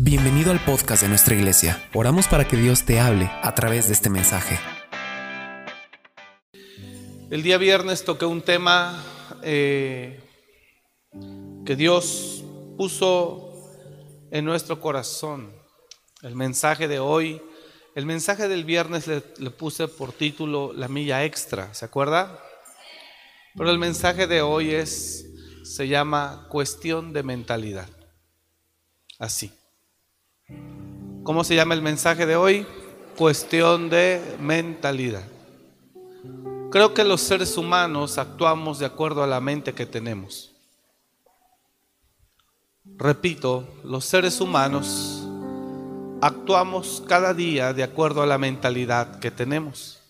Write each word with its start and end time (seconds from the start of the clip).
Bienvenido 0.00 0.52
al 0.52 0.64
podcast 0.64 1.02
de 1.02 1.08
nuestra 1.08 1.34
iglesia. 1.34 1.90
Oramos 1.92 2.28
para 2.28 2.46
que 2.46 2.56
Dios 2.56 2.84
te 2.84 3.00
hable 3.00 3.28
a 3.42 3.52
través 3.56 3.88
de 3.88 3.94
este 3.94 4.08
mensaje. 4.08 4.56
El 7.32 7.42
día 7.42 7.58
viernes 7.58 8.04
toqué 8.04 8.24
un 8.24 8.40
tema 8.40 9.02
eh, 9.42 10.20
que 11.66 11.74
Dios 11.74 12.44
puso 12.76 13.72
en 14.30 14.44
nuestro 14.44 14.80
corazón. 14.80 15.52
El 16.22 16.36
mensaje 16.36 16.86
de 16.86 17.00
hoy, 17.00 17.42
el 17.96 18.06
mensaje 18.06 18.46
del 18.46 18.64
viernes 18.64 19.08
le, 19.08 19.24
le 19.38 19.50
puse 19.50 19.88
por 19.88 20.12
título 20.12 20.72
La 20.72 20.86
milla 20.86 21.24
extra, 21.24 21.74
¿se 21.74 21.84
acuerda? 21.84 22.38
Pero 23.56 23.68
el 23.68 23.80
mensaje 23.80 24.28
de 24.28 24.42
hoy 24.42 24.70
es, 24.70 25.26
se 25.64 25.88
llama 25.88 26.46
cuestión 26.50 27.12
de 27.12 27.24
mentalidad. 27.24 27.88
Así. 29.18 29.57
¿Cómo 31.22 31.44
se 31.44 31.54
llama 31.54 31.74
el 31.74 31.82
mensaje 31.82 32.24
de 32.24 32.36
hoy? 32.36 32.66
Cuestión 33.16 33.90
de 33.90 34.36
mentalidad. 34.40 35.24
Creo 36.70 36.94
que 36.94 37.04
los 37.04 37.20
seres 37.20 37.56
humanos 37.56 38.18
actuamos 38.18 38.78
de 38.78 38.86
acuerdo 38.86 39.22
a 39.22 39.26
la 39.26 39.40
mente 39.40 39.72
que 39.74 39.86
tenemos. 39.86 40.54
Repito, 42.96 43.68
los 43.84 44.04
seres 44.04 44.40
humanos 44.40 45.26
actuamos 46.20 47.02
cada 47.06 47.34
día 47.34 47.72
de 47.72 47.82
acuerdo 47.82 48.22
a 48.22 48.26
la 48.26 48.38
mentalidad 48.38 49.18
que 49.18 49.30
tenemos. 49.30 50.00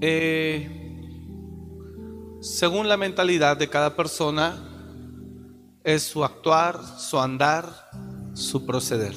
Eh, 0.00 0.84
según 2.40 2.88
la 2.88 2.96
mentalidad 2.96 3.56
de 3.56 3.70
cada 3.70 3.96
persona, 3.96 4.56
es 5.82 6.02
su 6.02 6.24
actuar, 6.24 6.80
su 6.98 7.20
andar, 7.20 7.90
su 8.34 8.66
proceder 8.66 9.14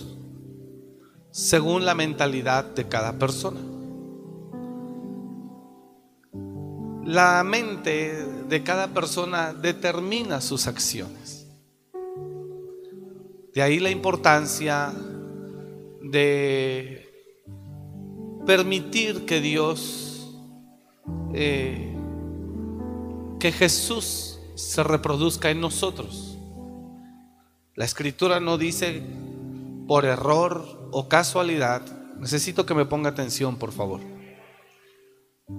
según 1.37 1.85
la 1.85 1.93
mentalidad 1.93 2.65
de 2.65 2.87
cada 2.87 3.19
persona. 3.19 3.59
La 7.05 7.43
mente 7.43 8.25
de 8.49 8.63
cada 8.63 8.87
persona 8.87 9.53
determina 9.53 10.41
sus 10.41 10.65
acciones. 10.65 11.47
De 13.53 13.61
ahí 13.61 13.79
la 13.79 13.91
importancia 13.91 14.91
de 16.01 17.07
permitir 18.47 19.25
que 19.25 19.39
Dios, 19.39 20.35
eh, 21.35 21.95
que 23.39 23.51
Jesús 23.51 24.39
se 24.55 24.83
reproduzca 24.83 25.51
en 25.51 25.61
nosotros. 25.61 26.26
La 27.77 27.85
escritura 27.85 28.39
no 28.39 28.57
dice 28.57 29.03
por 29.87 30.03
error 30.05 30.89
o 30.91 31.07
casualidad, 31.07 31.83
necesito 32.17 32.65
que 32.65 32.73
me 32.73 32.85
ponga 32.85 33.11
atención, 33.11 33.57
por 33.57 33.71
favor. 33.71 34.01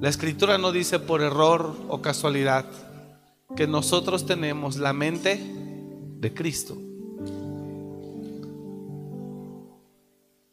La 0.01 0.09
escritura 0.09 0.59
no 0.59 0.73
dice 0.73 0.99
por 0.99 1.23
error 1.23 1.77
o 1.87 2.03
casualidad 2.03 2.65
que 3.57 3.69
nosotros 3.69 4.27
tenemos 4.27 4.79
la 4.79 4.93
mente 4.93 5.41
de 6.19 6.35
Cristo. 6.35 6.77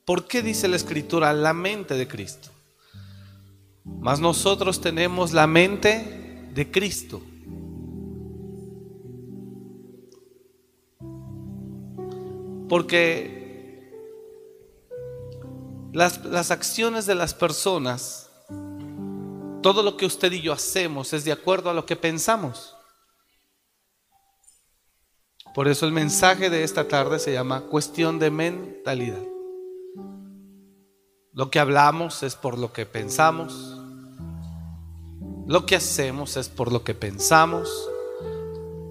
¿Por 0.06 0.28
qué 0.28 0.44
dice 0.44 0.68
la 0.68 0.76
escritura 0.76 1.34
la 1.34 1.54
mente 1.54 1.96
de 1.96 2.08
Cristo? 2.08 2.50
Mas 3.84 4.20
nosotros 4.20 4.82
tenemos 4.82 5.34
la 5.34 5.48
mente 5.48 6.48
de 6.54 6.70
Cristo. 6.70 7.24
Porque 12.68 13.46
las, 15.96 16.52
acciones 16.52 17.06
de 17.06 17.16
las 17.16 17.34
personas, 17.34 18.30
todo 19.62 19.82
lo 19.82 19.96
que 19.98 20.06
usted 20.06 20.32
y 20.32 20.42
yo 20.42 20.52
hacemos 20.52 21.14
es 21.14 21.24
de 21.24 21.32
acuerdo 21.32 21.70
a 21.70 21.74
lo 21.74 21.86
que 21.86 21.96
pensamos. 21.96 22.76
Por 25.54 25.70
eso 25.70 25.86
el 25.86 25.94
mensaje 25.94 26.50
de 26.50 26.64
esta 26.64 26.88
tarde 26.88 27.18
se 27.18 27.32
llama 27.32 27.62
cuestión 27.62 28.20
de 28.20 28.30
mentalidad. 28.30 29.24
Lo 31.32 31.50
que 31.50 31.60
hablamos 31.60 32.24
es 32.24 32.36
por 32.36 32.58
lo 32.58 32.74
que 32.74 32.86
pensamos. 32.86 33.78
Lo 35.48 35.66
que 35.66 35.78
hacemos 35.78 36.36
es 36.36 36.50
por 36.50 36.74
lo 36.74 36.84
que 36.84 36.94
pensamos. 36.94 37.90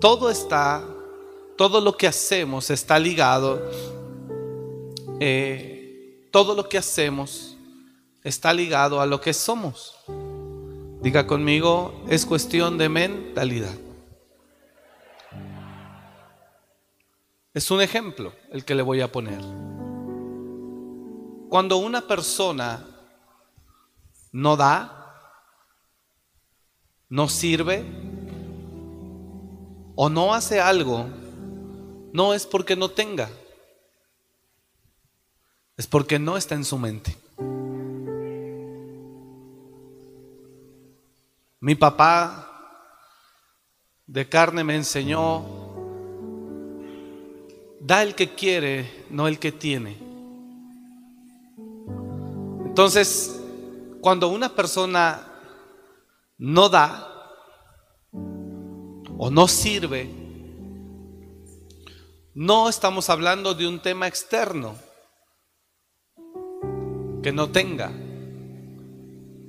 Todo 0.01 0.31
está, 0.31 0.83
todo 1.57 1.81
lo 1.81 1.97
que 1.97 2.07
hacemos 2.07 2.71
está 2.71 2.99
ligado 2.99 3.63
eh, 5.21 6.29
todo 6.31 6.55
lo 6.55 6.69
que 6.69 6.79
hacemos 6.79 7.57
está 8.25 8.53
ligado 8.53 9.01
a 9.01 9.07
lo 9.07 9.21
que 9.21 9.33
somos. 9.33 9.97
Diga 11.01 11.27
conmigo, 11.27 12.05
es 12.09 12.27
cuestión 12.27 12.77
de 12.77 12.89
mentalidad. 12.89 13.75
Es 17.53 17.71
un 17.71 17.81
ejemplo 17.81 18.33
el 18.51 18.65
que 18.65 18.75
le 18.75 18.83
voy 18.83 19.01
a 19.01 19.13
poner. 19.13 19.41
Cuando 21.49 21.77
una 21.77 22.01
persona 22.01 22.85
no 24.33 24.57
da, 24.57 25.15
no 27.09 27.29
sirve 27.29 27.85
o 29.95 30.09
no 30.09 30.35
hace 30.35 30.61
algo, 30.61 31.07
no 32.15 32.33
es 32.33 32.47
porque 32.47 32.77
no 32.77 32.89
tenga 32.89 33.29
es 35.77 35.89
porque 35.89 36.19
no 36.21 36.37
está 36.37 36.55
en 36.55 36.65
su 36.65 36.79
mente. 36.79 37.17
Mi 41.59 41.75
papá 41.75 42.49
de 44.07 44.29
carne 44.29 44.63
me 44.63 44.77
enseñó, 44.77 45.45
da 47.81 48.05
el 48.05 48.15
que 48.15 48.35
quiere, 48.35 49.07
no 49.11 49.27
el 49.27 49.41
que 49.41 49.51
tiene. 49.51 49.97
Entonces, 52.67 53.41
cuando 54.01 54.29
una 54.29 54.55
persona 54.55 55.27
no 56.39 56.69
da 56.69 57.11
o 59.17 59.31
no 59.31 59.49
sirve, 59.49 60.24
no 62.35 62.69
estamos 62.69 63.11
hablando 63.11 63.55
de 63.55 63.69
un 63.69 63.81
tema 63.81 64.09
externo 64.09 64.75
que 67.23 67.33
no 67.33 67.51
tenga. 67.51 67.93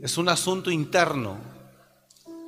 Es 0.01 0.17
un 0.17 0.29
asunto 0.29 0.69
interno 0.69 1.37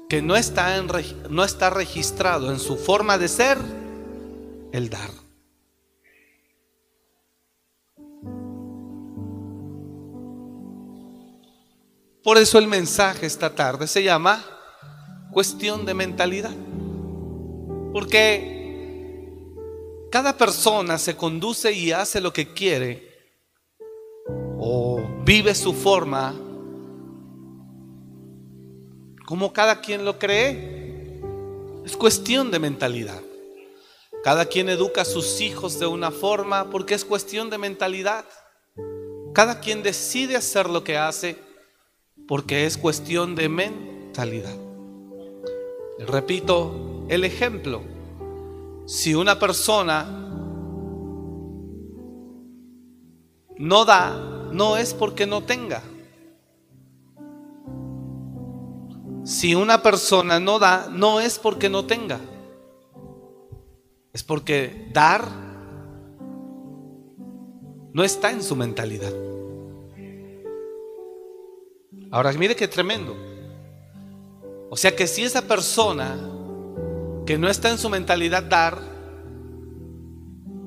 que 0.07 0.21
no 0.21 0.35
está, 0.35 0.77
en, 0.77 0.87
no 1.29 1.43
está 1.43 1.69
registrado 1.71 2.51
en 2.51 2.59
su 2.59 2.77
forma 2.77 3.17
de 3.17 3.27
ser 3.27 3.57
el 4.71 4.89
dar. 4.89 5.09
Por 12.23 12.37
eso 12.37 12.59
el 12.59 12.67
mensaje 12.67 13.25
esta 13.25 13.55
tarde 13.55 13.87
se 13.87 14.03
llama 14.03 14.43
cuestión 15.31 15.85
de 15.85 15.93
mentalidad. 15.93 16.53
Porque 17.91 18.56
cada 20.11 20.37
persona 20.37 20.97
se 20.97 21.15
conduce 21.15 21.71
y 21.71 21.91
hace 21.91 22.21
lo 22.21 22.31
que 22.31 22.53
quiere 22.53 23.07
o 24.59 25.01
vive 25.23 25.53
su 25.53 25.73
forma 25.73 26.33
como 29.25 29.51
cada 29.51 29.81
quien 29.81 30.05
lo 30.05 30.17
cree. 30.17 31.21
Es 31.85 31.97
cuestión 31.97 32.49
de 32.49 32.59
mentalidad. 32.59 33.21
Cada 34.23 34.45
quien 34.45 34.69
educa 34.69 35.01
a 35.01 35.05
sus 35.05 35.41
hijos 35.41 35.79
de 35.79 35.85
una 35.85 36.11
forma 36.11 36.69
porque 36.69 36.93
es 36.93 37.03
cuestión 37.03 37.49
de 37.49 37.57
mentalidad. 37.57 38.25
Cada 39.33 39.59
quien 39.59 39.83
decide 39.83 40.37
hacer 40.37 40.69
lo 40.69 40.83
que 40.83 40.97
hace 40.97 41.35
porque 42.27 42.65
es 42.65 42.77
cuestión 42.77 43.35
de 43.35 43.49
mentalidad. 43.49 44.55
Repito 45.99 47.05
el 47.09 47.25
ejemplo. 47.25 47.96
Si 48.87 49.13
una 49.13 49.37
persona 49.37 50.05
no 53.57 53.83
da 53.83 54.49
no 54.53 54.77
es 54.77 54.93
porque 54.93 55.27
no 55.27 55.43
tenga. 55.43 55.83
Si 59.25 59.55
una 59.55 59.83
persona 59.83 60.39
no 60.39 60.57
da, 60.57 60.87
no 60.89 61.19
es 61.19 61.37
porque 61.37 61.69
no 61.69 61.85
tenga. 61.85 62.21
Es 64.13 64.23
porque 64.23 64.89
dar 64.93 65.27
no 67.91 68.05
está 68.05 68.31
en 68.31 68.41
su 68.41 68.55
mentalidad. 68.55 69.11
Ahora 72.09 72.31
mire 72.31 72.55
qué 72.55 72.69
tremendo. 72.69 73.17
O 74.69 74.77
sea 74.77 74.95
que 74.95 75.07
si 75.07 75.23
esa 75.23 75.41
persona 75.41 76.36
que 77.27 77.37
no 77.37 77.49
está 77.49 77.69
en 77.69 77.77
su 77.77 77.89
mentalidad 77.89 78.41
dar, 78.41 78.79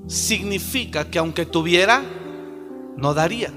significa 0.06 1.10
que 1.10 1.18
aunque 1.18 1.46
tuviera, 1.46 2.02
no 2.98 3.14
daría. 3.14 3.50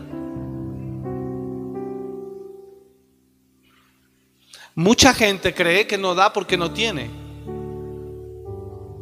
Mucha 4.73 5.13
gente 5.13 5.53
cree 5.53 5.85
que 5.85 5.97
no 5.97 6.15
da 6.15 6.31
porque 6.31 6.57
no 6.57 6.71
tiene. 6.71 7.11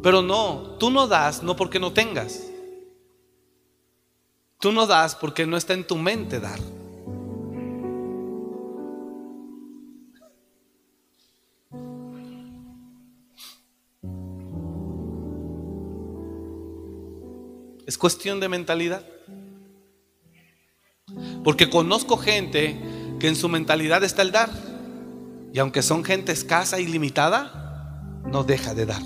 Pero 0.02 0.20
no, 0.20 0.76
tú 0.80 0.90
no 0.90 1.06
das 1.06 1.44
no 1.44 1.54
porque 1.54 1.78
no 1.78 1.92
tengas. 1.92 2.42
Tú 4.58 4.72
no 4.72 4.88
das 4.88 5.14
porque 5.14 5.46
no 5.46 5.56
está 5.56 5.74
en 5.74 5.86
tu 5.86 5.96
mente 5.96 6.40
dar. 6.40 6.58
Es 17.86 17.98
cuestión 17.98 18.40
de 18.40 18.48
mentalidad. 18.48 19.04
Porque 21.44 21.68
conozco 21.68 22.16
gente 22.16 22.78
que 23.18 23.28
en 23.28 23.36
su 23.36 23.48
mentalidad 23.48 24.04
está 24.04 24.22
el 24.22 24.32
dar. 24.32 24.50
Y 25.52 25.58
aunque 25.58 25.82
son 25.82 26.04
gente 26.04 26.32
escasa 26.32 26.80
y 26.80 26.86
limitada, 26.86 28.22
no 28.24 28.44
deja 28.44 28.74
de 28.74 28.86
dar. 28.86 29.02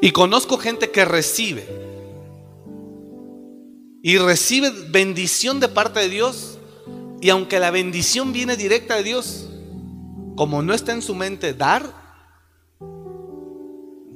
Y 0.00 0.12
conozco 0.12 0.58
gente 0.58 0.90
que 0.90 1.04
recibe. 1.04 1.66
Y 4.02 4.16
recibe 4.18 4.70
bendición 4.90 5.60
de 5.60 5.68
parte 5.68 6.00
de 6.00 6.08
Dios. 6.08 6.58
Y 7.20 7.30
aunque 7.30 7.58
la 7.58 7.70
bendición 7.70 8.32
viene 8.32 8.56
directa 8.56 8.96
de 8.96 9.02
Dios, 9.02 9.48
como 10.36 10.62
no 10.62 10.72
está 10.72 10.92
en 10.92 11.02
su 11.02 11.16
mente 11.16 11.52
dar, 11.52 11.97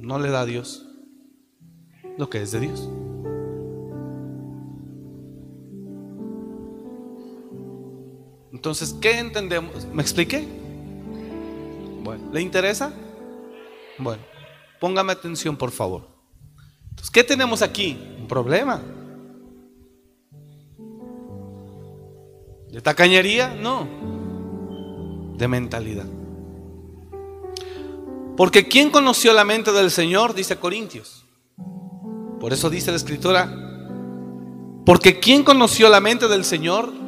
no 0.03 0.19
le 0.19 0.29
da 0.29 0.41
a 0.41 0.45
Dios 0.45 0.85
lo 2.17 2.29
que 2.29 2.41
es 2.41 2.51
de 2.51 2.59
Dios. 2.59 2.89
Entonces, 8.51 8.93
¿qué 9.01 9.17
entendemos? 9.17 9.85
¿Me 9.93 10.01
expliqué? 10.01 10.45
Bueno, 12.03 12.29
¿le 12.31 12.41
interesa? 12.41 12.93
Bueno, 13.97 14.21
póngame 14.79 15.13
atención, 15.13 15.55
por 15.55 15.71
favor. 15.71 16.07
Entonces, 16.89 17.09
¿qué 17.09 17.23
tenemos 17.23 17.61
aquí? 17.61 17.97
Un 18.19 18.27
problema. 18.27 18.81
¿De 22.71 22.81
tacañería? 22.81 23.55
No. 23.55 23.87
De 25.37 25.47
mentalidad. 25.47 26.22
Porque 28.35 28.67
¿quién 28.67 28.89
conoció 28.89 29.33
la 29.33 29.45
mente 29.45 29.71
del 29.71 29.91
Señor? 29.91 30.33
Dice 30.33 30.57
Corintios. 30.57 31.25
Por 32.39 32.53
eso 32.53 32.69
dice 32.69 32.91
la 32.91 32.97
escritura. 32.97 33.53
Porque 34.85 35.19
¿quién 35.19 35.43
conoció 35.43 35.89
la 35.89 35.99
mente 35.99 36.27
del 36.27 36.43
Señor? 36.43 37.03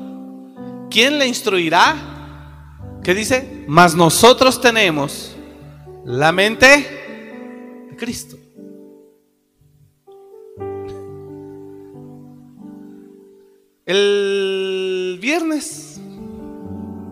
¿quién 0.96 1.20
le 1.20 1.28
instruirá? 1.28 1.94
¿Qué 3.04 3.14
dice? 3.14 3.66
Mas 3.68 3.96
nosotros 3.96 4.62
tenemos 4.62 5.36
la 6.06 6.32
mente 6.32 7.88
de 7.90 7.96
Cristo. 7.98 8.38
El 13.86 15.20
viernes, 15.22 16.00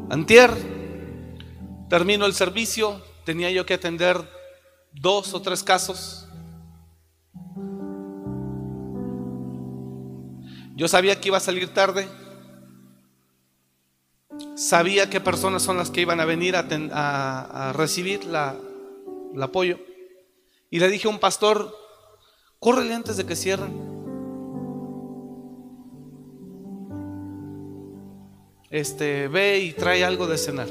antier, 0.09 0.49
termino 1.89 2.25
el 2.25 2.33
servicio, 2.33 3.01
tenía 3.25 3.51
yo 3.51 3.65
que 3.65 3.73
atender 3.73 4.17
dos 4.93 5.33
o 5.33 5.41
tres 5.41 5.63
casos. 5.63 6.27
Yo 10.75 10.87
sabía 10.87 11.19
que 11.19 11.29
iba 11.29 11.37
a 11.37 11.41
salir 11.41 11.73
tarde 11.73 12.07
sabía 14.55 15.09
qué 15.09 15.19
personas 15.19 15.63
son 15.63 15.77
las 15.77 15.89
que 15.89 16.01
iban 16.01 16.19
a 16.19 16.25
venir 16.25 16.55
a, 16.55 17.73
recibir 17.75 18.21
el 18.23 19.41
apoyo. 19.43 19.79
Y 20.69 20.79
le 20.79 20.89
dije 20.89 21.07
a 21.07 21.11
un 21.11 21.19
pastor, 21.19 21.75
córrele 22.59 22.93
antes 22.93 23.17
de 23.17 23.25
que 23.25 23.35
cierren. 23.35 23.93
Este, 28.69 29.27
ve 29.27 29.59
y 29.59 29.73
trae 29.73 30.03
algo 30.03 30.25
de 30.25 30.37
cenar. 30.37 30.67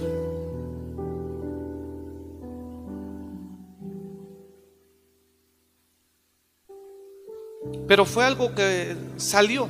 Pero 7.92 8.06
fue 8.06 8.24
algo 8.24 8.54
que 8.54 8.96
salió. 9.16 9.68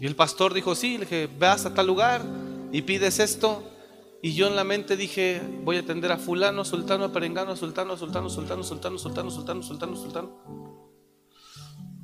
Y 0.00 0.06
el 0.06 0.16
pastor 0.16 0.54
dijo, 0.54 0.74
sí, 0.74 0.92
le 0.92 1.00
dije, 1.00 1.28
vas 1.38 1.66
a 1.66 1.74
tal 1.74 1.86
lugar 1.86 2.22
y 2.72 2.80
pides 2.80 3.18
esto. 3.18 3.62
Y 4.22 4.32
yo 4.32 4.46
en 4.46 4.56
la 4.56 4.64
mente 4.64 4.96
dije, 4.96 5.42
voy 5.64 5.76
a 5.76 5.80
atender 5.80 6.12
a 6.12 6.16
fulano, 6.16 6.64
sultano, 6.64 7.04
a 7.04 7.12
perengano, 7.12 7.52
a 7.52 7.56
sultano, 7.56 7.92
a 7.92 7.98
sultano, 7.98 8.30
sultano, 8.30 8.62
sultano, 8.62 8.98
sultano, 8.98 9.30
sultano, 9.30 9.62
sultano, 9.62 9.96
sultano. 9.96 10.30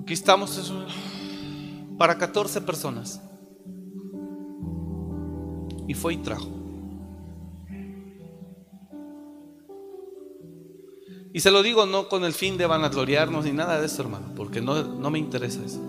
Aquí 0.03 0.13
estamos 0.13 0.71
para 1.97 2.19
14 2.19 2.61
personas. 2.61 3.23
Y 5.87 5.95
fue 5.95 6.13
y 6.13 6.19
trajo. 6.19 6.58
Y 11.33 11.41
se 11.41 11.51
lo 11.51 11.63
digo 11.63 11.87
no 11.87 12.09
con 12.09 12.25
el 12.25 12.33
fin 12.33 12.57
de 12.57 12.67
vanagloriarnos 12.67 13.45
ni 13.45 13.53
nada 13.53 13.79
de 13.81 13.87
eso, 13.87 14.03
hermano, 14.03 14.33
porque 14.35 14.61
no, 14.61 14.83
no 14.83 15.11
me 15.11 15.19
interesa 15.19 15.65
eso. 15.65 15.81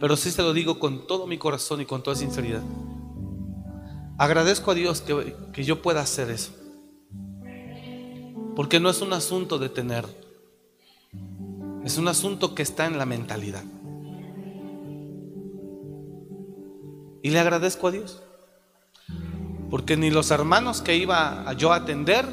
Pero 0.00 0.16
sí 0.16 0.30
se 0.30 0.42
lo 0.42 0.52
digo 0.52 0.78
con 0.78 1.06
todo 1.06 1.26
mi 1.26 1.38
corazón 1.38 1.80
y 1.80 1.86
con 1.86 2.02
toda 2.02 2.16
sinceridad. 2.16 2.62
Agradezco 4.18 4.70
a 4.70 4.74
Dios 4.74 5.00
que, 5.00 5.36
que 5.52 5.64
yo 5.64 5.82
pueda 5.82 6.00
hacer 6.00 6.30
eso. 6.30 6.52
Porque 8.56 8.80
no 8.80 8.90
es 8.90 9.00
un 9.00 9.12
asunto 9.12 9.58
de 9.58 9.68
tener. 9.68 10.04
Es 11.84 11.98
un 11.98 12.08
asunto 12.08 12.54
que 12.54 12.62
está 12.62 12.86
en 12.86 12.98
la 12.98 13.06
mentalidad. 13.06 13.64
Y 17.22 17.30
le 17.30 17.38
agradezco 17.38 17.88
a 17.88 17.92
Dios. 17.92 18.22
Porque 19.70 19.96
ni 19.96 20.10
los 20.10 20.30
hermanos 20.30 20.82
que 20.82 20.96
iba 20.96 21.50
yo 21.54 21.72
a 21.72 21.76
atender 21.76 22.26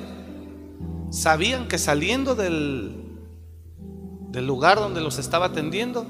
sabían 1.10 1.68
que 1.68 1.78
saliendo 1.78 2.36
del, 2.36 3.10
del 4.32 4.46
lugar 4.46 4.78
donde 4.78 5.02
los 5.02 5.18
estaba 5.18 5.48
atendiendo, 5.48 6.06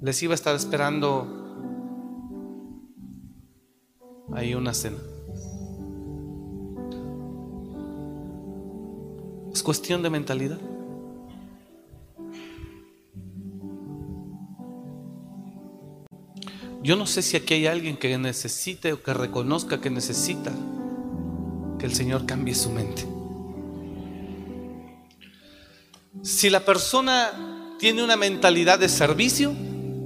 les 0.00 0.22
iba 0.22 0.32
a 0.32 0.34
estar 0.34 0.54
esperando 0.54 1.26
ahí 4.32 4.54
una 4.54 4.74
cena. 4.74 4.98
Es 9.52 9.62
cuestión 9.62 10.02
de 10.02 10.10
mentalidad. 10.10 10.58
Yo 16.82 16.96
no 16.96 17.06
sé 17.06 17.22
si 17.22 17.38
aquí 17.38 17.54
hay 17.54 17.66
alguien 17.66 17.96
que 17.96 18.18
necesite 18.18 18.92
o 18.92 19.02
que 19.02 19.14
reconozca 19.14 19.80
que 19.80 19.88
necesita 19.88 20.52
que 21.78 21.86
el 21.86 21.94
Señor 21.94 22.26
cambie 22.26 22.54
su 22.54 22.68
mente. 22.68 23.13
Si 26.24 26.48
la 26.48 26.64
persona 26.64 27.76
tiene 27.78 28.02
una 28.02 28.16
mentalidad 28.16 28.78
de 28.78 28.88
servicio, 28.88 29.54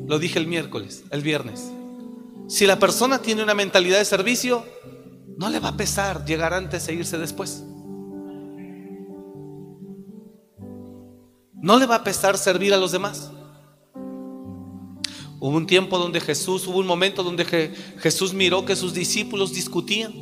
lo 0.09 0.19
dije 0.19 0.41
el 0.41 0.49
miércoles, 0.49 1.05
el 1.13 1.23
viernes. 1.23 1.71
Si 2.49 2.67
la 2.67 2.81
persona 2.81 3.21
tiene 3.21 3.45
una 3.45 3.55
mentalidad 3.55 3.99
de 3.99 4.05
servicio, 4.05 4.67
no 5.37 5.49
le 5.49 5.61
va 5.61 5.69
a 5.69 5.77
pesar 5.77 6.25
llegar 6.25 6.55
antes 6.55 6.89
e 6.89 6.95
irse 6.95 7.19
después. 7.19 7.63
No 11.55 11.79
le 11.79 11.87
va 11.87 11.95
a 11.95 12.05
pesar 12.05 12.37
servir 12.37 12.75
a 12.75 12.79
los 12.79 12.91
demás. 12.91 13.31
Hubo 15.39 15.57
un 15.57 15.69
tiempo 15.69 15.99
donde 15.99 16.21
Jesús, 16.21 16.67
hubo 16.67 16.79
un 16.79 16.87
momento 16.89 17.23
donde 17.23 17.45
Jesús 17.99 18.35
miró 18.35 18.65
que 18.65 18.75
sus 18.75 18.93
discípulos 18.93 19.53
discutían, 19.53 20.13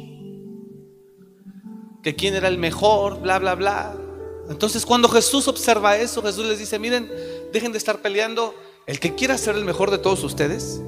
que 2.03 2.15
quién 2.15 2.35
era 2.35 2.49
el 2.49 2.59
mejor, 2.59 3.23
bla, 3.23 3.39
bla, 3.39 3.55
bla. 3.55 4.06
Entonces 4.49 4.87
cuando 4.87 5.09
Jesús 5.09 5.49
observa 5.49 5.97
eso, 5.97 6.23
Jesús 6.23 6.47
les 6.47 6.59
dice, 6.59 6.79
miren, 6.79 7.11
dejen 7.53 7.73
de 7.73 7.79
estar 7.79 8.01
peleando, 8.01 8.55
el 8.87 9.01
que 9.01 9.15
quiera 9.15 9.37
ser 9.37 9.57
el 9.57 9.65
mejor 9.65 9.91
de 9.91 9.99
todos 9.99 10.23
ustedes, 10.23 10.81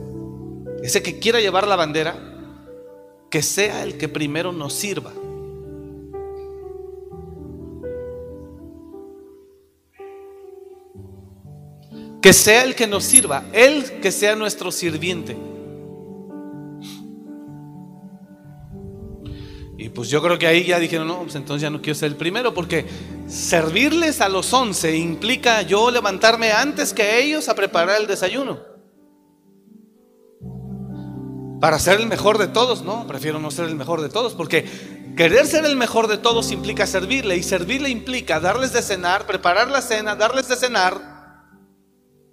ese 0.83 1.03
que 1.03 1.19
quiera 1.19 1.41
llevar 1.41 1.67
la 1.67 1.77
bandera, 1.77 2.17
que 3.31 3.43
sea 3.43 3.83
el 3.83 3.99
que 3.99 4.09
primero 4.09 4.53
nos 4.53 4.73
sirva. 4.73 5.13
Que 12.23 12.33
sea 12.33 12.65
el 12.65 12.75
que 12.75 12.87
nos 12.87 13.05
sirva, 13.05 13.45
Él 13.53 14.01
que 14.01 14.13
sea 14.13 14.37
nuestro 14.37 14.71
sirviente. 14.71 15.37
Pues 19.99 20.11
yo 20.11 20.23
creo 20.23 20.39
que 20.39 20.47
ahí 20.47 20.65
ya 20.65 20.79
dijeron, 20.79 21.09
no, 21.09 21.23
pues 21.23 21.35
entonces 21.35 21.61
ya 21.61 21.71
no 21.71 21.83
quiero 21.83 21.99
ser 21.99 22.13
el 22.13 22.17
primero, 22.17 22.55
porque 22.55 22.87
servirles 23.27 24.21
a 24.21 24.29
los 24.29 24.53
once 24.53 24.97
implica 24.97 25.63
yo 25.63 25.91
levantarme 25.91 26.53
antes 26.53 26.93
que 26.93 27.21
ellos 27.21 27.49
a 27.49 27.57
preparar 27.57 28.01
el 28.01 28.07
desayuno. 28.07 28.61
Para 31.61 31.81
ser 31.81 31.99
el 31.99 32.07
mejor 32.07 32.39
de 32.39 32.47
todos, 32.47 32.83
no, 32.83 33.09
prefiero 33.09 33.41
no 33.41 33.51
ser 33.51 33.65
el 33.65 33.75
mejor 33.75 34.01
de 34.01 34.09
todos, 34.09 34.35
porque 34.35 34.65
querer 35.17 35.49
ser 35.49 35.65
el 35.65 35.75
mejor 35.75 36.07
de 36.07 36.19
todos 36.19 36.53
implica 36.53 36.87
servirle, 36.87 37.37
y 37.37 37.43
servirle 37.43 37.89
implica 37.89 38.39
darles 38.39 38.73
de 38.73 38.83
cenar, 38.83 39.27
preparar 39.27 39.69
la 39.69 39.83
cena, 39.83 40.15
darles 40.15 40.47
de 40.47 40.55
cenar, 40.55 41.01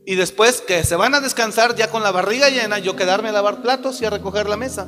y 0.05 0.13
después 0.13 0.61
que 0.61 0.83
se 0.83 0.95
van 0.95 1.15
a 1.15 1.19
descansar 1.19 1.75
ya 1.75 1.89
con 1.89 2.03
la 2.03 2.11
barriga 2.11 2.47
llena, 2.49 2.77
yo 2.77 2.95
quedarme 2.95 3.29
a 3.29 3.31
lavar 3.31 3.63
platos 3.63 3.99
y 4.03 4.05
a 4.05 4.11
recoger 4.11 4.47
la 4.47 4.55
mesa. 4.55 4.87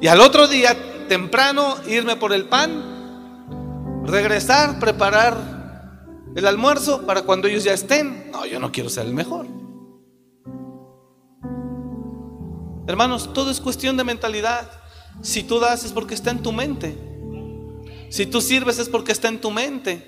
Y 0.00 0.06
al 0.06 0.20
otro 0.20 0.48
día, 0.48 0.76
temprano, 1.08 1.76
irme 1.88 2.16
por 2.16 2.32
el 2.32 2.46
pan, 2.46 4.04
regresar, 4.04 4.78
preparar 4.78 5.60
el 6.34 6.46
almuerzo 6.46 7.06
para 7.06 7.22
cuando 7.22 7.48
ellos 7.48 7.64
ya 7.64 7.72
estén. 7.72 8.30
No, 8.30 8.46
yo 8.46 8.60
no 8.60 8.72
quiero 8.72 8.88
ser 8.88 9.06
el 9.06 9.14
mejor. 9.14 9.46
Hermanos, 12.86 13.32
todo 13.32 13.50
es 13.50 13.60
cuestión 13.60 13.96
de 13.96 14.04
mentalidad. 14.04 14.70
Si 15.22 15.42
tú 15.42 15.60
das 15.60 15.84
es 15.84 15.92
porque 15.92 16.14
está 16.14 16.30
en 16.30 16.42
tu 16.42 16.52
mente. 16.52 16.96
Si 18.08 18.26
tú 18.26 18.40
sirves 18.40 18.78
es 18.78 18.88
porque 18.88 19.12
está 19.12 19.28
en 19.28 19.40
tu 19.40 19.50
mente. 19.50 20.06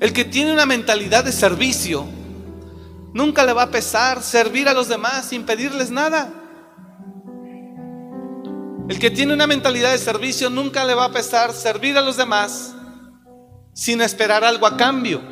El 0.00 0.14
que 0.14 0.24
tiene 0.24 0.52
una 0.54 0.64
mentalidad 0.64 1.24
de 1.24 1.32
servicio, 1.32 2.06
nunca 3.12 3.44
le 3.44 3.52
va 3.52 3.64
a 3.64 3.70
pesar 3.70 4.22
servir 4.22 4.68
a 4.68 4.74
los 4.74 4.88
demás 4.88 5.26
sin 5.26 5.44
pedirles 5.44 5.90
nada. 5.90 6.32
El 8.88 8.98
que 8.98 9.10
tiene 9.10 9.32
una 9.32 9.46
mentalidad 9.46 9.92
de 9.92 9.98
servicio, 9.98 10.50
nunca 10.50 10.84
le 10.84 10.94
va 10.94 11.04
a 11.04 11.12
pesar 11.12 11.52
servir 11.52 11.96
a 11.96 12.00
los 12.00 12.16
demás 12.16 12.74
sin 13.72 14.00
esperar 14.00 14.42
algo 14.42 14.66
a 14.66 14.76
cambio. 14.76 15.22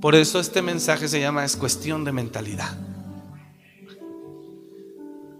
Por 0.00 0.14
eso 0.14 0.38
este 0.38 0.62
mensaje 0.62 1.08
se 1.08 1.20
llama 1.20 1.44
es 1.44 1.56
cuestión 1.56 2.04
de 2.04 2.12
mentalidad. 2.12 2.76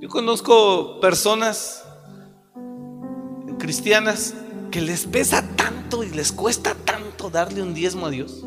Yo 0.01 0.09
conozco 0.09 1.01
personas 1.01 1.85
cristianas 3.59 4.35
que 4.71 4.81
les 4.81 5.07
pesa 5.07 5.43
tanto 5.57 6.05
y 6.05 6.11
les 6.11 6.33
cuesta 6.33 6.75
tanto 6.75 7.31
darle 7.31 7.63
un 7.63 7.75
diezmo 7.75 8.07
a 8.07 8.11
Dios. 8.11 8.45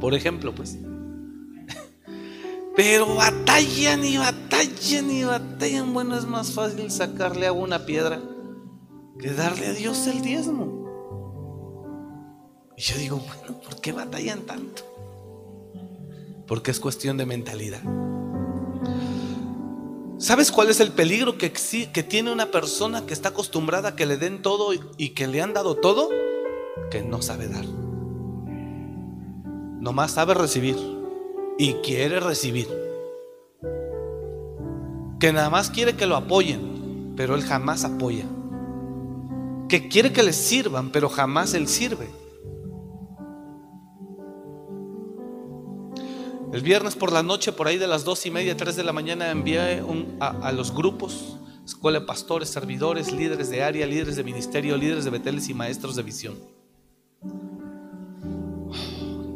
Por 0.00 0.14
ejemplo, 0.14 0.54
pues. 0.54 0.78
Pero 2.76 3.14
batallan 3.14 4.04
y 4.04 4.16
batallan 4.16 5.10
y 5.10 5.24
batallan. 5.24 5.92
Bueno, 5.92 6.16
es 6.16 6.26
más 6.26 6.52
fácil 6.52 6.90
sacarle 6.90 7.46
a 7.46 7.52
una 7.52 7.86
piedra 7.86 8.20
que 9.18 9.30
darle 9.30 9.66
a 9.66 9.72
Dios 9.72 10.06
el 10.06 10.22
diezmo. 10.22 10.82
Y 12.76 12.82
yo 12.82 12.96
digo, 12.98 13.16
bueno, 13.18 13.60
¿por 13.60 13.80
qué 13.80 13.92
batallan 13.92 14.42
tanto? 14.42 14.82
Porque 16.46 16.70
es 16.70 16.80
cuestión 16.80 17.16
de 17.16 17.26
mentalidad. 17.26 17.82
¿Sabes 20.22 20.52
cuál 20.52 20.70
es 20.70 20.78
el 20.78 20.92
peligro 20.92 21.36
que, 21.36 21.50
que 21.50 22.02
tiene 22.04 22.30
una 22.30 22.52
persona 22.52 23.04
que 23.04 23.12
está 23.12 23.30
acostumbrada 23.30 23.88
a 23.88 23.96
que 23.96 24.06
le 24.06 24.18
den 24.18 24.40
todo 24.40 24.68
y 24.96 25.08
que 25.08 25.26
le 25.26 25.42
han 25.42 25.52
dado 25.52 25.74
todo? 25.74 26.10
Que 26.92 27.02
no 27.02 27.20
sabe 27.22 27.48
dar. 27.48 27.64
Nomás 29.80 30.12
sabe 30.12 30.34
recibir 30.34 30.76
y 31.58 31.72
quiere 31.82 32.20
recibir. 32.20 32.68
Que 35.18 35.32
nada 35.32 35.50
más 35.50 35.70
quiere 35.70 35.96
que 35.96 36.06
lo 36.06 36.14
apoyen, 36.14 37.14
pero 37.16 37.34
él 37.34 37.42
jamás 37.42 37.82
apoya. 37.84 38.26
Que 39.68 39.88
quiere 39.88 40.12
que 40.12 40.22
le 40.22 40.32
sirvan, 40.32 40.92
pero 40.92 41.08
jamás 41.08 41.52
él 41.52 41.66
sirve. 41.66 42.08
El 46.52 46.60
viernes 46.60 46.96
por 46.96 47.12
la 47.12 47.22
noche, 47.22 47.50
por 47.50 47.66
ahí 47.66 47.78
de 47.78 47.86
las 47.86 48.04
dos 48.04 48.26
y 48.26 48.30
media, 48.30 48.54
tres 48.54 48.76
de 48.76 48.84
la 48.84 48.92
mañana, 48.92 49.30
envié 49.30 49.82
a, 50.20 50.52
los 50.52 50.74
grupos, 50.74 51.38
escuela 51.64 52.00
de 52.00 52.04
pastores, 52.04 52.50
servidores, 52.50 53.10
líderes 53.10 53.48
de 53.48 53.62
área, 53.62 53.86
líderes 53.86 54.16
de 54.16 54.22
ministerio, 54.22 54.76
líderes 54.76 55.04
de 55.06 55.10
beteles 55.10 55.48
y 55.48 55.54
maestros 55.54 55.96
de 55.96 56.02
visión. 56.02 56.38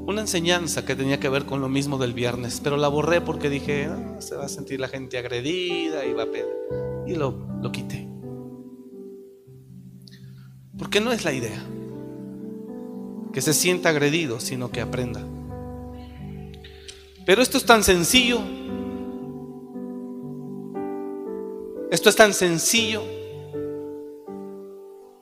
Una 0.06 0.20
enseñanza 0.20 0.84
que 0.84 0.94
tenía 0.94 1.18
que 1.18 1.30
ver 1.30 1.46
con 1.46 1.62
lo 1.62 1.70
mismo 1.70 1.96
del 1.96 2.12
viernes, 2.12 2.60
pero 2.62 2.76
la 2.76 2.88
borré 2.88 3.22
porque 3.22 3.48
dije, 3.48 3.86
ah, 3.86 4.20
se 4.20 4.36
va 4.36 4.44
a 4.44 4.48
sentir 4.50 4.78
la 4.78 4.88
gente 4.88 5.16
agredida 5.16 6.04
y 6.04 6.12
va 6.12 6.24
a 6.24 6.26
pedir. 6.26 6.52
Y 7.06 7.14
lo, 7.14 7.48
lo 7.62 7.72
quité. 7.72 8.06
Porque 10.76 11.00
no 11.00 11.12
es 11.12 11.24
la 11.24 11.32
idea 11.32 11.64
que 13.32 13.40
se 13.40 13.54
sienta 13.54 13.88
agredido, 13.88 14.38
sino 14.38 14.70
que 14.70 14.82
aprenda. 14.82 15.26
Pero 17.26 17.42
esto 17.42 17.58
es 17.58 17.66
tan 17.66 17.82
sencillo. 17.82 18.40
Esto 21.90 22.08
es 22.08 22.16
tan 22.16 22.32
sencillo 22.32 23.02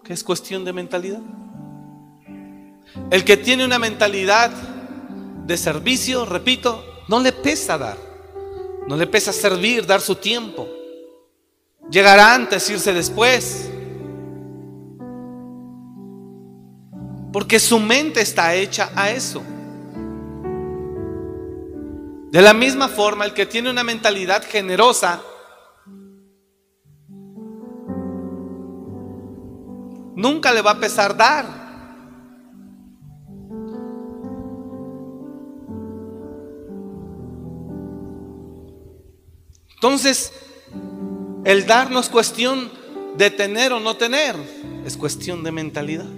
que 0.05 0.13
es 0.13 0.23
cuestión 0.23 0.67
de 0.67 0.75
mentalidad. 0.75 1.23
El 3.11 3.25
que 3.25 3.39
tiene 3.39 3.65
una 3.65 3.79
mentalidad 3.79 4.51
de 4.51 5.57
servicio, 5.57 6.27
repito, 6.27 6.85
no 7.09 7.21
le 7.21 7.33
pesa 7.33 7.79
dar. 7.79 7.97
No 8.87 8.97
le 8.97 9.07
pesa 9.07 9.33
servir, 9.33 9.87
dar 9.87 10.03
su 10.03 10.17
tiempo. 10.17 10.69
Llegará 11.91 12.35
antes, 12.35 12.69
irse 12.69 12.93
después. 12.93 13.71
Porque 17.33 17.59
su 17.59 17.81
mente 17.81 18.21
está 18.21 18.55
hecha 18.55 18.91
a 18.95 19.11
eso. 19.11 19.43
De 22.35 22.43
la 22.43 22.53
misma 22.53 22.89
forma, 22.89 23.25
el 23.25 23.33
que 23.33 23.47
tiene 23.47 23.71
una 23.71 23.85
mentalidad 23.85 24.43
generosa, 24.43 25.23
nunca 30.17 30.53
le 30.53 30.61
va 30.61 30.73
a 30.73 30.81
pesar 30.81 31.17
dar. 31.17 31.47
Entonces, 39.77 40.33
el 41.45 41.67
dar 41.67 41.93
no 41.93 42.01
es 42.01 42.09
cuestión 42.09 42.69
de 43.17 43.31
tener 43.31 43.73
o 43.73 43.79
no 43.79 43.97
tener, 43.97 44.35
es 44.85 44.97
cuestión 44.97 45.45
de 45.45 45.53
mentalidad. 45.53 46.11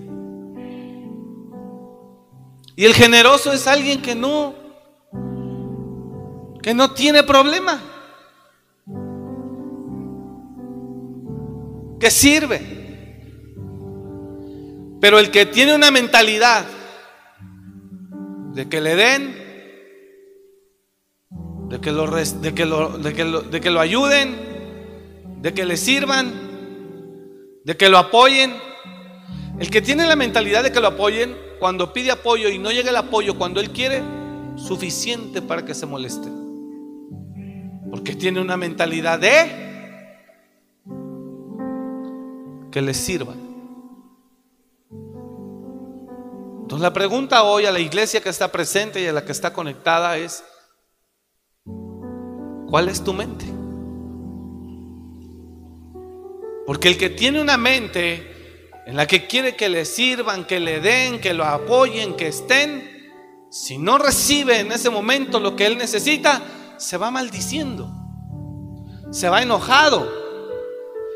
Y 2.74 2.86
el 2.86 2.94
generoso 2.94 3.52
es 3.52 3.66
alguien 3.66 4.00
que 4.00 4.14
no 4.14 4.65
que 6.66 6.74
no 6.74 6.90
tiene 6.90 7.22
problema, 7.22 7.80
que 12.00 12.10
sirve. 12.10 12.60
Pero 15.00 15.20
el 15.20 15.30
que 15.30 15.46
tiene 15.46 15.76
una 15.76 15.92
mentalidad 15.92 16.66
de 18.52 18.68
que 18.68 18.80
le 18.80 18.96
den, 18.96 19.36
de 21.68 21.80
que 21.80 21.92
lo, 21.92 22.10
de 22.10 22.52
que 22.52 22.66
lo, 22.66 22.98
de 22.98 23.14
que 23.14 23.24
lo, 23.24 23.42
de 23.42 23.60
que 23.60 23.70
lo 23.70 23.78
ayuden, 23.78 24.36
de 25.42 25.54
que 25.54 25.64
le 25.64 25.76
sirvan, 25.76 26.32
de 27.64 27.76
que 27.76 27.88
lo 27.88 27.98
apoyen. 27.98 28.52
El 29.60 29.70
que 29.70 29.82
tiene 29.82 30.04
la 30.04 30.16
mentalidad 30.16 30.64
de 30.64 30.72
que 30.72 30.80
lo 30.80 30.88
apoyen, 30.88 31.36
cuando 31.60 31.92
pide 31.92 32.10
apoyo 32.10 32.48
y 32.48 32.58
no 32.58 32.72
llega 32.72 32.90
el 32.90 32.96
apoyo 32.96 33.38
cuando 33.38 33.60
él 33.60 33.70
quiere, 33.70 34.02
suficiente 34.56 35.40
para 35.40 35.64
que 35.64 35.72
se 35.72 35.86
moleste. 35.86 36.28
Porque 37.90 38.14
tiene 38.14 38.40
una 38.40 38.56
mentalidad 38.56 39.18
de 39.18 39.66
que 42.70 42.82
le 42.82 42.94
sirva. 42.94 43.34
Entonces 46.62 46.82
la 46.82 46.92
pregunta 46.92 47.44
hoy 47.44 47.64
a 47.64 47.72
la 47.72 47.78
iglesia 47.78 48.20
que 48.20 48.28
está 48.28 48.50
presente 48.50 49.00
y 49.00 49.06
a 49.06 49.12
la 49.12 49.24
que 49.24 49.32
está 49.32 49.52
conectada 49.52 50.18
es, 50.18 50.42
¿cuál 52.68 52.88
es 52.88 53.04
tu 53.04 53.12
mente? 53.12 53.46
Porque 56.66 56.88
el 56.88 56.98
que 56.98 57.08
tiene 57.08 57.40
una 57.40 57.56
mente 57.56 58.70
en 58.86 58.96
la 58.96 59.06
que 59.06 59.26
quiere 59.26 59.54
que 59.54 59.68
le 59.68 59.84
sirvan, 59.84 60.44
que 60.44 60.58
le 60.58 60.80
den, 60.80 61.20
que 61.20 61.34
lo 61.34 61.44
apoyen, 61.44 62.16
que 62.16 62.26
estén, 62.26 62.96
si 63.50 63.78
no 63.78 63.98
recibe 63.98 64.60
en 64.60 64.72
ese 64.72 64.90
momento 64.90 65.38
lo 65.38 65.54
que 65.56 65.66
él 65.66 65.78
necesita, 65.78 66.42
se 66.76 66.96
va 66.96 67.10
maldiciendo, 67.10 67.90
se 69.10 69.28
va 69.28 69.42
enojado, 69.42 70.08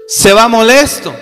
se 0.06 0.32
va 0.32 0.48
molesto. 0.48 1.12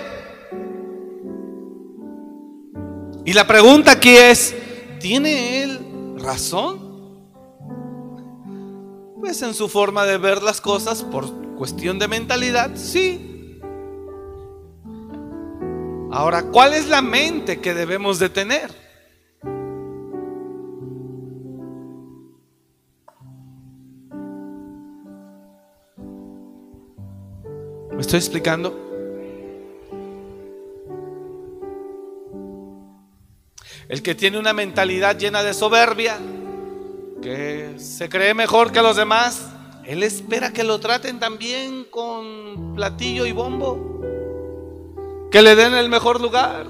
Y 3.25 3.33
la 3.33 3.45
pregunta 3.45 3.91
aquí 3.91 4.15
es, 4.15 4.55
¿tiene 4.99 5.63
él 5.63 6.15
razón? 6.17 6.89
Pues 9.19 9.41
en 9.41 9.53
su 9.53 9.67
forma 9.67 10.05
de 10.05 10.17
ver 10.17 10.41
las 10.41 10.61
cosas, 10.61 11.03
por 11.03 11.55
cuestión 11.55 11.99
de 11.99 12.07
mentalidad, 12.07 12.71
sí. 12.75 13.59
Ahora, 16.11 16.43
¿cuál 16.43 16.73
es 16.73 16.87
la 16.87 17.01
mente 17.01 17.59
que 17.59 17.73
debemos 17.73 18.17
de 18.17 18.29
tener? 18.29 18.78
¿Me 27.99 28.03
estoy 28.03 28.19
explicando? 28.19 28.73
El 33.89 34.01
que 34.01 34.15
tiene 34.15 34.39
una 34.39 34.53
mentalidad 34.53 35.17
llena 35.17 35.43
de 35.43 35.53
soberbia, 35.53 36.17
que 37.21 37.75
se 37.77 38.07
cree 38.07 38.33
mejor 38.33 38.71
que 38.71 38.81
los 38.81 38.95
demás, 38.95 39.47
él 39.83 40.03
espera 40.03 40.53
que 40.53 40.63
lo 40.63 40.79
traten 40.79 41.19
también 41.19 41.83
con 41.91 42.73
platillo 42.73 43.25
y 43.25 43.33
bombo, 43.33 43.99
que 45.29 45.41
le 45.41 45.57
den 45.57 45.73
el 45.73 45.89
mejor 45.89 46.21
lugar, 46.21 46.67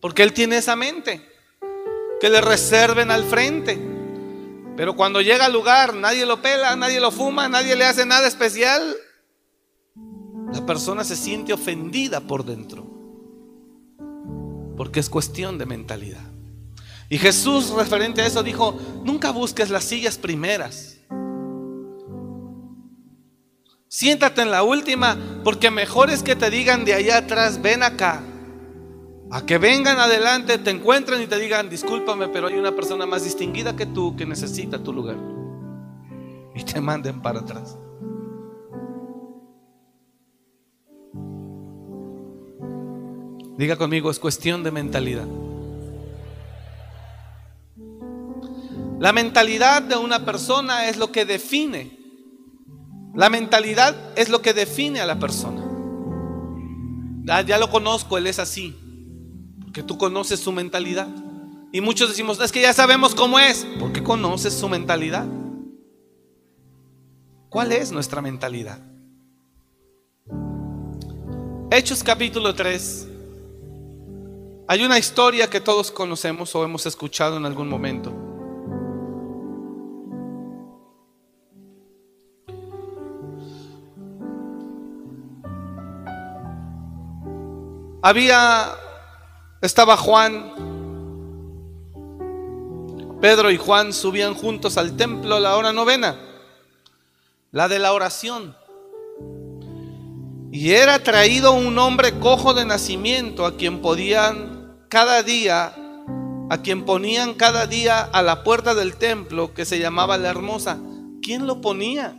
porque 0.00 0.22
él 0.22 0.32
tiene 0.32 0.56
esa 0.56 0.74
mente, 0.74 1.20
que 2.18 2.30
le 2.30 2.40
reserven 2.40 3.10
al 3.10 3.24
frente. 3.24 3.78
Pero 4.74 4.96
cuando 4.96 5.20
llega 5.20 5.44
al 5.44 5.52
lugar, 5.52 5.92
nadie 5.92 6.24
lo 6.24 6.40
pela, 6.40 6.74
nadie 6.76 6.98
lo 6.98 7.10
fuma, 7.10 7.46
nadie 7.46 7.76
le 7.76 7.84
hace 7.84 8.06
nada 8.06 8.26
especial, 8.26 8.96
la 10.52 10.66
persona 10.66 11.04
se 11.04 11.16
siente 11.16 11.52
ofendida 11.52 12.20
por 12.20 12.44
dentro. 12.44 12.86
Porque 14.76 15.00
es 15.00 15.08
cuestión 15.08 15.58
de 15.58 15.66
mentalidad. 15.66 16.30
Y 17.08 17.18
Jesús 17.18 17.70
referente 17.70 18.22
a 18.22 18.26
eso 18.26 18.42
dijo, 18.42 18.78
nunca 19.04 19.30
busques 19.32 19.70
las 19.70 19.84
sillas 19.84 20.16
primeras. 20.16 20.98
Siéntate 23.88 24.42
en 24.42 24.52
la 24.52 24.62
última, 24.62 25.18
porque 25.42 25.70
mejor 25.70 26.10
es 26.10 26.22
que 26.22 26.36
te 26.36 26.48
digan 26.48 26.84
de 26.84 26.94
allá 26.94 27.18
atrás, 27.18 27.60
ven 27.60 27.82
acá. 27.82 28.22
A 29.32 29.44
que 29.44 29.58
vengan 29.58 29.98
adelante, 29.98 30.58
te 30.58 30.70
encuentren 30.70 31.20
y 31.22 31.26
te 31.26 31.38
digan, 31.38 31.68
discúlpame, 31.68 32.28
pero 32.28 32.46
hay 32.46 32.54
una 32.54 32.74
persona 32.74 33.06
más 33.06 33.24
distinguida 33.24 33.74
que 33.74 33.86
tú 33.86 34.14
que 34.16 34.26
necesita 34.26 34.82
tu 34.82 34.92
lugar. 34.92 35.16
Y 36.54 36.62
te 36.62 36.80
manden 36.80 37.20
para 37.20 37.40
atrás. 37.40 37.76
Diga 43.60 43.76
conmigo, 43.76 44.10
es 44.10 44.18
cuestión 44.18 44.62
de 44.62 44.70
mentalidad. 44.70 45.26
La 48.98 49.12
mentalidad 49.12 49.82
de 49.82 49.96
una 49.96 50.24
persona 50.24 50.88
es 50.88 50.96
lo 50.96 51.12
que 51.12 51.26
define. 51.26 51.94
La 53.14 53.28
mentalidad 53.28 53.94
es 54.16 54.30
lo 54.30 54.40
que 54.40 54.54
define 54.54 55.02
a 55.02 55.04
la 55.04 55.18
persona. 55.18 55.62
Ya, 57.24 57.42
ya 57.42 57.58
lo 57.58 57.68
conozco, 57.70 58.16
él 58.16 58.28
es 58.28 58.38
así. 58.38 58.74
Porque 59.60 59.82
tú 59.82 59.98
conoces 59.98 60.40
su 60.40 60.52
mentalidad. 60.52 61.08
Y 61.70 61.82
muchos 61.82 62.08
decimos, 62.08 62.40
es 62.40 62.52
que 62.52 62.62
ya 62.62 62.72
sabemos 62.72 63.14
cómo 63.14 63.38
es. 63.38 63.66
Porque 63.78 64.02
conoces 64.02 64.54
su 64.54 64.70
mentalidad. 64.70 65.26
¿Cuál 67.50 67.72
es 67.72 67.92
nuestra 67.92 68.22
mentalidad? 68.22 68.80
Hechos 71.70 72.02
capítulo 72.02 72.54
3. 72.54 73.09
Hay 74.70 74.84
una 74.84 75.00
historia 75.00 75.50
que 75.50 75.60
todos 75.60 75.90
conocemos 75.90 76.54
o 76.54 76.62
hemos 76.62 76.86
escuchado 76.86 77.36
en 77.36 77.44
algún 77.44 77.68
momento. 77.68 78.12
Había, 88.00 88.68
estaba 89.60 89.96
Juan, 89.96 90.52
Pedro 93.20 93.50
y 93.50 93.56
Juan 93.56 93.92
subían 93.92 94.34
juntos 94.34 94.78
al 94.78 94.96
templo 94.96 95.34
a 95.34 95.40
la 95.40 95.56
hora 95.56 95.72
novena, 95.72 96.16
la 97.50 97.66
de 97.66 97.80
la 97.80 97.92
oración. 97.92 98.56
Y 100.52 100.70
era 100.70 101.02
traído 101.02 101.54
un 101.54 101.76
hombre 101.76 102.20
cojo 102.20 102.54
de 102.54 102.64
nacimiento 102.64 103.44
a 103.46 103.56
quien 103.56 103.82
podían 103.82 104.59
cada 104.90 105.22
día, 105.22 105.72
a 106.50 106.62
quien 106.62 106.84
ponían 106.84 107.34
cada 107.34 107.66
día 107.66 108.02
a 108.02 108.22
la 108.22 108.42
puerta 108.42 108.74
del 108.74 108.96
templo 108.96 109.54
que 109.54 109.64
se 109.64 109.78
llamaba 109.78 110.18
la 110.18 110.28
hermosa. 110.28 110.78
¿Quién 111.22 111.46
lo 111.46 111.60
ponía? 111.60 112.16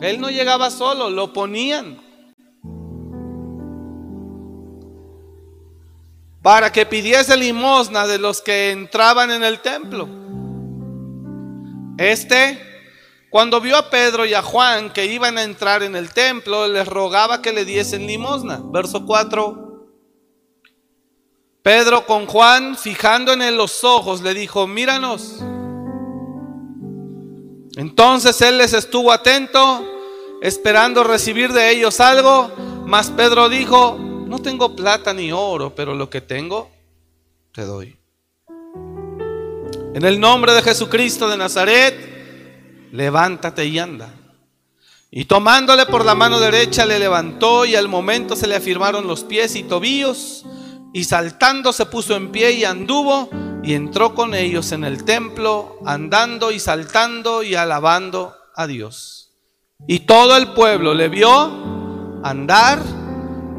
Él 0.00 0.20
no 0.20 0.28
llegaba 0.28 0.70
solo, 0.70 1.08
lo 1.08 1.32
ponían. 1.32 1.98
Para 6.42 6.72
que 6.72 6.84
pidiese 6.84 7.36
limosna 7.36 8.08
de 8.08 8.18
los 8.18 8.42
que 8.42 8.72
entraban 8.72 9.30
en 9.30 9.44
el 9.44 9.60
templo. 9.60 10.08
Este, 11.96 12.58
cuando 13.30 13.60
vio 13.60 13.76
a 13.76 13.88
Pedro 13.88 14.26
y 14.26 14.34
a 14.34 14.42
Juan 14.42 14.92
que 14.92 15.06
iban 15.06 15.38
a 15.38 15.44
entrar 15.44 15.84
en 15.84 15.94
el 15.94 16.12
templo, 16.12 16.66
les 16.66 16.88
rogaba 16.88 17.40
que 17.40 17.52
le 17.52 17.64
diesen 17.64 18.08
limosna. 18.08 18.60
Verso 18.72 19.06
4. 19.06 19.65
Pedro 21.66 22.06
con 22.06 22.26
Juan, 22.26 22.76
fijando 22.76 23.32
en 23.32 23.42
él 23.42 23.56
los 23.56 23.82
ojos, 23.82 24.20
le 24.22 24.34
dijo, 24.34 24.68
míranos. 24.68 25.40
Entonces 27.74 28.40
él 28.40 28.58
les 28.58 28.72
estuvo 28.72 29.10
atento, 29.10 29.84
esperando 30.40 31.02
recibir 31.02 31.52
de 31.52 31.72
ellos 31.72 31.98
algo, 31.98 32.52
mas 32.86 33.10
Pedro 33.10 33.48
dijo, 33.48 33.98
no 33.98 34.38
tengo 34.38 34.76
plata 34.76 35.12
ni 35.12 35.32
oro, 35.32 35.74
pero 35.74 35.92
lo 35.92 36.08
que 36.08 36.20
tengo, 36.20 36.70
te 37.50 37.62
doy. 37.62 37.96
En 39.92 40.04
el 40.04 40.20
nombre 40.20 40.52
de 40.52 40.62
Jesucristo 40.62 41.28
de 41.28 41.36
Nazaret, 41.36 42.92
levántate 42.92 43.66
y 43.66 43.80
anda. 43.80 44.14
Y 45.10 45.24
tomándole 45.24 45.86
por 45.86 46.04
la 46.04 46.14
mano 46.14 46.38
derecha 46.38 46.86
le 46.86 47.00
levantó 47.00 47.64
y 47.64 47.74
al 47.74 47.88
momento 47.88 48.36
se 48.36 48.46
le 48.46 48.54
afirmaron 48.54 49.08
los 49.08 49.24
pies 49.24 49.56
y 49.56 49.64
tobillos 49.64 50.44
y 50.96 51.04
saltando 51.04 51.74
se 51.74 51.84
puso 51.84 52.16
en 52.16 52.32
pie 52.32 52.52
y 52.52 52.64
anduvo 52.64 53.28
y 53.62 53.74
entró 53.74 54.14
con 54.14 54.32
ellos 54.32 54.72
en 54.72 54.82
el 54.82 55.04
templo, 55.04 55.78
andando 55.84 56.52
y 56.52 56.58
saltando 56.58 57.42
y 57.42 57.54
alabando 57.54 58.34
a 58.54 58.66
Dios. 58.66 59.30
Y 59.86 60.06
todo 60.06 60.38
el 60.38 60.54
pueblo 60.54 60.94
le 60.94 61.10
vio 61.10 62.22
andar 62.24 62.82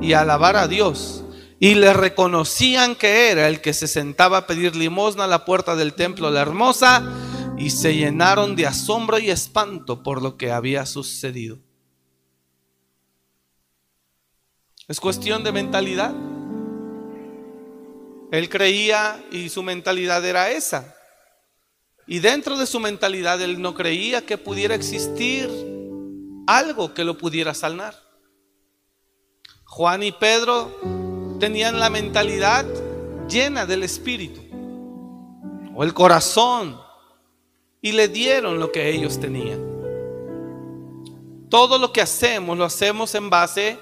y 0.02 0.14
alabar 0.14 0.56
a 0.56 0.68
Dios. 0.68 1.24
Y 1.60 1.76
le 1.76 1.94
reconocían 1.94 2.96
que 2.96 3.30
era 3.30 3.48
el 3.48 3.62
que 3.62 3.76
se 3.76 3.88
sentaba 3.88 4.38
a 4.38 4.48
pedir 4.48 4.76
limosna 4.76 5.26
a 5.26 5.28
la 5.28 5.46
puerta 5.46 5.76
del 5.76 5.94
templo 5.94 6.32
la 6.32 6.42
hermosa, 6.42 7.04
y 7.56 7.70
se 7.70 7.96
llenaron 7.96 8.56
de 8.56 8.66
asombro 8.66 9.20
y 9.20 9.30
espanto 9.30 10.02
por 10.02 10.24
lo 10.24 10.38
que 10.38 10.52
había 10.52 10.88
sucedido. 10.88 11.60
Es 14.88 15.00
cuestión 15.00 15.44
de 15.44 15.52
mentalidad. 15.52 16.16
Él 18.32 18.50
creía 18.50 19.24
y 19.32 19.50
su 19.50 19.64
mentalidad 19.64 20.26
era 20.26 20.52
esa. 20.52 20.96
Y 22.06 22.20
dentro 22.20 22.58
de 22.58 22.66
su 22.66 22.80
mentalidad 22.80 23.42
él 23.42 23.62
no 23.62 23.74
creía 23.74 24.26
que 24.26 24.38
pudiera 24.38 24.76
existir 24.76 25.50
algo 26.46 26.94
que 26.94 27.04
lo 27.04 27.18
pudiera 27.18 27.54
sanar. 27.54 27.96
Juan 29.66 30.04
y 30.04 30.12
Pedro 30.12 31.38
tenían 31.40 31.80
la 31.80 31.90
mentalidad 31.90 32.66
llena 33.28 33.66
del 33.66 33.84
Espíritu 33.84 34.42
o 35.76 35.84
el 35.84 35.94
corazón 35.94 36.80
y 37.82 37.92
le 37.92 38.08
dieron 38.08 38.60
lo 38.60 38.72
que 38.72 38.90
ellos 38.90 39.20
tenían. 39.20 39.66
Todo 41.50 41.78
lo 41.78 41.94
que 41.94 42.02
hacemos 42.02 42.58
lo 42.58 42.66
hacemos 42.66 43.14
en 43.16 43.30
base 43.30 43.78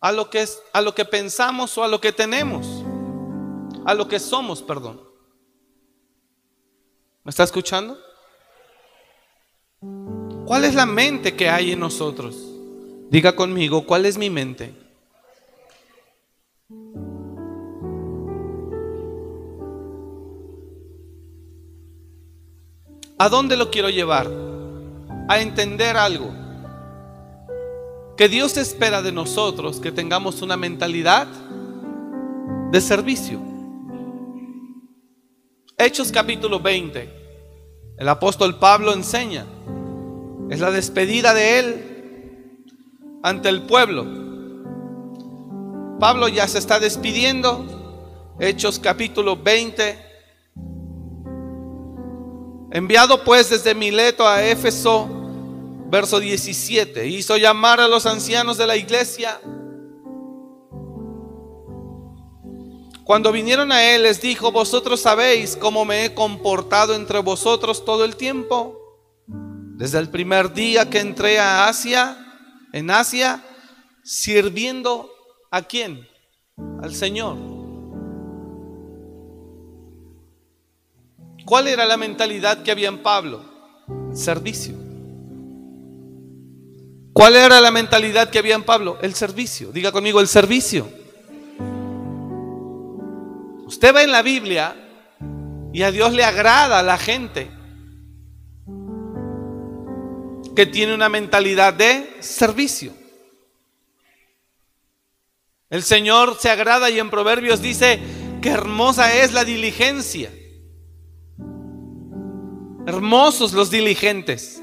a 0.00 0.12
lo 0.12 0.30
que, 0.30 0.42
es, 0.42 0.60
a 0.72 0.80
lo 0.80 0.94
que 0.94 1.04
pensamos 1.04 1.76
o 1.76 1.84
a 1.84 1.88
lo 1.88 2.00
que 2.00 2.12
tenemos 2.12 2.75
a 3.86 3.94
lo 3.94 4.08
que 4.08 4.18
somos, 4.18 4.62
perdón. 4.62 5.00
¿Me 7.22 7.30
está 7.30 7.44
escuchando? 7.44 7.96
¿Cuál 10.44 10.64
es 10.64 10.74
la 10.74 10.86
mente 10.86 11.36
que 11.36 11.48
hay 11.48 11.70
en 11.70 11.80
nosotros? 11.80 12.36
Diga 13.10 13.36
conmigo, 13.36 13.86
¿cuál 13.86 14.04
es 14.04 14.18
mi 14.18 14.28
mente? 14.28 14.74
¿A 23.18 23.28
dónde 23.28 23.56
lo 23.56 23.70
quiero 23.70 23.88
llevar? 23.88 24.28
A 25.28 25.40
entender 25.40 25.96
algo. 25.96 26.34
Que 28.16 28.28
Dios 28.28 28.56
espera 28.56 29.00
de 29.00 29.12
nosotros 29.12 29.78
que 29.78 29.92
tengamos 29.92 30.42
una 30.42 30.56
mentalidad 30.56 31.28
de 32.72 32.80
servicio. 32.80 33.55
Hechos 35.78 36.10
capítulo 36.10 36.58
20. 36.58 37.06
El 37.98 38.08
apóstol 38.08 38.58
Pablo 38.58 38.94
enseña. 38.94 39.44
Es 40.48 40.58
la 40.60 40.70
despedida 40.70 41.34
de 41.34 41.58
él 41.58 42.64
ante 43.22 43.50
el 43.50 43.60
pueblo. 43.66 44.06
Pablo 46.00 46.28
ya 46.28 46.48
se 46.48 46.58
está 46.58 46.80
despidiendo. 46.80 48.34
Hechos 48.40 48.78
capítulo 48.78 49.36
20. 49.36 49.98
Enviado 52.70 53.22
pues 53.22 53.50
desde 53.50 53.74
Mileto 53.74 54.26
a 54.26 54.42
Éfeso, 54.44 55.06
verso 55.90 56.20
17, 56.20 57.06
hizo 57.06 57.36
llamar 57.36 57.80
a 57.80 57.88
los 57.88 58.06
ancianos 58.06 58.56
de 58.56 58.66
la 58.66 58.76
iglesia 58.76 59.40
Cuando 63.06 63.30
vinieron 63.30 63.70
a 63.70 63.84
él 63.84 64.02
les 64.02 64.20
dijo, 64.20 64.50
vosotros 64.50 65.00
sabéis 65.00 65.56
cómo 65.56 65.84
me 65.84 66.04
he 66.04 66.12
comportado 66.12 66.92
entre 66.92 67.20
vosotros 67.20 67.84
todo 67.84 68.04
el 68.04 68.16
tiempo. 68.16 68.80
Desde 69.28 70.00
el 70.00 70.10
primer 70.10 70.52
día 70.52 70.90
que 70.90 70.98
entré 70.98 71.38
a 71.38 71.68
Asia, 71.68 72.16
en 72.72 72.90
Asia, 72.90 73.44
sirviendo 74.02 75.08
a 75.52 75.62
quién? 75.62 76.08
Al 76.82 76.96
Señor. 76.96 77.36
¿Cuál 81.44 81.68
era 81.68 81.86
la 81.86 81.96
mentalidad 81.96 82.64
que 82.64 82.72
había 82.72 82.88
en 82.88 83.04
Pablo? 83.04 83.44
Servicio. 84.14 84.74
¿Cuál 87.12 87.36
era 87.36 87.60
la 87.60 87.70
mentalidad 87.70 88.30
que 88.30 88.40
había 88.40 88.56
en 88.56 88.64
Pablo? 88.64 88.98
El 89.00 89.14
servicio. 89.14 89.70
Diga 89.70 89.92
conmigo, 89.92 90.20
el 90.20 90.26
servicio. 90.26 91.05
Usted 93.76 93.92
ve 93.92 94.04
en 94.04 94.10
la 94.10 94.22
Biblia 94.22 94.74
y 95.70 95.82
a 95.82 95.90
Dios 95.90 96.14
le 96.14 96.24
agrada 96.24 96.78
a 96.78 96.82
la 96.82 96.96
gente 96.96 97.50
que 100.56 100.64
tiene 100.64 100.94
una 100.94 101.10
mentalidad 101.10 101.74
de 101.74 102.16
servicio. 102.20 102.94
El 105.68 105.82
Señor 105.82 106.38
se 106.40 106.48
agrada 106.48 106.88
y 106.88 106.98
en 106.98 107.10
Proverbios 107.10 107.60
dice 107.60 108.00
que 108.40 108.48
hermosa 108.48 109.14
es 109.14 109.34
la 109.34 109.44
diligencia. 109.44 110.32
Hermosos 112.86 113.52
los 113.52 113.70
diligentes. 113.70 114.62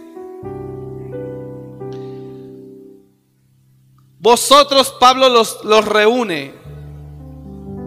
Vosotros, 4.17 4.91
Pablo 4.99 5.29
los, 5.29 5.63
los 5.63 5.85
reúne 5.85 6.63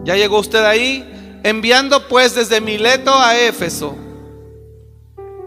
¿Ya 0.07 0.15
llegó 0.15 0.39
usted 0.39 0.63
ahí? 0.63 1.05
Enviando 1.47 2.09
pues 2.09 2.35
desde 2.35 2.59
Mileto 2.59 3.17
a 3.17 3.37
Éfeso, 3.37 3.95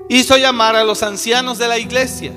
hizo 0.08 0.38
llamar 0.38 0.74
a 0.74 0.82
los 0.82 1.02
ancianos 1.02 1.58
de 1.58 1.68
la 1.68 1.76
iglesia. 1.76 2.32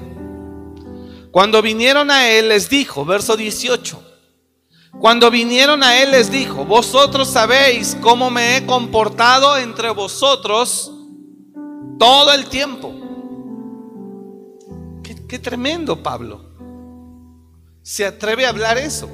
Cuando 1.31 1.61
vinieron 1.61 2.11
a 2.11 2.27
él 2.27 2.49
les 2.49 2.67
dijo, 2.67 3.05
verso 3.05 3.37
18, 3.37 4.03
cuando 4.99 5.31
vinieron 5.31 5.81
a 5.81 5.97
él 6.01 6.11
les 6.11 6.29
dijo, 6.29 6.65
vosotros 6.65 7.29
sabéis 7.29 7.95
cómo 8.01 8.29
me 8.29 8.57
he 8.57 8.65
comportado 8.65 9.55
entre 9.55 9.91
vosotros 9.91 10.91
todo 11.97 12.33
el 12.33 12.47
tiempo. 12.47 12.93
Qué, 15.01 15.25
qué 15.25 15.39
tremendo, 15.39 16.03
Pablo. 16.03 16.51
Se 17.81 18.05
atreve 18.05 18.45
a 18.45 18.49
hablar 18.49 18.77
eso. 18.77 19.09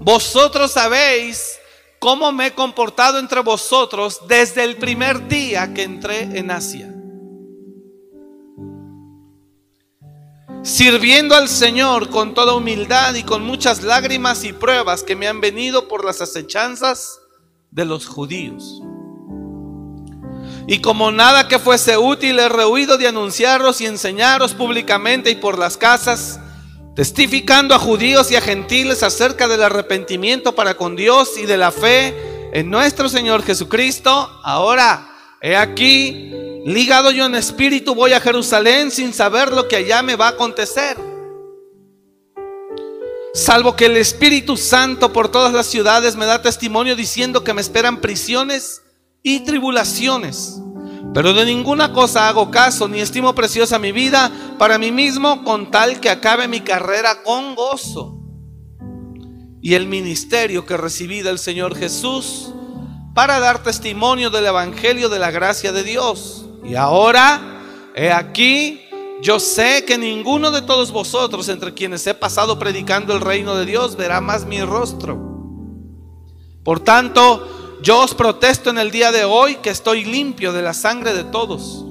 Vosotros 0.00 0.70
sabéis 0.70 1.59
cómo 2.00 2.32
me 2.32 2.46
he 2.46 2.54
comportado 2.54 3.18
entre 3.18 3.42
vosotros 3.42 4.22
desde 4.26 4.64
el 4.64 4.76
primer 4.76 5.28
día 5.28 5.72
que 5.74 5.82
entré 5.82 6.22
en 6.22 6.50
Asia. 6.50 6.92
Sirviendo 10.62 11.34
al 11.34 11.48
Señor 11.48 12.08
con 12.08 12.34
toda 12.34 12.54
humildad 12.54 13.14
y 13.14 13.22
con 13.22 13.44
muchas 13.44 13.82
lágrimas 13.82 14.44
y 14.44 14.52
pruebas 14.54 15.02
que 15.02 15.14
me 15.14 15.28
han 15.28 15.42
venido 15.42 15.88
por 15.88 16.04
las 16.04 16.22
acechanzas 16.22 17.20
de 17.70 17.84
los 17.84 18.06
judíos. 18.06 18.82
Y 20.66 20.80
como 20.80 21.12
nada 21.12 21.48
que 21.48 21.58
fuese 21.58 21.98
útil 21.98 22.38
he 22.38 22.48
rehuido 22.48 22.96
de 22.96 23.08
anunciaros 23.08 23.80
y 23.80 23.86
enseñaros 23.86 24.54
públicamente 24.54 25.30
y 25.30 25.34
por 25.34 25.58
las 25.58 25.76
casas, 25.76 26.40
testificando 26.94 27.74
a 27.74 27.78
judíos 27.78 28.30
y 28.30 28.36
a 28.36 28.40
gentiles 28.40 29.02
acerca 29.02 29.48
del 29.48 29.62
arrepentimiento 29.62 30.54
para 30.54 30.74
con 30.74 30.96
Dios 30.96 31.38
y 31.38 31.46
de 31.46 31.56
la 31.56 31.70
fe 31.70 32.14
en 32.52 32.70
nuestro 32.70 33.08
Señor 33.08 33.42
Jesucristo. 33.42 34.30
Ahora, 34.42 35.08
he 35.40 35.56
aquí, 35.56 36.32
ligado 36.64 37.10
yo 37.10 37.26
en 37.26 37.34
espíritu, 37.34 37.94
voy 37.94 38.12
a 38.12 38.20
Jerusalén 38.20 38.90
sin 38.90 39.12
saber 39.12 39.52
lo 39.52 39.68
que 39.68 39.76
allá 39.76 40.02
me 40.02 40.16
va 40.16 40.26
a 40.26 40.30
acontecer. 40.30 40.96
Salvo 43.32 43.76
que 43.76 43.86
el 43.86 43.96
Espíritu 43.96 44.56
Santo 44.56 45.12
por 45.12 45.30
todas 45.30 45.52
las 45.52 45.66
ciudades 45.66 46.16
me 46.16 46.26
da 46.26 46.42
testimonio 46.42 46.96
diciendo 46.96 47.44
que 47.44 47.54
me 47.54 47.60
esperan 47.60 48.00
prisiones 48.00 48.82
y 49.22 49.40
tribulaciones. 49.40 50.60
Pero 51.12 51.32
de 51.34 51.44
ninguna 51.44 51.92
cosa 51.92 52.28
hago 52.28 52.50
caso, 52.50 52.86
ni 52.86 53.00
estimo 53.00 53.34
preciosa 53.34 53.78
mi 53.78 53.90
vida 53.90 54.30
para 54.58 54.78
mí 54.78 54.92
mismo 54.92 55.42
con 55.42 55.70
tal 55.70 55.98
que 56.00 56.08
acabe 56.08 56.46
mi 56.46 56.60
carrera 56.60 57.22
con 57.24 57.56
gozo. 57.56 58.16
Y 59.60 59.74
el 59.74 59.86
ministerio 59.86 60.64
que 60.64 60.76
recibí 60.76 61.22
del 61.22 61.38
Señor 61.38 61.76
Jesús 61.76 62.52
para 63.14 63.40
dar 63.40 63.62
testimonio 63.62 64.30
del 64.30 64.46
Evangelio 64.46 65.08
de 65.08 65.18
la 65.18 65.30
gracia 65.30 65.72
de 65.72 65.82
Dios. 65.82 66.46
Y 66.64 66.76
ahora, 66.76 67.60
he 67.94 68.12
aquí, 68.12 68.80
yo 69.20 69.40
sé 69.40 69.84
que 69.84 69.98
ninguno 69.98 70.52
de 70.52 70.62
todos 70.62 70.92
vosotros 70.92 71.48
entre 71.48 71.74
quienes 71.74 72.06
he 72.06 72.14
pasado 72.14 72.58
predicando 72.58 73.12
el 73.12 73.20
reino 73.20 73.56
de 73.56 73.66
Dios 73.66 73.96
verá 73.96 74.20
más 74.20 74.46
mi 74.46 74.62
rostro. 74.62 75.18
Por 76.62 76.80
tanto, 76.80 77.59
yo 77.82 78.00
os 78.00 78.14
protesto 78.14 78.70
en 78.70 78.78
el 78.78 78.90
día 78.90 79.12
de 79.12 79.24
hoy 79.24 79.56
que 79.56 79.70
estoy 79.70 80.04
limpio 80.04 80.52
de 80.52 80.62
la 80.62 80.74
sangre 80.74 81.14
de 81.14 81.24
todos, 81.24 81.84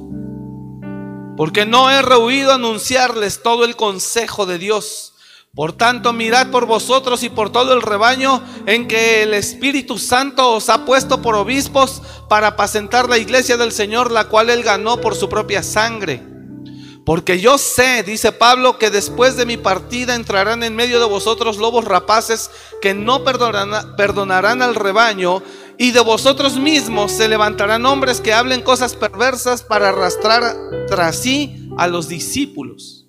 porque 1.35 1.65
no 1.65 1.89
he 1.89 2.01
rehuido 2.01 2.53
anunciarles 2.53 3.41
todo 3.41 3.65
el 3.65 3.75
consejo 3.75 4.45
de 4.45 4.57
Dios. 4.57 5.13
Por 5.55 5.73
tanto, 5.73 6.13
mirad 6.13 6.51
por 6.51 6.67
vosotros 6.67 7.23
y 7.23 7.29
por 7.29 7.51
todo 7.51 7.73
el 7.73 7.81
rebaño 7.81 8.43
en 8.67 8.87
que 8.87 9.23
el 9.23 9.33
Espíritu 9.33 9.97
Santo 9.97 10.51
os 10.53 10.69
ha 10.69 10.85
puesto 10.85 11.23
por 11.23 11.35
obispos 11.35 12.03
para 12.29 12.47
apacentar 12.47 13.09
la 13.09 13.17
iglesia 13.17 13.57
del 13.57 13.71
Señor, 13.71 14.11
la 14.11 14.25
cual 14.25 14.51
él 14.51 14.61
ganó 14.61 15.01
por 15.01 15.15
su 15.15 15.27
propia 15.27 15.63
sangre. 15.63 16.23
Porque 17.03 17.39
yo 17.39 17.57
sé, 17.57 18.03
dice 18.03 18.31
Pablo, 18.31 18.77
que 18.77 18.91
después 18.91 19.35
de 19.35 19.47
mi 19.47 19.57
partida 19.57 20.13
entrarán 20.13 20.61
en 20.61 20.75
medio 20.75 20.99
de 20.99 21.07
vosotros 21.07 21.57
lobos 21.57 21.85
rapaces 21.85 22.51
que 22.83 22.93
no 22.93 23.23
perdonarán, 23.23 23.95
perdonarán 23.95 24.61
al 24.61 24.75
rebaño 24.75 25.41
y 25.81 25.91
de 25.91 26.01
vosotros 26.01 26.57
mismos 26.59 27.13
se 27.13 27.29
levantarán 27.29 27.85
hombres 27.85 28.19
que 28.19 28.33
hablen 28.33 28.61
cosas 28.61 28.95
perversas 28.95 29.63
para 29.63 29.89
arrastrar 29.89 30.53
tras 30.87 31.15
sí 31.15 31.71
a 31.77 31.87
los 31.87 32.09
discípulos. 32.09 33.07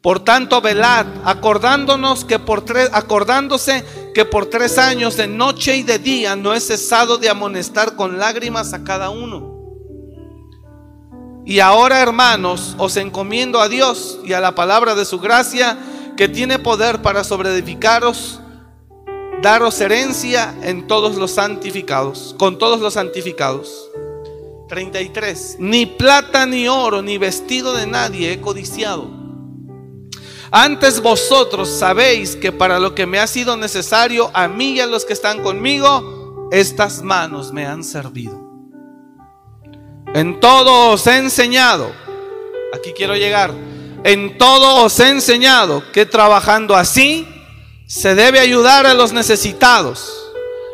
Por 0.00 0.20
tanto, 0.20 0.60
velad, 0.60 1.06
acordándonos 1.24 2.24
que 2.24 2.38
por 2.38 2.64
tres, 2.64 2.88
acordándose 2.92 3.84
que 4.14 4.24
por 4.24 4.46
tres 4.46 4.78
años 4.78 5.16
de 5.16 5.26
noche 5.26 5.76
y 5.76 5.82
de 5.82 5.98
día 5.98 6.36
no 6.36 6.54
he 6.54 6.60
cesado 6.60 7.18
de 7.18 7.28
amonestar 7.28 7.96
con 7.96 8.16
lágrimas 8.16 8.72
a 8.74 8.84
cada 8.84 9.10
uno. 9.10 9.50
Y 11.44 11.58
ahora, 11.58 12.00
hermanos, 12.00 12.76
os 12.78 12.96
encomiendo 12.96 13.60
a 13.60 13.68
Dios 13.68 14.20
y 14.24 14.34
a 14.34 14.40
la 14.40 14.54
palabra 14.54 14.94
de 14.94 15.04
su 15.04 15.18
gracia, 15.18 15.76
que 16.16 16.28
tiene 16.28 16.60
poder 16.60 17.02
para 17.02 17.24
sobreedificaros 17.24 18.41
daros 19.42 19.80
herencia 19.80 20.54
en 20.62 20.86
todos 20.86 21.16
los 21.16 21.32
santificados, 21.32 22.34
con 22.38 22.58
todos 22.58 22.80
los 22.80 22.94
santificados. 22.94 23.90
33. 24.68 25.56
Ni 25.58 25.84
plata 25.84 26.46
ni 26.46 26.68
oro 26.68 27.02
ni 27.02 27.18
vestido 27.18 27.74
de 27.74 27.86
nadie 27.86 28.32
he 28.32 28.40
codiciado. 28.40 29.10
Antes 30.52 31.02
vosotros 31.02 31.68
sabéis 31.68 32.36
que 32.36 32.52
para 32.52 32.78
lo 32.78 32.94
que 32.94 33.04
me 33.04 33.18
ha 33.18 33.26
sido 33.26 33.56
necesario 33.56 34.30
a 34.32 34.48
mí 34.48 34.74
y 34.74 34.80
a 34.80 34.86
los 34.86 35.04
que 35.04 35.12
están 35.12 35.42
conmigo, 35.42 36.48
estas 36.52 37.02
manos 37.02 37.52
me 37.52 37.66
han 37.66 37.82
servido. 37.82 38.40
En 40.14 40.38
todo 40.40 40.90
os 40.90 41.06
he 41.06 41.16
enseñado, 41.16 41.90
aquí 42.72 42.92
quiero 42.94 43.16
llegar, 43.16 43.52
en 44.04 44.38
todo 44.38 44.84
os 44.84 45.00
he 45.00 45.08
enseñado 45.08 45.82
que 45.90 46.06
trabajando 46.06 46.76
así 46.76 47.26
se 47.92 48.14
debe 48.14 48.40
ayudar 48.40 48.86
a 48.86 48.94
los 48.94 49.12
necesitados 49.12 50.32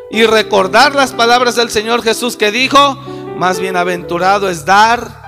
y 0.09 0.23
recordar 0.23 0.95
las 0.95 1.11
palabras 1.11 1.57
del 1.57 1.69
Señor 1.69 2.01
Jesús 2.01 2.37
que 2.37 2.49
dijo, 2.49 2.95
más 3.35 3.59
bienaventurado 3.59 4.49
es 4.49 4.63
dar 4.63 5.21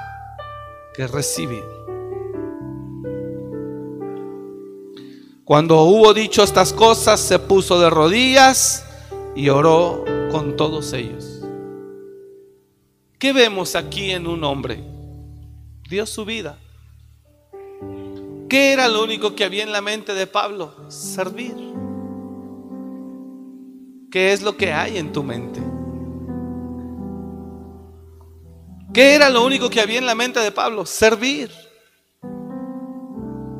que 0.93 1.06
recibir. 1.06 1.65
Cuando 5.43 5.82
hubo 5.82 6.13
dicho 6.13 6.43
estas 6.43 6.71
cosas, 6.71 7.19
se 7.19 7.39
puso 7.39 7.77
de 7.82 7.89
rodillas 7.89 8.86
y 9.36 9.49
oró 9.49 10.06
con 10.32 10.56
todos 10.56 10.93
ellos. 10.93 11.41
¿Qué 13.19 13.34
vemos 13.34 13.75
aquí 13.75 14.12
en 14.12 14.27
un 14.27 14.45
hombre? 14.45 14.82
Dio 15.89 16.06
su 16.06 16.23
vida. 16.23 16.58
¿Qué 18.47 18.71
era 18.71 18.88
lo 18.88 19.04
único 19.04 19.36
que 19.36 19.43
había 19.43 19.63
en 19.63 19.73
la 19.73 19.82
mente 19.82 20.13
de 20.13 20.25
Pablo? 20.25 20.73
Servir. 20.89 21.71
¿Qué 24.12 24.34
es 24.34 24.41
lo 24.41 24.58
que 24.58 24.74
hay 24.74 24.97
en 24.97 25.13
tu 25.13 25.24
mente? 25.24 25.62
¿Qué 28.93 29.15
era 29.15 29.30
lo 29.30 29.45
único 29.45 29.69
que 29.69 29.80
había 29.80 30.00
en 30.00 30.06
la 30.06 30.15
mente 30.15 30.41
de 30.41 30.52
Pablo? 30.52 30.86
Servir. 30.86 31.50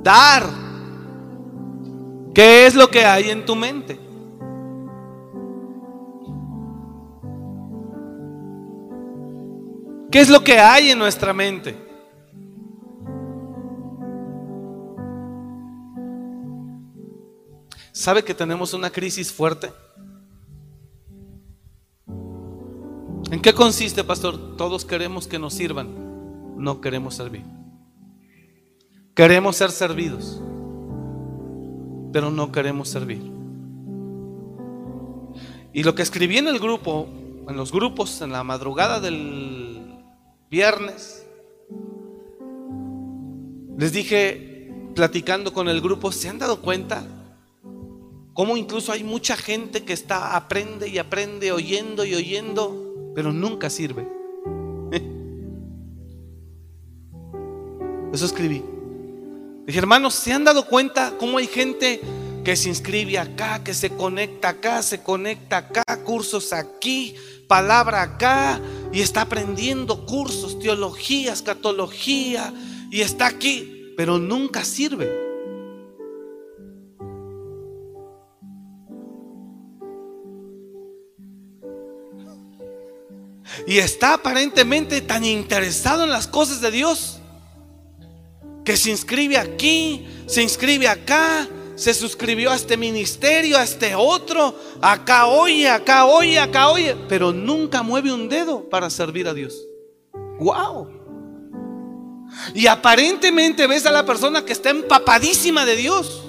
Dar. 0.04 0.44
¿Qué 2.36 2.66
es 2.66 2.76
lo 2.76 2.90
que 2.90 3.06
hay 3.06 3.30
en 3.30 3.46
tu 3.46 3.56
mente? 3.56 3.98
¿Qué 10.12 10.20
es 10.20 10.30
lo 10.30 10.44
que 10.44 10.60
hay 10.60 10.90
en 10.90 11.00
nuestra 11.00 11.32
mente? 11.32 11.78
¿Sabe 17.94 18.22
que 18.22 18.34
tenemos 18.34 18.74
una 18.74 18.90
crisis 18.90 19.32
fuerte? 19.32 19.72
¿En 23.32 23.42
qué 23.42 23.54
consiste, 23.54 24.04
pastor? 24.04 24.58
Todos 24.58 24.84
queremos 24.84 25.26
que 25.26 25.40
nos 25.40 25.54
sirvan, 25.54 25.88
no 26.58 26.82
queremos 26.82 27.16
servir. 27.16 27.46
Queremos 29.16 29.56
ser 29.56 29.72
servidos, 29.72 30.42
pero 32.12 32.30
no 32.30 32.52
queremos 32.52 32.90
servir. 32.90 33.22
Y 35.72 35.84
lo 35.84 35.96
que 35.96 36.02
escribí 36.02 36.40
en 36.40 36.50
el 36.50 36.60
grupo, 36.60 37.08
en 37.48 37.56
los 37.56 37.72
grupos, 37.72 38.22
en 38.22 38.34
la 38.34 38.44
madrugada 38.44 39.00
del 39.00 40.04
viernes, 40.50 41.26
les 43.78 43.94
dije, 43.94 44.74
platicando 44.94 45.54
con 45.54 45.70
el 45.70 45.80
grupo, 45.80 46.12
¿se 46.12 46.28
han 46.28 46.38
dado 46.38 46.62
cuenta? 46.62 47.06
Cómo 48.34 48.58
incluso 48.58 48.92
hay 48.92 49.06
mucha 49.06 49.38
gente 49.38 49.86
que 49.86 49.94
está, 49.94 50.36
aprende 50.36 50.90
y 50.90 50.98
aprende, 50.98 51.54
oyendo 51.54 52.04
y 52.04 52.14
oyendo, 52.14 52.91
pero 53.16 53.32
nunca 53.32 53.70
sirve. 53.70 54.08
Eso 58.14 58.26
escribí. 58.26 58.62
Dije, 59.66 59.80
hermanos, 59.80 60.16
¿se 60.16 60.34
han 60.34 60.44
dado 60.44 60.66
cuenta 60.66 61.14
cómo 61.18 61.38
hay 61.38 61.48
gente 61.48 62.02
que 62.44 62.56
se 62.56 62.68
inscribe 62.70 63.18
acá, 63.18 63.64
que 63.64 63.74
se 63.74 63.92
conecta 63.92 64.50
acá, 64.50 64.84
se 64.84 65.02
conecta 65.02 65.58
acá, 65.58 65.84
cursos 66.04 66.52
aquí, 66.52 67.16
palabra 67.48 68.02
acá, 68.02 68.60
y 68.92 69.02
está 69.02 69.22
aprendiendo 69.22 70.06
cursos, 70.06 70.60
teología, 70.60 71.32
escatología, 71.32 72.54
y 72.90 73.02
está 73.02 73.28
aquí, 73.28 73.94
pero 73.96 74.18
nunca 74.18 74.66
sirve? 74.66 75.31
Y 83.68 83.80
está 83.80 84.16
aparentemente 84.16 85.02
tan 85.02 85.26
interesado 85.26 86.04
en 86.04 86.10
las 86.10 86.28
cosas 86.28 86.62
de 86.62 86.72
Dios 86.72 87.20
que 88.64 88.78
se 88.78 88.92
inscribe 88.92 89.38
aquí, 89.38 90.06
se 90.28 90.42
inscribe 90.42 90.88
acá, 90.88 91.48
se 91.76 91.94
suscribió 91.94 92.52
a 92.52 92.56
este 92.56 92.78
ministerio, 92.78 93.58
a 93.58 93.64
este 93.64 93.96
otro, 93.96 94.56
acá 94.82 95.26
oye, 95.26 95.68
acá 95.68 96.06
oye, 96.06 96.40
acá 96.40 96.70
oye, 96.70 96.96
pero 97.10 97.32
nunca 97.32 97.82
mueve 97.82 98.12
un 98.12 98.30
dedo 98.30 98.70
para 98.70 98.90
servir 98.90 99.28
a 99.28 99.34
Dios. 99.34 99.66
¡Wow! 100.40 101.02
Y 102.54 102.68
aparentemente 102.68 103.68
ves 103.68 103.86
a 103.86 103.92
la 103.92 104.06
persona 104.06 104.46
que 104.46 104.54
está 104.54 104.70
empapadísima 104.70 105.66
de 105.66 105.76
Dios. 105.76 106.24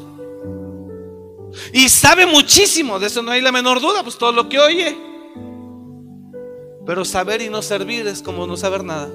Y 1.73 1.89
sabe 1.89 2.27
muchísimo, 2.27 2.99
de 2.99 3.07
eso 3.07 3.23
no 3.23 3.31
hay 3.31 3.41
la 3.41 3.53
menor 3.53 3.81
duda, 3.81 4.03
pues 4.03 4.17
todo 4.17 4.33
lo 4.33 4.49
que 4.49 4.59
oye. 4.59 5.12
Pero 6.85 7.05
saber 7.05 7.43
y 7.43 7.49
no 7.49 7.63
servir 7.63 8.07
es 8.07 8.23
como 8.23 8.47
no 8.47 8.57
saber 8.57 8.83
nada. 8.85 9.09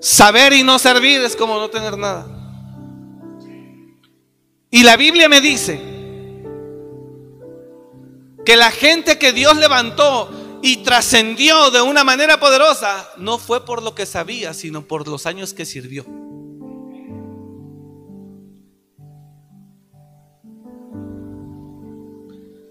Saber 0.00 0.52
y 0.52 0.62
no 0.62 0.78
servir 0.78 1.20
es 1.20 1.36
como 1.36 1.58
no 1.58 1.68
tener 1.70 1.96
nada. 1.96 2.26
Y 4.70 4.82
la 4.82 4.96
Biblia 4.96 5.28
me 5.28 5.40
dice 5.40 5.80
que 8.44 8.56
la 8.56 8.70
gente 8.70 9.18
que 9.18 9.32
Dios 9.32 9.56
levantó 9.56 10.30
y 10.62 10.78
trascendió 10.78 11.70
de 11.70 11.80
una 11.80 12.04
manera 12.04 12.40
poderosa 12.40 13.08
no 13.16 13.38
fue 13.38 13.64
por 13.64 13.82
lo 13.82 13.94
que 13.94 14.06
sabía, 14.06 14.54
sino 14.54 14.82
por 14.82 15.06
los 15.06 15.26
años 15.26 15.54
que 15.54 15.64
sirvió. 15.64 16.04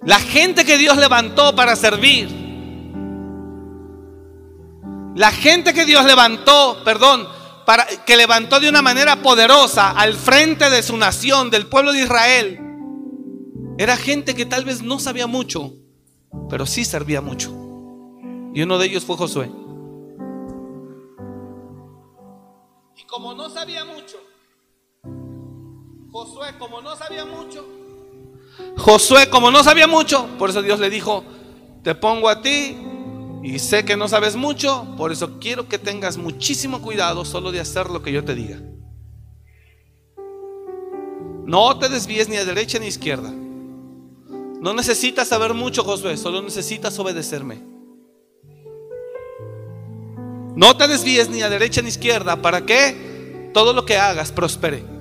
La 0.07 0.19
gente 0.19 0.63
que 0.63 0.77
Dios 0.77 0.95
levantó 0.95 1.53
para 1.53 1.75
servir. 1.75 2.29
La 5.15 5.31
gente 5.31 5.73
que 5.73 5.85
Dios 5.85 6.05
levantó, 6.05 6.81
perdón, 6.85 7.27
para, 7.65 7.85
que 8.05 8.15
levantó 8.15 8.61
de 8.61 8.69
una 8.69 8.81
manera 8.81 9.21
poderosa 9.21 9.91
al 9.91 10.13
frente 10.13 10.69
de 10.69 10.81
su 10.81 10.95
nación, 10.95 11.49
del 11.49 11.67
pueblo 11.67 11.91
de 11.91 12.03
Israel, 12.03 12.57
era 13.77 13.97
gente 13.97 14.33
que 14.33 14.45
tal 14.45 14.63
vez 14.63 14.81
no 14.81 14.97
sabía 14.97 15.27
mucho, 15.27 15.73
pero 16.49 16.65
sí 16.65 16.85
servía 16.85 17.19
mucho. 17.19 17.49
Y 18.53 18.61
uno 18.61 18.77
de 18.77 18.85
ellos 18.85 19.03
fue 19.03 19.17
Josué. 19.17 19.51
Y 22.95 23.03
como 23.07 23.33
no 23.33 23.49
sabía 23.49 23.83
mucho, 23.83 24.15
Josué 26.13 26.57
como 26.57 26.81
no 26.81 26.95
sabía 26.95 27.25
mucho, 27.25 27.76
Josué, 28.77 29.29
como 29.29 29.51
no 29.51 29.63
sabía 29.63 29.87
mucho, 29.87 30.27
por 30.37 30.49
eso 30.49 30.61
Dios 30.61 30.79
le 30.79 30.89
dijo, 30.89 31.23
te 31.83 31.95
pongo 31.95 32.29
a 32.29 32.41
ti 32.41 32.77
y 33.43 33.59
sé 33.59 33.85
que 33.85 33.97
no 33.97 34.07
sabes 34.07 34.35
mucho, 34.35 34.87
por 34.97 35.11
eso 35.11 35.39
quiero 35.39 35.67
que 35.67 35.77
tengas 35.77 36.17
muchísimo 36.17 36.81
cuidado 36.81 37.25
solo 37.25 37.51
de 37.51 37.59
hacer 37.59 37.89
lo 37.89 38.01
que 38.01 38.11
yo 38.11 38.23
te 38.23 38.35
diga. 38.35 38.59
No 41.45 41.79
te 41.79 41.87
desvíes 41.87 42.27
ni 42.27 42.35
a 42.35 42.45
derecha 42.45 42.77
ni 42.77 42.85
a 42.85 42.89
izquierda. 42.89 43.31
No 43.31 44.73
necesitas 44.73 45.29
saber 45.29 45.53
mucho, 45.53 45.83
Josué, 45.83 46.17
solo 46.17 46.41
necesitas 46.41 46.97
obedecerme. 46.99 47.61
No 50.55 50.75
te 50.75 50.87
desvíes 50.87 51.29
ni 51.29 51.41
a 51.41 51.49
derecha 51.49 51.81
ni 51.81 51.87
a 51.87 51.89
izquierda 51.89 52.41
para 52.41 52.65
que 52.65 53.49
todo 53.53 53.71
lo 53.73 53.85
que 53.85 53.97
hagas 53.97 54.31
prospere. 54.31 54.96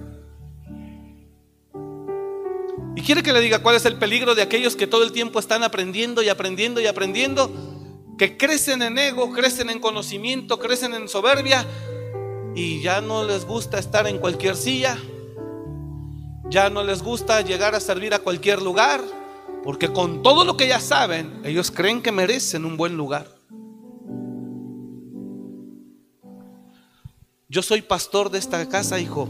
Y 2.97 3.03
quiere 3.03 3.23
que 3.23 3.35
le 3.35 3.43
diga 3.43 3.59
cuál 3.59 3.77
es 3.77 3.85
el 3.85 3.97
peligro 3.97 4.35
de 4.35 4.41
aquellos 4.41 4.75
que 4.75 4.87
todo 4.87 5.05
el 5.05 5.13
tiempo 5.13 5.39
están 5.39 5.63
aprendiendo 5.63 6.23
y 6.23 6.31
aprendiendo 6.31 6.81
y 6.81 6.87
aprendiendo, 6.87 7.53
que 8.17 8.39
crecen 8.39 8.81
en 8.81 8.97
ego, 8.97 9.33
crecen 9.33 9.69
en 9.69 9.81
conocimiento, 9.81 10.59
crecen 10.59 10.95
en 10.95 11.07
soberbia 11.07 11.67
y 12.55 12.81
ya 12.81 13.03
no 13.03 13.23
les 13.25 13.45
gusta 13.45 13.79
estar 13.79 14.07
en 14.07 14.17
cualquier 14.17 14.57
silla, 14.57 14.97
ya 16.49 16.71
no 16.71 16.83
les 16.83 17.03
gusta 17.03 17.43
llegar 17.43 17.75
a 17.75 17.81
servir 17.81 18.15
a 18.15 18.19
cualquier 18.19 18.63
lugar, 18.63 19.03
porque 19.63 19.93
con 19.93 20.23
todo 20.23 20.47
lo 20.47 20.57
que 20.57 20.67
ya 20.67 20.81
saben, 20.81 21.43
ellos 21.45 21.71
creen 21.71 22.01
que 22.01 22.13
merecen 22.13 22.65
un 22.65 22.79
buen 22.79 22.97
lugar. 22.97 23.29
Yo 27.51 27.61
soy 27.61 27.83
pastor 27.83 28.31
de 28.31 28.39
esta 28.39 28.67
casa, 28.71 28.99
hijo, 28.99 29.29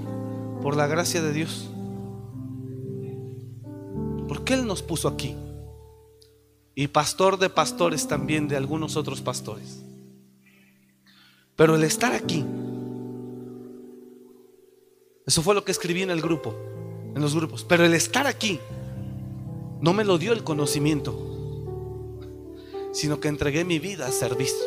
por 0.63 0.77
la 0.77 0.87
gracia 0.87 1.21
de 1.21 1.33
Dios. 1.33 1.69
Porque 4.29 4.55
Él 4.55 4.67
nos 4.67 4.83
puso 4.83 5.09
aquí. 5.09 5.37
Y 6.75 6.89
pastor 6.89 7.39
de 7.39 7.49
pastores 7.49 8.07
también 8.07 8.49
de 8.49 8.57
algunos 8.57 8.97
otros 8.97 9.23
pastores. 9.23 9.83
Pero 11.57 11.75
el 11.75 11.85
estar 11.85 12.13
aquí, 12.13 12.45
eso 15.27 15.43
fue 15.43 15.55
lo 15.55 15.65
que 15.65 15.73
escribí 15.73 16.03
en 16.03 16.11
el 16.11 16.21
grupo, 16.21 16.55
en 17.15 17.23
los 17.23 17.35
grupos. 17.35 17.65
Pero 17.65 17.87
el 17.87 17.95
estar 17.95 18.27
aquí 18.27 18.61
no 19.81 19.95
me 19.95 20.05
lo 20.05 20.19
dio 20.19 20.35
el 20.35 20.45
conocimiento, 20.45 21.19
sino 22.93 23.21
que 23.21 23.29
entregué 23.29 23.65
mi 23.65 23.79
vida 23.79 24.07
a 24.07 24.13
servicio. 24.13 24.65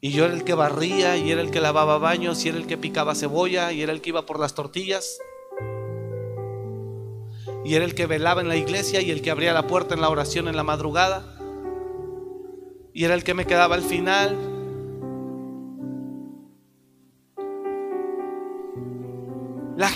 Y 0.00 0.10
yo 0.10 0.26
era 0.26 0.34
el 0.34 0.44
que 0.44 0.54
barría, 0.54 1.16
y 1.16 1.30
era 1.30 1.40
el 1.40 1.50
que 1.50 1.60
lavaba 1.60 1.98
baños, 1.98 2.44
y 2.44 2.50
era 2.50 2.58
el 2.58 2.66
que 2.66 2.76
picaba 2.76 3.14
cebolla, 3.14 3.72
y 3.72 3.80
era 3.80 3.92
el 3.92 4.02
que 4.02 4.10
iba 4.10 4.26
por 4.26 4.38
las 4.38 4.54
tortillas 4.54 5.18
y 7.68 7.74
era 7.74 7.84
el 7.84 7.94
que 7.94 8.06
velaba 8.06 8.40
en 8.40 8.48
la 8.48 8.56
iglesia 8.56 9.02
y 9.02 9.10
el 9.10 9.20
que 9.20 9.30
abría 9.30 9.52
la 9.52 9.66
puerta 9.66 9.94
en 9.94 10.00
la 10.00 10.08
oración 10.08 10.48
en 10.48 10.56
la 10.56 10.64
madrugada. 10.64 11.36
Y 12.94 13.04
era 13.04 13.14
el 13.14 13.22
que 13.22 13.34
me 13.34 13.46
quedaba 13.46 13.74
al 13.74 13.82
final. 13.82 14.58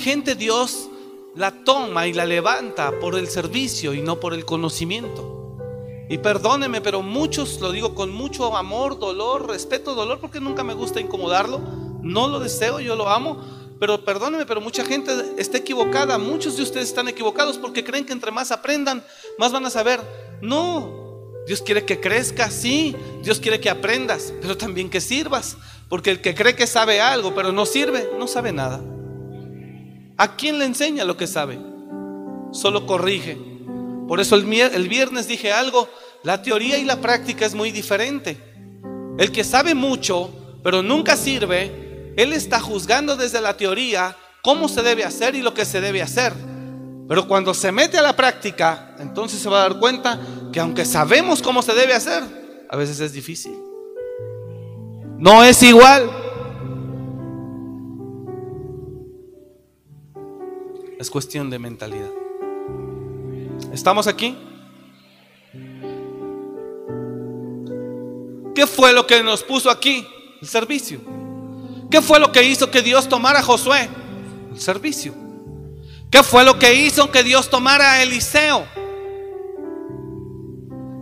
gente 0.02 0.34
Dios 0.34 0.90
la 1.36 1.64
toma 1.64 2.08
y 2.08 2.12
la 2.12 2.26
levanta 2.26 2.98
por 3.00 3.14
el 3.14 3.28
servicio 3.28 3.94
y 3.94 4.02
no 4.02 4.18
por 4.18 4.34
el 4.34 4.44
conocimiento. 4.44 5.56
Y 6.10 6.18
perdóneme, 6.18 6.80
pero 6.80 7.02
muchos, 7.02 7.60
lo 7.60 7.70
digo 7.70 7.94
con 7.94 8.12
mucho 8.12 8.56
amor, 8.56 8.98
dolor, 8.98 9.48
respeto, 9.48 9.94
dolor, 9.94 10.18
porque 10.18 10.40
nunca 10.40 10.64
me 10.64 10.74
gusta 10.74 11.00
incomodarlo. 11.00 11.60
No 12.02 12.26
lo 12.26 12.40
deseo, 12.40 12.80
yo 12.80 12.96
lo 12.96 13.08
amo. 13.08 13.38
Pero 13.82 14.04
perdóneme, 14.04 14.46
pero 14.46 14.60
mucha 14.60 14.84
gente 14.84 15.10
está 15.38 15.58
equivocada. 15.58 16.16
Muchos 16.16 16.56
de 16.56 16.62
ustedes 16.62 16.86
están 16.86 17.08
equivocados 17.08 17.58
porque 17.58 17.82
creen 17.82 18.04
que 18.04 18.12
entre 18.12 18.30
más 18.30 18.52
aprendan, 18.52 19.02
más 19.40 19.50
van 19.50 19.66
a 19.66 19.70
saber. 19.70 19.98
No, 20.40 21.42
Dios 21.48 21.62
quiere 21.62 21.84
que 21.84 21.98
crezcas, 21.98 22.54
sí. 22.54 22.94
Dios 23.24 23.40
quiere 23.40 23.58
que 23.58 23.68
aprendas, 23.68 24.32
pero 24.40 24.56
también 24.56 24.88
que 24.88 25.00
sirvas. 25.00 25.56
Porque 25.88 26.12
el 26.12 26.20
que 26.20 26.32
cree 26.32 26.54
que 26.54 26.68
sabe 26.68 27.00
algo, 27.00 27.34
pero 27.34 27.50
no 27.50 27.66
sirve, 27.66 28.08
no 28.16 28.28
sabe 28.28 28.52
nada. 28.52 28.80
¿A 30.16 30.36
quién 30.36 30.60
le 30.60 30.64
enseña 30.64 31.04
lo 31.04 31.16
que 31.16 31.26
sabe? 31.26 31.58
Solo 32.52 32.86
corrige. 32.86 33.36
Por 34.06 34.20
eso 34.20 34.36
el, 34.36 34.44
el 34.52 34.88
viernes 34.88 35.26
dije 35.26 35.50
algo, 35.50 35.88
la 36.22 36.40
teoría 36.40 36.78
y 36.78 36.84
la 36.84 37.00
práctica 37.00 37.46
es 37.46 37.56
muy 37.56 37.72
diferente. 37.72 38.36
El 39.18 39.32
que 39.32 39.42
sabe 39.42 39.74
mucho, 39.74 40.30
pero 40.62 40.84
nunca 40.84 41.16
sirve, 41.16 41.91
él 42.16 42.32
está 42.32 42.60
juzgando 42.60 43.16
desde 43.16 43.40
la 43.40 43.56
teoría 43.56 44.16
cómo 44.42 44.68
se 44.68 44.82
debe 44.82 45.04
hacer 45.04 45.34
y 45.34 45.42
lo 45.42 45.54
que 45.54 45.64
se 45.64 45.80
debe 45.80 46.02
hacer. 46.02 46.32
Pero 47.08 47.26
cuando 47.26 47.54
se 47.54 47.72
mete 47.72 47.98
a 47.98 48.02
la 48.02 48.14
práctica, 48.14 48.94
entonces 48.98 49.40
se 49.40 49.48
va 49.48 49.58
a 49.58 49.68
dar 49.68 49.78
cuenta 49.78 50.20
que 50.52 50.60
aunque 50.60 50.84
sabemos 50.84 51.42
cómo 51.42 51.62
se 51.62 51.74
debe 51.74 51.94
hacer, 51.94 52.22
a 52.68 52.76
veces 52.76 53.00
es 53.00 53.12
difícil. 53.12 53.56
No 55.18 55.44
es 55.44 55.62
igual. 55.62 56.10
Es 60.98 61.10
cuestión 61.10 61.50
de 61.50 61.58
mentalidad. 61.58 62.10
¿Estamos 63.72 64.06
aquí? 64.06 64.36
¿Qué 68.54 68.66
fue 68.66 68.92
lo 68.92 69.06
que 69.06 69.22
nos 69.22 69.42
puso 69.42 69.70
aquí? 69.70 70.06
El 70.40 70.48
servicio. 70.48 71.21
¿Qué 71.92 72.00
fue 72.00 72.18
lo 72.18 72.32
que 72.32 72.42
hizo 72.42 72.70
que 72.70 72.80
Dios 72.80 73.06
tomara 73.06 73.40
a 73.40 73.42
Josué? 73.42 73.86
El 74.50 74.58
servicio. 74.58 75.14
¿Qué 76.10 76.22
fue 76.22 76.42
lo 76.42 76.58
que 76.58 76.72
hizo 76.72 77.10
que 77.10 77.22
Dios 77.22 77.50
tomara 77.50 77.92
a 77.92 78.02
Eliseo? 78.02 78.66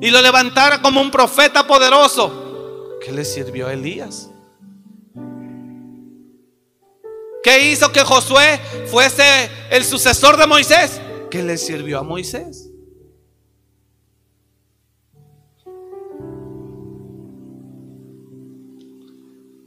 Y 0.00 0.10
lo 0.10 0.20
levantara 0.20 0.82
como 0.82 1.00
un 1.00 1.12
profeta 1.12 1.64
poderoso. 1.64 2.98
¿Qué 3.04 3.12
le 3.12 3.24
sirvió 3.24 3.68
a 3.68 3.72
Elías? 3.72 4.30
¿Qué 7.44 7.70
hizo 7.70 7.92
que 7.92 8.00
Josué 8.00 8.60
fuese 8.90 9.48
el 9.70 9.84
sucesor 9.84 10.36
de 10.36 10.48
Moisés? 10.48 11.00
¿Qué 11.30 11.44
le 11.44 11.56
sirvió 11.56 12.00
a 12.00 12.02
Moisés? 12.02 12.69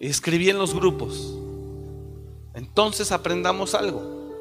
Escribí 0.08 0.50
en 0.50 0.58
los 0.58 0.74
grupos. 0.74 1.38
Entonces 2.54 3.12
aprendamos 3.12 3.74
algo. 3.74 4.32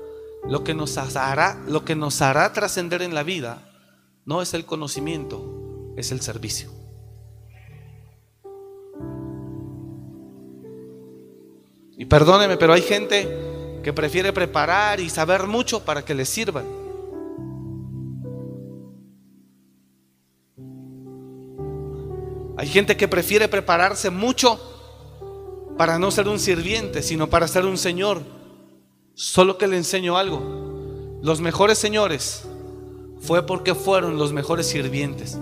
Lo 0.49 0.65
que 0.65 0.75
nos 0.75 0.99
hará, 0.99 1.63
lo 1.67 1.85
que 1.85 1.95
nos 1.95 2.21
hará 2.21 2.53
trascender 2.53 3.03
en 3.03 3.15
la 3.15 3.23
vida 3.23 3.69
no 4.25 4.43
es 4.43 4.55
el 4.55 4.65
conocimiento, 4.67 5.95
es 5.97 6.11
el 6.13 6.21
servicio. 6.21 6.71
Y 11.97 12.05
perdóneme, 12.07 12.57
pero 12.57 12.73
hay 12.73 12.83
gente 12.83 13.81
que 13.85 13.93
prefiere 13.93 14.33
preparar 14.33 14.99
y 14.99 15.09
saber 15.09 15.47
mucho 15.47 15.85
para 15.85 16.05
que 16.05 16.15
le 16.15 16.25
sirvan. 16.25 16.65
Hay 22.57 22.69
gente 22.69 22.97
que 22.97 23.09
prefiere 23.09 23.49
prepararse 23.49 24.11
mucho 24.11 24.61
para 25.83 25.99
no 25.99 26.13
ser 26.13 26.29
un 26.29 26.39
sirviente, 26.39 27.03
sino 27.03 27.29
para 27.29 27.49
ser 27.49 27.65
un 27.65 27.77
señor. 27.77 28.23
Solo 29.15 29.59
que 29.59 29.67
le 29.67 29.77
enseño 29.77 30.17
algo. 30.17 31.19
Los 31.21 31.41
mejores 31.41 31.77
señores 31.77 32.45
fue 33.21 33.45
porque 33.45 33.75
fueron 33.75 34.17
los 34.17 34.33
mejores 34.33 34.69
sirvientes. 34.69 35.37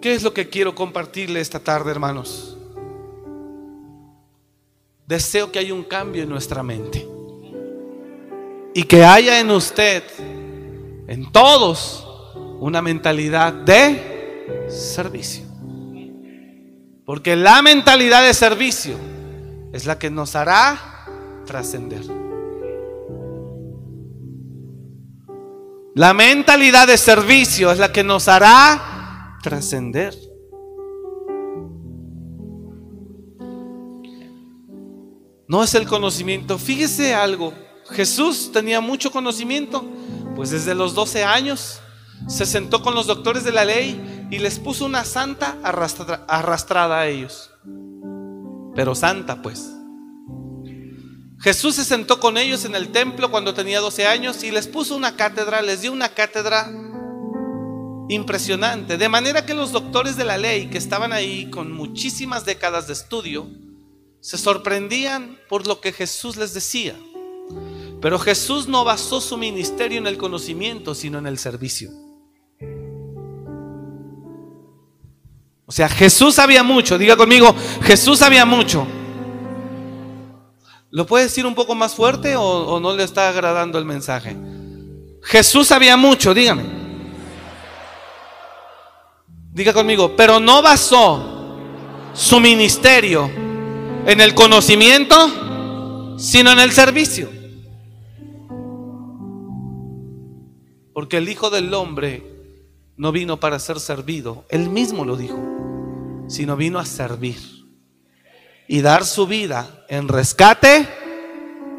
¿Qué 0.00 0.14
es 0.14 0.24
lo 0.24 0.34
que 0.34 0.48
quiero 0.48 0.74
compartirle 0.74 1.38
esta 1.38 1.60
tarde, 1.60 1.92
hermanos? 1.92 2.58
Deseo 5.06 5.52
que 5.52 5.60
haya 5.60 5.72
un 5.72 5.84
cambio 5.84 6.24
en 6.24 6.28
nuestra 6.28 6.64
mente. 6.64 7.06
Y 8.74 8.82
que 8.82 9.04
haya 9.04 9.38
en 9.38 9.52
usted, 9.52 10.02
en 11.08 11.32
todos, 11.32 12.06
una 12.60 12.82
mentalidad 12.82 13.52
de 13.52 14.66
servicio. 14.68 15.44
Porque 17.04 17.34
la 17.34 17.62
mentalidad 17.62 18.22
de 18.22 18.34
servicio 18.34 18.96
es 19.72 19.86
la 19.86 19.98
que 19.98 20.10
nos 20.10 20.36
hará 20.36 21.06
trascender. 21.46 22.02
La 25.94 26.12
mentalidad 26.12 26.86
de 26.86 26.98
servicio 26.98 27.72
es 27.72 27.78
la 27.78 27.90
que 27.90 28.04
nos 28.04 28.28
hará 28.28 29.38
trascender. 29.42 30.14
No 35.48 35.64
es 35.64 35.74
el 35.74 35.88
conocimiento. 35.88 36.58
Fíjese 36.58 37.14
algo. 37.14 37.54
Jesús 37.90 38.50
tenía 38.52 38.82
mucho 38.82 39.10
conocimiento, 39.10 39.82
pues 40.38 40.50
desde 40.50 40.76
los 40.76 40.94
12 40.94 41.24
años 41.24 41.80
se 42.28 42.46
sentó 42.46 42.80
con 42.80 42.94
los 42.94 43.08
doctores 43.08 43.42
de 43.42 43.50
la 43.50 43.64
ley 43.64 44.28
y 44.30 44.38
les 44.38 44.60
puso 44.60 44.84
una 44.84 45.04
santa 45.04 45.58
arrastrada 45.64 47.00
a 47.00 47.08
ellos. 47.08 47.50
Pero 48.76 48.94
santa 48.94 49.42
pues. 49.42 49.68
Jesús 51.40 51.74
se 51.74 51.84
sentó 51.84 52.20
con 52.20 52.38
ellos 52.38 52.64
en 52.64 52.76
el 52.76 52.90
templo 52.90 53.32
cuando 53.32 53.52
tenía 53.52 53.80
12 53.80 54.06
años 54.06 54.44
y 54.44 54.52
les 54.52 54.68
puso 54.68 54.94
una 54.94 55.16
cátedra, 55.16 55.60
les 55.60 55.80
dio 55.80 55.90
una 55.90 56.10
cátedra 56.10 56.70
impresionante. 58.08 58.96
De 58.96 59.08
manera 59.08 59.44
que 59.44 59.54
los 59.54 59.72
doctores 59.72 60.16
de 60.16 60.24
la 60.24 60.38
ley 60.38 60.70
que 60.70 60.78
estaban 60.78 61.12
ahí 61.12 61.50
con 61.50 61.72
muchísimas 61.72 62.44
décadas 62.44 62.86
de 62.86 62.92
estudio, 62.92 63.48
se 64.20 64.38
sorprendían 64.38 65.36
por 65.48 65.66
lo 65.66 65.80
que 65.80 65.90
Jesús 65.90 66.36
les 66.36 66.54
decía. 66.54 66.94
Pero 68.00 68.18
Jesús 68.18 68.68
no 68.68 68.84
basó 68.84 69.20
su 69.20 69.36
ministerio 69.36 69.98
en 69.98 70.06
el 70.06 70.18
conocimiento, 70.18 70.94
sino 70.94 71.18
en 71.18 71.26
el 71.26 71.38
servicio. 71.38 71.90
O 75.66 75.72
sea, 75.72 75.88
Jesús 75.88 76.36
sabía 76.36 76.62
mucho. 76.62 76.96
Diga 76.96 77.16
conmigo, 77.16 77.54
Jesús 77.82 78.20
sabía 78.20 78.44
mucho. 78.46 78.86
¿Lo 80.90 81.06
puede 81.06 81.24
decir 81.24 81.44
un 81.44 81.54
poco 81.54 81.74
más 81.74 81.94
fuerte 81.94 82.36
o, 82.36 82.80
no 82.80 82.96
le 82.96 83.04
está 83.04 83.28
agradando 83.28 83.78
el 83.78 83.84
mensaje? 83.84 84.34
Jesús 85.22 85.66
sabía 85.66 85.96
mucho, 85.96 86.32
dígame. 86.32 86.64
Diga 89.52 89.74
conmigo, 89.74 90.14
pero 90.16 90.40
no 90.40 90.62
basó 90.62 91.58
su 92.14 92.40
ministerio 92.40 93.30
en 94.06 94.20
el 94.20 94.34
conocimiento, 94.34 96.16
sino 96.18 96.52
en 96.52 96.60
el 96.60 96.72
servicio. 96.72 97.37
Porque 100.98 101.18
el 101.18 101.28
Hijo 101.28 101.48
del 101.48 101.72
Hombre 101.74 102.24
no 102.96 103.12
vino 103.12 103.38
para 103.38 103.60
ser 103.60 103.78
servido, 103.78 104.44
él 104.48 104.68
mismo 104.68 105.04
lo 105.04 105.16
dijo 105.16 105.38
sino 106.26 106.56
vino 106.56 106.80
a 106.80 106.84
servir 106.84 107.38
y 108.66 108.80
dar 108.80 109.04
su 109.04 109.28
vida 109.28 109.84
en 109.88 110.08
rescate 110.08 110.88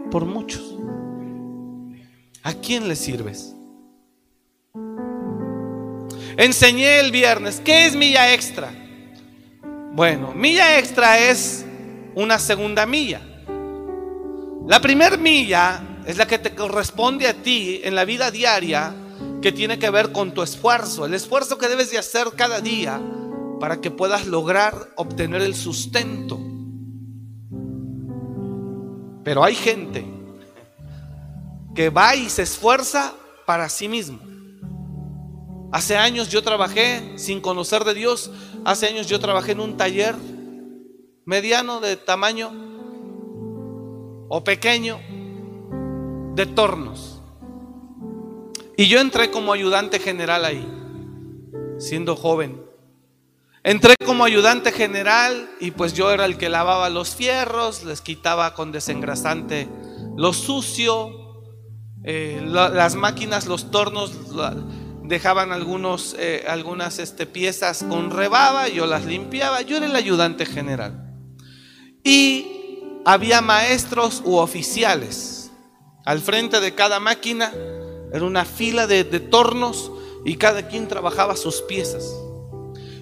por 0.10 0.24
muchos. 0.24 0.74
¿A 2.44 2.54
quién 2.54 2.88
le 2.88 2.96
sirves? 2.96 3.54
Enseñé 6.38 7.02
el 7.02 7.12
viernes, 7.12 7.60
¿qué 7.60 7.88
es 7.88 7.98
milla 7.98 8.34
extra? 8.34 8.72
Bueno, 9.92 10.34
milla 10.34 10.80
extra 10.80 11.20
es 11.20 11.66
una 12.16 12.40
segunda 12.40 12.86
milla. 12.86 13.20
La 14.66 14.80
primera 14.80 15.18
milla 15.18 15.84
es 16.06 16.16
la 16.16 16.26
que 16.26 16.40
te 16.40 16.56
corresponde 16.56 17.28
a 17.28 17.34
ti 17.34 17.82
en 17.84 17.96
la 17.96 18.06
vida 18.06 18.32
diaria, 18.32 18.96
que 19.42 19.52
tiene 19.52 19.80
que 19.80 19.90
ver 19.90 20.12
con 20.12 20.34
tu 20.34 20.42
esfuerzo, 20.42 21.06
el 21.06 21.14
esfuerzo 21.14 21.58
que 21.58 21.68
debes 21.68 21.92
de 21.92 21.98
hacer 21.98 22.28
cada 22.36 22.62
día 22.62 23.02
para 23.60 23.82
que 23.82 23.92
puedas 23.92 24.28
lograr 24.28 24.90
obtener 24.96 25.42
el 25.42 25.56
sustento. 25.56 26.40
Pero 29.24 29.44
hay 29.44 29.56
gente 29.56 30.06
que 31.76 31.90
va 31.90 32.16
y 32.16 32.30
se 32.30 32.44
esfuerza 32.44 33.14
para 33.46 33.70
sí 33.70 33.88
mismo. 33.88 34.20
Hace 35.72 35.98
años 35.98 36.30
yo 36.30 36.42
trabajé 36.42 37.18
sin 37.18 37.42
conocer 37.42 37.84
de 37.84 37.94
Dios. 37.94 38.32
Hace 38.66 38.88
años 38.88 39.08
yo 39.08 39.20
trabajé 39.20 39.52
en 39.52 39.60
un 39.60 39.78
taller 39.78 40.16
mediano 41.26 41.80
de 41.80 41.96
tamaño 41.96 42.52
o 44.30 44.44
pequeño 44.44 45.00
de 46.36 46.46
tornos. 46.48 47.19
Y 48.80 48.88
yo 48.88 49.02
entré 49.02 49.30
como 49.30 49.52
ayudante 49.52 50.00
general 50.00 50.46
ahí, 50.46 50.66
siendo 51.80 52.16
joven. 52.16 52.64
Entré 53.62 53.94
como 54.06 54.24
ayudante 54.24 54.72
general 54.72 55.52
y 55.60 55.72
pues 55.72 55.94
yo 55.94 56.10
era 56.12 56.24
el 56.24 56.38
que 56.38 56.48
lavaba 56.48 56.90
los 56.90 57.14
fierros, 57.14 57.84
les 57.84 58.00
quitaba 58.00 58.54
con 58.54 58.72
desengrasante 58.72 59.68
lo 60.16 60.32
sucio, 60.32 61.44
eh, 62.06 62.42
las 62.48 62.96
máquinas, 62.96 63.48
los 63.48 63.70
tornos 63.70 64.14
dejaban 65.04 65.52
algunos, 65.52 66.16
eh, 66.18 66.46
algunas 66.48 67.00
este, 67.00 67.26
piezas 67.26 67.84
con 67.84 68.12
rebaba, 68.12 68.70
yo 68.70 68.86
las 68.86 69.04
limpiaba, 69.04 69.62
yo 69.62 69.76
era 69.76 69.88
el 69.88 69.96
ayudante 69.98 70.46
general. 70.46 71.18
Y 72.02 72.80
había 73.04 73.42
maestros 73.42 74.22
u 74.24 74.38
oficiales 74.38 75.52
al 76.06 76.22
frente 76.22 76.62
de 76.62 76.74
cada 76.76 77.02
máquina, 77.02 77.52
era 78.12 78.26
una 78.26 78.46
fila 78.46 78.88
de, 78.88 79.04
tornos 79.04 79.92
y 80.26 80.36
cada 80.36 80.68
quien 80.68 80.88
trabajaba 80.88 81.36
sus 81.36 81.62
piezas. 81.62 82.16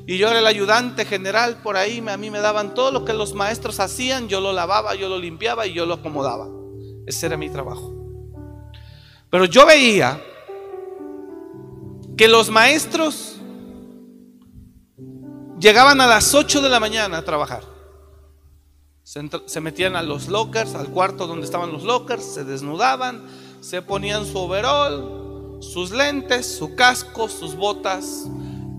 Y 0.06 0.18
yo 0.18 0.30
era 0.30 0.40
el 0.40 0.48
ayudante 0.48 1.06
general 1.06 1.62
por 1.62 1.76
ahí, 1.76 2.04
a 2.08 2.18
mí 2.18 2.30
me 2.30 2.40
daban 2.40 2.74
todo 2.74 2.92
lo 2.92 3.04
que 3.04 3.14
los 3.14 3.34
maestros 3.34 3.80
hacían, 3.80 4.30
yo 4.30 4.40
lo 4.40 4.54
lavaba, 4.54 4.96
yo 4.96 5.10
lo 5.10 5.20
limpiaba 5.20 5.68
y 5.68 5.74
yo 5.74 5.86
lo 5.86 5.96
acomodaba. 5.96 6.48
Ese 7.06 7.26
era 7.26 7.38
mi 7.38 7.50
trabajo. 7.50 7.94
Pero 9.30 9.46
yo 9.46 9.66
veía 9.66 10.22
que 12.18 12.28
los 12.28 12.50
maestros 12.50 13.38
llegaban 15.60 16.02
a 16.02 16.08
las 16.08 16.34
8 16.34 16.62
de 16.62 16.70
la 16.70 16.80
mañana 16.80 17.18
a 17.18 17.26
trabajar. 17.26 17.64
Se, 19.04 19.62
metían 19.62 19.96
a 19.96 20.04
los 20.04 20.28
lockers, 20.28 20.76
al 20.76 20.90
cuarto 20.90 21.28
donde 21.28 21.46
estaban 21.46 21.72
los 21.72 21.84
lockers, 21.84 22.26
se 22.26 22.44
desnudaban, 22.44 23.26
se 23.62 23.82
ponían 23.82 24.26
su 24.26 24.38
overall, 24.38 25.60
sus 25.62 25.92
lentes, 25.92 26.58
su 26.58 26.76
casco, 26.76 27.30
sus 27.30 27.56
botas 27.56 28.28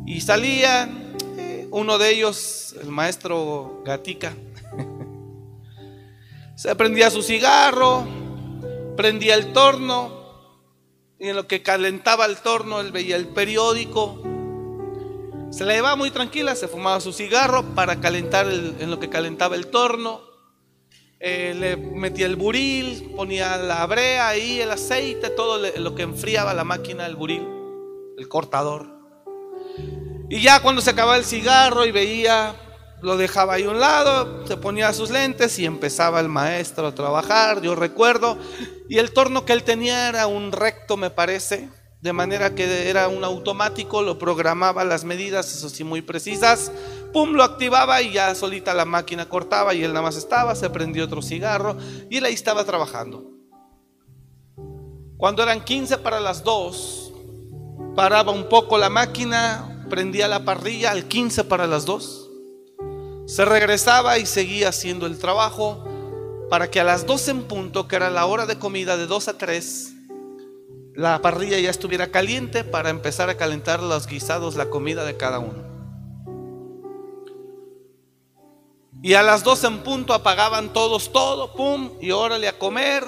y 0.06 0.20
salían. 0.20 1.16
Eh, 1.36 1.68
uno 1.70 1.98
de 1.98 2.10
ellos, 2.10 2.74
el 2.80 2.88
maestro 2.88 3.82
Gatica, 3.84 4.34
se 6.56 6.74
prendía 6.76 7.10
su 7.10 7.22
cigarro, 7.22 8.06
prendía 8.96 9.34
el 9.34 9.52
torno 9.52 10.18
y 11.18 11.28
en 11.28 11.36
lo 11.36 11.46
que 11.46 11.62
calentaba 11.62 12.26
el 12.26 12.36
torno 12.36 12.80
él 12.80 12.92
veía 12.92 13.16
el 13.16 13.28
periódico. 13.28 14.22
Se 15.50 15.64
la 15.64 15.72
llevaba 15.72 15.96
muy 15.96 16.10
tranquila, 16.10 16.54
se 16.54 16.68
fumaba 16.68 17.00
su 17.00 17.12
cigarro 17.12 17.74
para 17.74 18.00
calentar 18.00 18.46
en 18.48 18.90
lo 18.90 19.00
que 19.00 19.08
calentaba 19.08 19.56
el 19.56 19.68
torno. 19.68 20.27
Eh, 21.20 21.54
le 21.58 21.76
metía 21.76 22.26
el 22.26 22.36
buril, 22.36 23.12
ponía 23.16 23.56
la 23.56 23.84
brea 23.86 24.28
ahí, 24.28 24.60
el 24.60 24.70
aceite, 24.70 25.30
todo 25.30 25.58
lo 25.58 25.94
que 25.94 26.02
enfriaba 26.02 26.54
la 26.54 26.64
máquina, 26.64 27.06
el 27.06 27.16
buril, 27.16 27.46
el 28.16 28.28
cortador. 28.28 28.86
Y 30.30 30.40
ya 30.40 30.60
cuando 30.60 30.80
se 30.80 30.90
acababa 30.90 31.16
el 31.16 31.24
cigarro 31.24 31.86
y 31.86 31.90
veía 31.90 32.54
lo 33.00 33.16
dejaba 33.16 33.54
ahí 33.54 33.64
a 33.64 33.70
un 33.70 33.80
lado, 33.80 34.46
se 34.46 34.56
ponía 34.56 34.92
sus 34.92 35.10
lentes 35.10 35.58
y 35.58 35.66
empezaba 35.66 36.20
el 36.20 36.28
maestro 36.28 36.88
a 36.88 36.94
trabajar, 36.94 37.62
yo 37.62 37.74
recuerdo, 37.74 38.38
y 38.88 38.98
el 38.98 39.12
torno 39.12 39.44
que 39.44 39.52
él 39.52 39.62
tenía 39.62 40.08
era 40.08 40.26
un 40.26 40.52
recto, 40.52 40.96
me 40.96 41.10
parece, 41.10 41.68
de 42.00 42.12
manera 42.12 42.54
que 42.54 42.88
era 42.88 43.08
un 43.08 43.24
automático, 43.24 44.02
lo 44.02 44.18
programaba 44.18 44.84
las 44.84 45.04
medidas, 45.04 45.54
eso 45.54 45.68
sí, 45.68 45.84
muy 45.84 46.02
precisas, 46.02 46.72
pum, 47.12 47.32
lo 47.32 47.42
activaba 47.42 48.02
y 48.02 48.12
ya 48.12 48.34
solita 48.34 48.74
la 48.74 48.84
máquina 48.84 49.28
cortaba 49.28 49.74
y 49.74 49.82
él 49.82 49.92
nada 49.92 50.02
más 50.02 50.16
estaba, 50.16 50.54
se 50.54 50.70
prendió 50.70 51.04
otro 51.04 51.22
cigarro 51.22 51.76
y 52.10 52.16
él 52.16 52.24
ahí 52.24 52.34
estaba 52.34 52.64
trabajando. 52.64 53.24
Cuando 55.16 55.42
eran 55.42 55.64
15 55.64 55.98
para 55.98 56.20
las 56.20 56.44
2, 56.44 57.12
paraba 57.96 58.32
un 58.32 58.48
poco 58.48 58.78
la 58.78 58.88
máquina, 58.88 59.86
prendía 59.90 60.28
la 60.28 60.44
parrilla 60.44 60.92
al 60.92 61.04
15 61.06 61.44
para 61.44 61.66
las 61.66 61.84
2 61.84 62.28
se 63.28 63.44
regresaba 63.44 64.16
y 64.18 64.24
seguía 64.24 64.70
haciendo 64.70 65.04
el 65.04 65.18
trabajo 65.18 65.84
para 66.48 66.70
que 66.70 66.80
a 66.80 66.84
las 66.84 67.04
12 67.04 67.30
en 67.30 67.42
punto, 67.42 67.86
que 67.86 67.96
era 67.96 68.08
la 68.08 68.24
hora 68.24 68.46
de 68.46 68.58
comida 68.58 68.96
de 68.96 69.06
2 69.06 69.28
a 69.28 69.36
3, 69.36 69.92
la 70.94 71.20
parrilla 71.20 71.58
ya 71.58 71.68
estuviera 71.68 72.10
caliente 72.10 72.64
para 72.64 72.88
empezar 72.88 73.28
a 73.28 73.36
calentar 73.36 73.82
los 73.82 74.06
guisados, 74.06 74.56
la 74.56 74.70
comida 74.70 75.04
de 75.04 75.18
cada 75.18 75.40
uno. 75.40 75.67
Y 79.02 79.14
a 79.14 79.22
las 79.22 79.44
12 79.44 79.66
en 79.66 79.78
punto 79.78 80.12
apagaban 80.12 80.72
todos 80.72 81.12
todo, 81.12 81.54
pum, 81.54 81.92
y 82.00 82.10
órale 82.10 82.48
a 82.48 82.58
comer, 82.58 83.04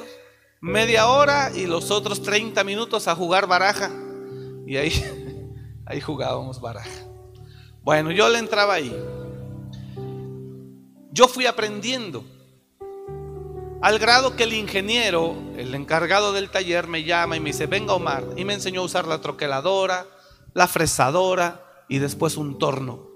media 0.61 1.09
hora 1.09 1.51
y 1.55 1.67
los 1.67 1.91
otros 1.91 2.23
30 2.23 2.63
minutos 2.65 3.09
a 3.09 3.17
jugar 3.17 3.47
baraja. 3.47 3.91
Y 4.67 4.77
ahí, 4.77 4.93
ahí 5.87 6.01
jugábamos 6.01 6.61
baraja. 6.61 7.07
Bueno, 7.83 8.11
yo 8.13 8.29
le 8.29 8.39
entraba 8.39 8.75
ahí 8.75 8.95
yo 11.13 11.29
fui 11.29 11.47
aprendiendo. 11.47 12.25
Al 13.83 13.99
grado 13.99 14.37
que 14.37 14.45
el 14.45 14.53
ingeniero, 14.53 15.35
el 15.57 15.75
encargado 15.75 16.33
del 16.33 16.51
taller, 16.51 16.87
me 16.87 17.05
llama 17.05 17.37
y 17.37 17.41
me 17.41 17.51
dice, 17.51 17.67
venga 17.67 17.95
Omar, 17.95 18.25
y 18.37 18.45
me 18.45 18.55
enseñó 18.55 18.83
a 18.83 18.85
usar 18.85 19.07
la 19.07 19.21
troqueladora, 19.21 20.07
la 20.53 20.69
fresadora 20.69 21.85
y 21.89 21.99
después 21.99 22.37
un 22.37 22.59
torno. 22.59 23.10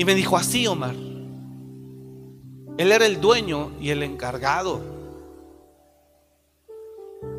Y 0.00 0.04
me 0.06 0.14
dijo 0.14 0.38
así, 0.38 0.66
Omar. 0.66 0.94
Él 2.78 2.90
era 2.90 3.04
el 3.04 3.20
dueño 3.20 3.72
y 3.82 3.90
el 3.90 4.02
encargado. 4.02 4.80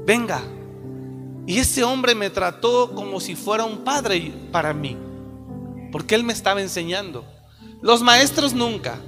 Venga. 0.06 0.44
Y 1.48 1.58
ese 1.58 1.84
hombre 1.84 2.14
me 2.14 2.30
trató 2.30 2.94
como 2.94 3.20
si 3.20 3.36
fuera 3.36 3.66
un 3.66 3.80
padre 3.80 4.32
para 4.52 4.76
mí 4.76 4.96
porque 5.92 6.14
Él 6.14 6.24
me 6.24 6.34
estaba 6.34 6.62
enseñando. 6.62 7.26
Los 7.82 8.04
maestros 8.04 8.54
nunca, 8.54 9.00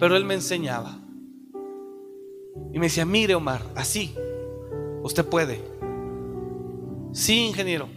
pero 0.00 0.16
Él 0.16 0.24
me 0.24 0.34
enseñaba. 0.34 0.98
Y 2.72 2.80
me 2.80 2.86
decía, 2.86 3.04
mire 3.04 3.36
Omar, 3.36 3.62
así, 3.76 4.12
usted 5.04 5.24
puede. 5.24 5.64
Sí, 7.12 7.46
ingeniero, 7.46 7.88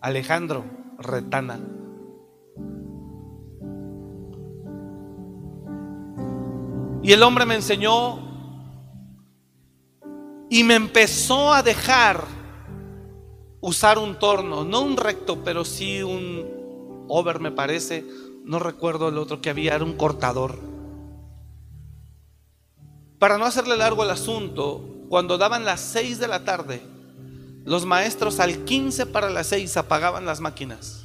Alejandro 0.00 0.64
Retana. 0.98 1.60
Y 7.08 7.12
el 7.14 7.22
hombre 7.22 7.46
me 7.46 7.54
enseñó 7.54 8.18
y 10.50 10.62
me 10.62 10.74
empezó 10.74 11.54
a 11.54 11.62
dejar 11.62 12.26
usar 13.62 13.96
un 13.96 14.18
torno, 14.18 14.62
no 14.62 14.82
un 14.82 14.98
recto, 14.98 15.42
pero 15.42 15.64
sí 15.64 16.02
un, 16.02 17.06
over 17.08 17.40
me 17.40 17.50
parece, 17.50 18.04
no 18.44 18.58
recuerdo 18.58 19.08
el 19.08 19.16
otro 19.16 19.40
que 19.40 19.48
había, 19.48 19.74
era 19.74 19.86
un 19.86 19.96
cortador. 19.96 20.58
Para 23.18 23.38
no 23.38 23.46
hacerle 23.46 23.78
largo 23.78 24.02
el 24.04 24.10
asunto, 24.10 25.06
cuando 25.08 25.38
daban 25.38 25.64
las 25.64 25.80
6 25.80 26.18
de 26.18 26.28
la 26.28 26.44
tarde, 26.44 26.82
los 27.64 27.86
maestros 27.86 28.38
al 28.38 28.66
15 28.66 29.06
para 29.06 29.30
las 29.30 29.46
6 29.46 29.78
apagaban 29.78 30.26
las 30.26 30.40
máquinas. 30.40 30.97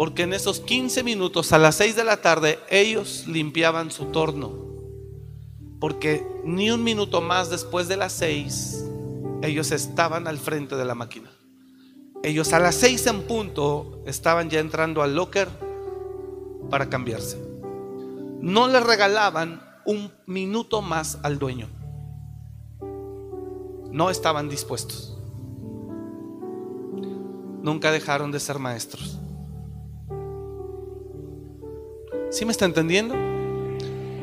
Porque 0.00 0.22
en 0.22 0.32
esos 0.32 0.60
15 0.60 1.02
minutos, 1.02 1.52
a 1.52 1.58
las 1.58 1.74
6 1.74 1.94
de 1.94 2.04
la 2.04 2.22
tarde, 2.22 2.58
ellos 2.70 3.26
limpiaban 3.26 3.90
su 3.90 4.06
torno. 4.06 4.50
Porque 5.78 6.26
ni 6.42 6.70
un 6.70 6.82
minuto 6.82 7.20
más 7.20 7.50
después 7.50 7.86
de 7.86 7.98
las 7.98 8.14
6, 8.14 8.82
ellos 9.42 9.72
estaban 9.72 10.26
al 10.26 10.38
frente 10.38 10.74
de 10.76 10.86
la 10.86 10.94
máquina. 10.94 11.30
Ellos 12.22 12.54
a 12.54 12.60
las 12.60 12.76
seis 12.76 13.06
en 13.08 13.20
punto 13.24 14.02
estaban 14.06 14.48
ya 14.48 14.60
entrando 14.60 15.02
al 15.02 15.14
locker 15.14 15.50
para 16.70 16.88
cambiarse. 16.88 17.38
No 18.40 18.68
le 18.68 18.80
regalaban 18.80 19.62
un 19.84 20.10
minuto 20.24 20.80
más 20.80 21.18
al 21.22 21.38
dueño. 21.38 21.68
No 23.90 24.08
estaban 24.08 24.48
dispuestos. 24.48 25.18
Nunca 27.60 27.92
dejaron 27.92 28.32
de 28.32 28.40
ser 28.40 28.58
maestros. 28.58 29.19
¿Sí 32.30 32.44
me 32.44 32.52
está 32.52 32.64
entendiendo? 32.64 33.14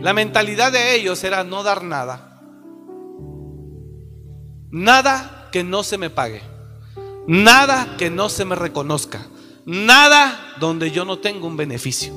La 0.02 0.14
mentalidad 0.14 0.72
de 0.72 0.96
ellos 0.96 1.24
era 1.24 1.44
no 1.44 1.64
dar 1.64 1.84
nada. 1.84 2.42
Nada 4.70 5.50
que 5.52 5.64
no 5.64 5.84
se 5.84 5.98
me 5.98 6.10
pague. 6.10 6.42
Nada 7.28 7.96
que 7.98 8.10
no 8.10 8.30
se 8.30 8.46
me 8.46 8.56
reconozca. 8.56 9.28
Nada 9.66 10.56
donde 10.60 10.92
yo 10.92 11.04
no 11.06 11.20
tengo 11.20 11.48
un 11.48 11.58
beneficio. 11.58 12.14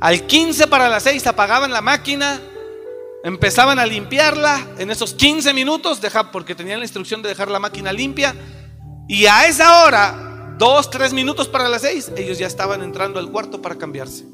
Al 0.00 0.26
15 0.26 0.66
para 0.66 0.88
las 0.88 1.02
6 1.04 1.26
apagaban 1.26 1.72
la 1.72 1.80
máquina 1.80 2.40
Empezaban 3.24 3.78
a 3.78 3.86
limpiarla 3.86 4.66
en 4.78 4.90
esos 4.90 5.14
15 5.14 5.54
minutos, 5.54 6.00
porque 6.32 6.56
tenían 6.56 6.80
la 6.80 6.84
instrucción 6.84 7.22
de 7.22 7.28
dejar 7.28 7.50
la 7.50 7.60
máquina 7.60 7.92
limpia. 7.92 8.34
Y 9.08 9.26
a 9.26 9.46
esa 9.46 9.84
hora, 9.84 10.56
dos, 10.58 10.90
tres 10.90 11.12
minutos 11.12 11.46
para 11.46 11.68
las 11.68 11.82
seis, 11.82 12.10
ellos 12.16 12.38
ya 12.38 12.48
estaban 12.48 12.82
entrando 12.82 13.20
al 13.20 13.30
cuarto 13.30 13.62
para 13.62 13.78
cambiarse. 13.78 14.24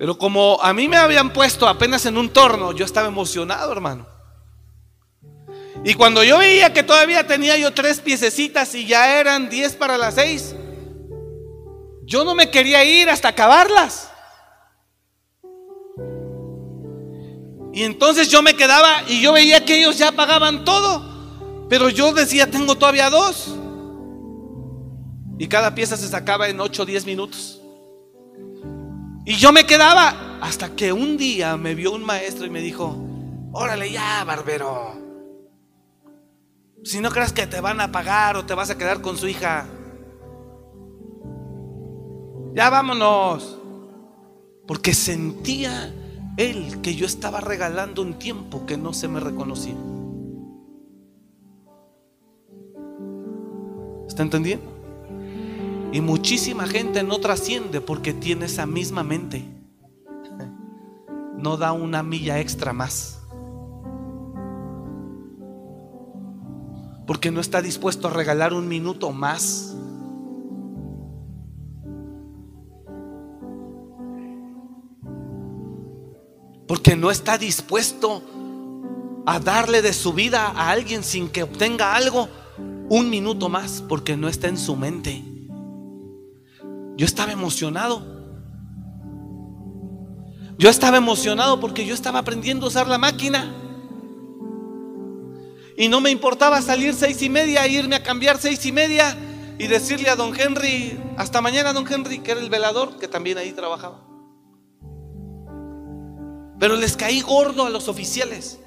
Pero 0.00 0.16
como 0.16 0.58
a 0.62 0.72
mí 0.72 0.88
me 0.88 0.96
habían 0.96 1.30
puesto 1.30 1.68
apenas 1.68 2.06
en 2.06 2.16
un 2.16 2.30
torno, 2.30 2.72
yo 2.72 2.86
estaba 2.86 3.06
emocionado, 3.06 3.70
hermano. 3.70 4.06
Y 5.84 5.92
cuando 5.92 6.24
yo 6.24 6.38
veía 6.38 6.72
que 6.72 6.82
todavía 6.82 7.26
tenía 7.26 7.58
yo 7.58 7.74
tres 7.74 8.00
piececitas 8.00 8.74
y 8.74 8.86
ya 8.86 9.20
eran 9.20 9.50
diez 9.50 9.76
para 9.76 9.98
las 9.98 10.14
seis, 10.14 10.54
yo 12.04 12.24
no 12.24 12.34
me 12.34 12.50
quería 12.50 12.82
ir 12.82 13.10
hasta 13.10 13.28
acabarlas. 13.28 14.10
Y 17.74 17.82
entonces 17.82 18.30
yo 18.30 18.40
me 18.40 18.54
quedaba 18.54 19.02
y 19.06 19.20
yo 19.20 19.34
veía 19.34 19.66
que 19.66 19.80
ellos 19.80 19.98
ya 19.98 20.12
pagaban 20.12 20.64
todo. 20.64 21.66
Pero 21.68 21.90
yo 21.90 22.14
decía, 22.14 22.50
tengo 22.50 22.74
todavía 22.74 23.10
dos. 23.10 23.54
Y 25.38 25.46
cada 25.46 25.74
pieza 25.74 25.98
se 25.98 26.08
sacaba 26.08 26.48
en 26.48 26.58
8 26.58 26.84
o 26.84 26.86
10 26.86 27.04
minutos. 27.04 27.59
Y 29.30 29.36
yo 29.36 29.52
me 29.52 29.64
quedaba 29.64 30.40
hasta 30.40 30.74
que 30.74 30.92
un 30.92 31.16
día 31.16 31.56
me 31.56 31.76
vio 31.76 31.92
un 31.92 32.04
maestro 32.04 32.46
y 32.46 32.50
me 32.50 32.60
dijo, 32.60 32.96
órale 33.52 33.92
ya, 33.92 34.24
barbero. 34.24 34.94
Si 36.82 36.98
no 36.98 37.12
crees 37.12 37.32
que 37.32 37.46
te 37.46 37.60
van 37.60 37.80
a 37.80 37.92
pagar 37.92 38.36
o 38.36 38.44
te 38.44 38.54
vas 38.54 38.70
a 38.70 38.76
quedar 38.76 39.00
con 39.00 39.16
su 39.16 39.28
hija. 39.28 39.68
Ya 42.56 42.70
vámonos. 42.70 43.56
Porque 44.66 44.94
sentía 44.94 45.94
él 46.36 46.80
que 46.82 46.96
yo 46.96 47.06
estaba 47.06 47.40
regalando 47.40 48.02
un 48.02 48.14
tiempo 48.14 48.66
que 48.66 48.76
no 48.76 48.92
se 48.92 49.06
me 49.06 49.20
reconocía. 49.20 49.76
¿Está 54.08 54.24
entendiendo? 54.24 54.69
Y 55.92 56.00
muchísima 56.00 56.66
gente 56.66 57.02
no 57.02 57.18
trasciende 57.18 57.80
porque 57.80 58.12
tiene 58.12 58.46
esa 58.46 58.64
misma 58.64 59.02
mente. 59.02 59.44
No 61.36 61.56
da 61.56 61.72
una 61.72 62.02
milla 62.02 62.38
extra 62.38 62.72
más. 62.72 63.20
Porque 67.06 67.32
no 67.32 67.40
está 67.40 67.60
dispuesto 67.60 68.06
a 68.06 68.12
regalar 68.12 68.54
un 68.54 68.68
minuto 68.68 69.10
más. 69.10 69.74
Porque 76.68 76.94
no 76.94 77.10
está 77.10 77.36
dispuesto 77.36 78.22
a 79.26 79.40
darle 79.40 79.82
de 79.82 79.92
su 79.92 80.12
vida 80.12 80.46
a 80.46 80.70
alguien 80.70 81.02
sin 81.02 81.28
que 81.28 81.42
obtenga 81.42 81.96
algo 81.96 82.28
un 82.88 83.10
minuto 83.10 83.48
más, 83.48 83.82
porque 83.88 84.16
no 84.16 84.28
está 84.28 84.48
en 84.48 84.56
su 84.56 84.76
mente. 84.76 85.29
Yo 87.00 87.06
estaba 87.06 87.32
emocionado. 87.32 88.02
Yo 90.58 90.68
estaba 90.68 90.98
emocionado 90.98 91.58
porque 91.58 91.86
yo 91.86 91.94
estaba 91.94 92.18
aprendiendo 92.18 92.66
a 92.66 92.68
usar 92.68 92.88
la 92.88 92.98
máquina. 92.98 93.54
Y 95.78 95.88
no 95.88 96.02
me 96.02 96.10
importaba 96.10 96.60
salir 96.60 96.92
seis 96.92 97.22
y 97.22 97.30
media, 97.30 97.66
irme 97.66 97.96
a 97.96 98.02
cambiar 98.02 98.36
seis 98.36 98.66
y 98.66 98.72
media 98.72 99.16
y 99.58 99.66
decirle 99.66 100.10
a 100.10 100.14
don 100.14 100.38
Henry, 100.38 101.00
hasta 101.16 101.40
mañana 101.40 101.72
don 101.72 101.90
Henry, 101.90 102.18
que 102.18 102.32
era 102.32 102.40
el 102.40 102.50
velador, 102.50 102.98
que 102.98 103.08
también 103.08 103.38
ahí 103.38 103.52
trabajaba. 103.52 104.02
Pero 106.58 106.76
les 106.76 106.98
caí 106.98 107.22
gordo 107.22 107.64
a 107.64 107.70
los 107.70 107.88
oficiales. 107.88 108.60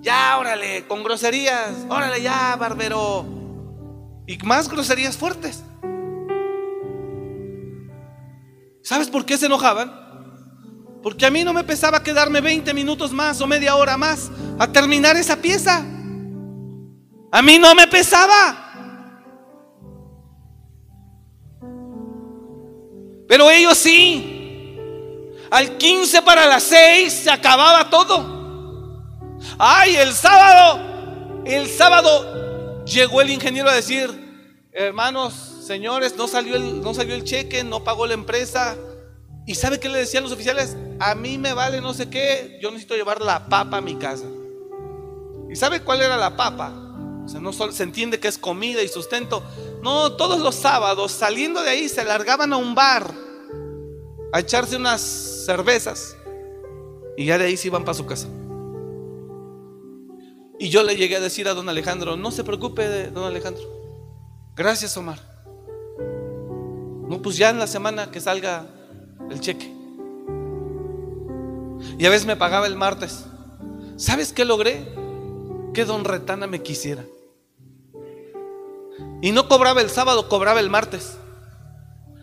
Ya, 0.00 0.38
órale, 0.38 0.86
con 0.86 1.02
groserías. 1.04 1.84
Órale, 1.90 2.22
ya, 2.22 2.56
barbero. 2.56 3.26
Y 4.26 4.38
más 4.38 4.70
groserías 4.70 5.18
fuertes. 5.18 5.62
¿Sabes 8.86 9.08
por 9.08 9.26
qué 9.26 9.36
se 9.36 9.46
enojaban? 9.46 9.92
Porque 11.02 11.26
a 11.26 11.30
mí 11.30 11.42
no 11.42 11.52
me 11.52 11.64
pesaba 11.64 12.04
quedarme 12.04 12.40
20 12.40 12.72
minutos 12.72 13.10
más 13.10 13.40
o 13.40 13.46
media 13.48 13.74
hora 13.74 13.96
más 13.96 14.30
a 14.60 14.70
terminar 14.70 15.16
esa 15.16 15.34
pieza. 15.34 15.84
A 17.32 17.42
mí 17.42 17.58
no 17.58 17.74
me 17.74 17.88
pesaba. 17.88 18.62
Pero 23.26 23.50
ellos 23.50 23.76
sí. 23.76 25.32
Al 25.50 25.78
15 25.78 26.22
para 26.22 26.46
las 26.46 26.62
6 26.62 27.12
se 27.12 27.30
acababa 27.32 27.90
todo. 27.90 29.34
Ay, 29.58 29.96
el 29.96 30.12
sábado, 30.12 31.42
el 31.44 31.66
sábado 31.68 32.84
llegó 32.84 33.20
el 33.20 33.30
ingeniero 33.30 33.68
a 33.68 33.74
decir, 33.74 34.62
hermanos, 34.70 35.55
señores, 35.66 36.16
no 36.16 36.28
salió 36.28 36.56
el, 36.56 36.80
no 36.80 36.94
salió 36.94 37.14
el 37.14 37.24
cheque, 37.24 37.64
no 37.64 37.84
pagó 37.84 38.06
la 38.06 38.14
empresa. 38.14 38.76
¿Y 39.46 39.54
sabe 39.54 39.78
qué 39.78 39.88
le 39.88 39.98
decían 39.98 40.22
los 40.22 40.32
oficiales? 40.32 40.76
A 40.98 41.14
mí 41.14 41.38
me 41.38 41.52
vale 41.52 41.80
no 41.80 41.92
sé 41.92 42.08
qué, 42.08 42.58
yo 42.62 42.70
necesito 42.70 42.94
llevar 42.94 43.20
la 43.20 43.48
papa 43.48 43.78
a 43.78 43.80
mi 43.80 43.96
casa. 43.96 44.24
¿Y 45.50 45.56
sabe 45.56 45.80
cuál 45.80 46.02
era 46.02 46.16
la 46.16 46.36
papa? 46.36 46.72
O 47.24 47.28
sea, 47.28 47.40
no 47.40 47.52
solo, 47.52 47.72
se 47.72 47.82
entiende 47.82 48.20
que 48.20 48.28
es 48.28 48.38
comida 48.38 48.82
y 48.82 48.88
sustento. 48.88 49.42
No, 49.82 50.12
todos 50.12 50.40
los 50.40 50.54
sábados 50.54 51.12
saliendo 51.12 51.62
de 51.62 51.70
ahí 51.70 51.88
se 51.88 52.04
largaban 52.04 52.52
a 52.52 52.56
un 52.56 52.74
bar 52.74 53.12
a 54.32 54.40
echarse 54.40 54.76
unas 54.76 55.00
cervezas 55.00 56.16
y 57.16 57.24
ya 57.24 57.38
de 57.38 57.46
ahí 57.46 57.56
se 57.56 57.68
iban 57.68 57.84
para 57.84 57.94
su 57.94 58.06
casa. 58.06 58.28
Y 60.58 60.70
yo 60.70 60.82
le 60.82 60.96
llegué 60.96 61.16
a 61.16 61.20
decir 61.20 61.48
a 61.48 61.54
don 61.54 61.68
Alejandro, 61.68 62.16
no 62.16 62.30
se 62.30 62.42
preocupe, 62.42 63.10
don 63.10 63.24
Alejandro. 63.24 63.64
Gracias, 64.54 64.96
Omar. 64.96 65.35
No, 67.08 67.22
pues 67.22 67.36
ya 67.36 67.50
en 67.50 67.58
la 67.58 67.66
semana 67.66 68.10
que 68.10 68.20
salga 68.20 68.66
el 69.30 69.40
cheque. 69.40 69.72
Y 71.98 72.06
a 72.06 72.10
veces 72.10 72.26
me 72.26 72.36
pagaba 72.36 72.66
el 72.66 72.76
martes. 72.76 73.24
¿Sabes 73.96 74.32
qué 74.32 74.44
logré? 74.44 74.94
Que 75.72 75.84
don 75.84 76.04
Retana 76.04 76.46
me 76.46 76.62
quisiera. 76.62 77.04
Y 79.22 79.32
no 79.32 79.48
cobraba 79.48 79.80
el 79.80 79.90
sábado, 79.90 80.28
cobraba 80.28 80.60
el 80.60 80.70
martes 80.70 81.16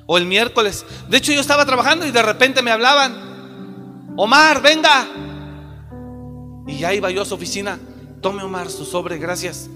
o 0.05 0.17
el 0.17 0.25
miércoles. 0.25 0.86
De 1.09 1.17
hecho, 1.17 1.31
yo 1.31 1.41
estaba 1.41 1.65
trabajando 1.65 2.05
y 2.05 2.11
de 2.11 2.21
repente 2.21 2.61
me 2.61 2.71
hablaban, 2.71 4.13
Omar, 4.17 4.61
venga. 4.61 5.07
Y 6.67 6.77
ya 6.77 6.93
iba 6.93 7.09
yo 7.09 7.23
a 7.23 7.25
su 7.25 7.34
oficina, 7.34 7.79
tome 8.21 8.43
Omar 8.43 8.69
su 8.69 8.86
sobre, 8.86 9.17
gracias. 9.17 9.69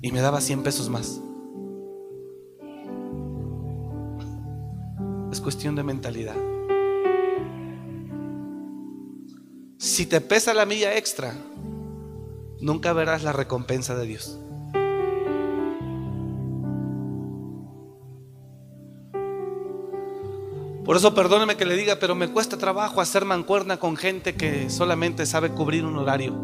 Y 0.00 0.12
me 0.12 0.20
daba 0.20 0.40
100 0.40 0.62
pesos 0.62 0.88
más. 0.88 1.20
Es 5.32 5.40
cuestión 5.40 5.74
de 5.74 5.82
mentalidad. 5.82 6.36
Si 9.78 10.04
te 10.04 10.20
pesa 10.20 10.52
la 10.52 10.66
milla 10.66 10.94
extra, 10.98 11.34
nunca 12.60 12.92
verás 12.92 13.22
la 13.22 13.32
recompensa 13.32 13.94
de 13.94 14.06
Dios. 14.06 14.38
Por 20.84 20.96
eso 20.96 21.14
perdóneme 21.14 21.56
que 21.56 21.64
le 21.64 21.76
diga, 21.76 21.96
pero 21.98 22.14
me 22.14 22.28
cuesta 22.28 22.58
trabajo 22.58 23.00
hacer 23.00 23.24
mancuerna 23.24 23.78
con 23.78 23.96
gente 23.96 24.34
que 24.34 24.68
solamente 24.68 25.24
sabe 25.24 25.52
cubrir 25.52 25.86
un 25.86 25.96
horario. 25.96 26.34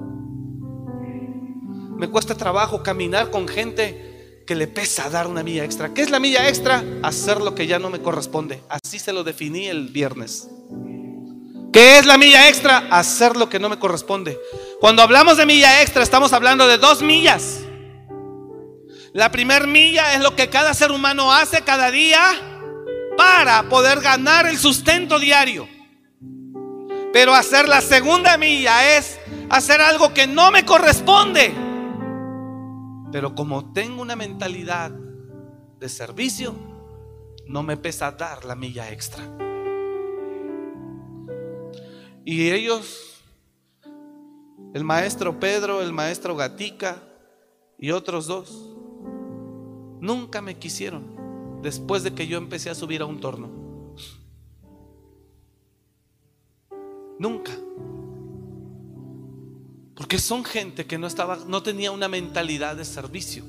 Me 1.98 2.08
cuesta 2.08 2.34
trabajo 2.36 2.82
caminar 2.82 3.30
con 3.30 3.48
gente 3.48 4.07
que 4.48 4.54
le 4.54 4.66
pesa 4.66 5.10
dar 5.10 5.26
una 5.26 5.42
milla 5.42 5.62
extra. 5.62 5.92
¿Qué 5.92 6.00
es 6.00 6.08
la 6.08 6.20
milla 6.20 6.48
extra? 6.48 6.82
Hacer 7.02 7.38
lo 7.42 7.54
que 7.54 7.66
ya 7.66 7.78
no 7.78 7.90
me 7.90 8.00
corresponde. 8.00 8.62
Así 8.70 8.98
se 8.98 9.12
lo 9.12 9.22
definí 9.22 9.66
el 9.66 9.88
viernes. 9.88 10.48
¿Qué 11.70 11.98
es 11.98 12.06
la 12.06 12.16
milla 12.16 12.48
extra? 12.48 12.88
Hacer 12.90 13.36
lo 13.36 13.50
que 13.50 13.58
no 13.58 13.68
me 13.68 13.78
corresponde. 13.78 14.40
Cuando 14.80 15.02
hablamos 15.02 15.36
de 15.36 15.44
milla 15.44 15.82
extra, 15.82 16.02
estamos 16.02 16.32
hablando 16.32 16.66
de 16.66 16.78
dos 16.78 17.02
millas. 17.02 17.58
La 19.12 19.30
primer 19.30 19.66
milla 19.66 20.14
es 20.14 20.22
lo 20.22 20.34
que 20.34 20.48
cada 20.48 20.72
ser 20.72 20.92
humano 20.92 21.30
hace 21.30 21.60
cada 21.60 21.90
día 21.90 22.22
para 23.18 23.68
poder 23.68 24.00
ganar 24.00 24.46
el 24.46 24.56
sustento 24.56 25.18
diario. 25.18 25.68
Pero 27.12 27.34
hacer 27.34 27.68
la 27.68 27.82
segunda 27.82 28.38
milla 28.38 28.96
es 28.96 29.18
hacer 29.50 29.82
algo 29.82 30.14
que 30.14 30.26
no 30.26 30.50
me 30.50 30.64
corresponde. 30.64 31.67
Pero 33.10 33.34
como 33.34 33.72
tengo 33.72 34.02
una 34.02 34.16
mentalidad 34.16 34.90
de 34.90 35.88
servicio, 35.88 36.54
no 37.46 37.62
me 37.62 37.76
pesa 37.76 38.12
dar 38.12 38.44
la 38.44 38.54
milla 38.54 38.90
extra. 38.92 39.24
Y 42.24 42.50
ellos, 42.50 43.22
el 44.74 44.84
maestro 44.84 45.40
Pedro, 45.40 45.80
el 45.80 45.92
maestro 45.92 46.36
Gatica 46.36 47.02
y 47.78 47.90
otros 47.90 48.26
dos, 48.26 48.76
nunca 50.00 50.42
me 50.42 50.58
quisieron 50.58 51.60
después 51.62 52.02
de 52.02 52.14
que 52.14 52.26
yo 52.26 52.36
empecé 52.36 52.68
a 52.68 52.74
subir 52.74 53.00
a 53.00 53.06
un 53.06 53.20
torno. 53.20 53.48
Nunca. 57.18 57.52
Porque 59.98 60.16
son 60.20 60.44
gente 60.44 60.86
que 60.86 60.96
no 60.96 61.08
estaba 61.08 61.38
no 61.48 61.60
tenía 61.60 61.90
una 61.90 62.06
mentalidad 62.06 62.76
de 62.76 62.84
servicio. 62.84 63.42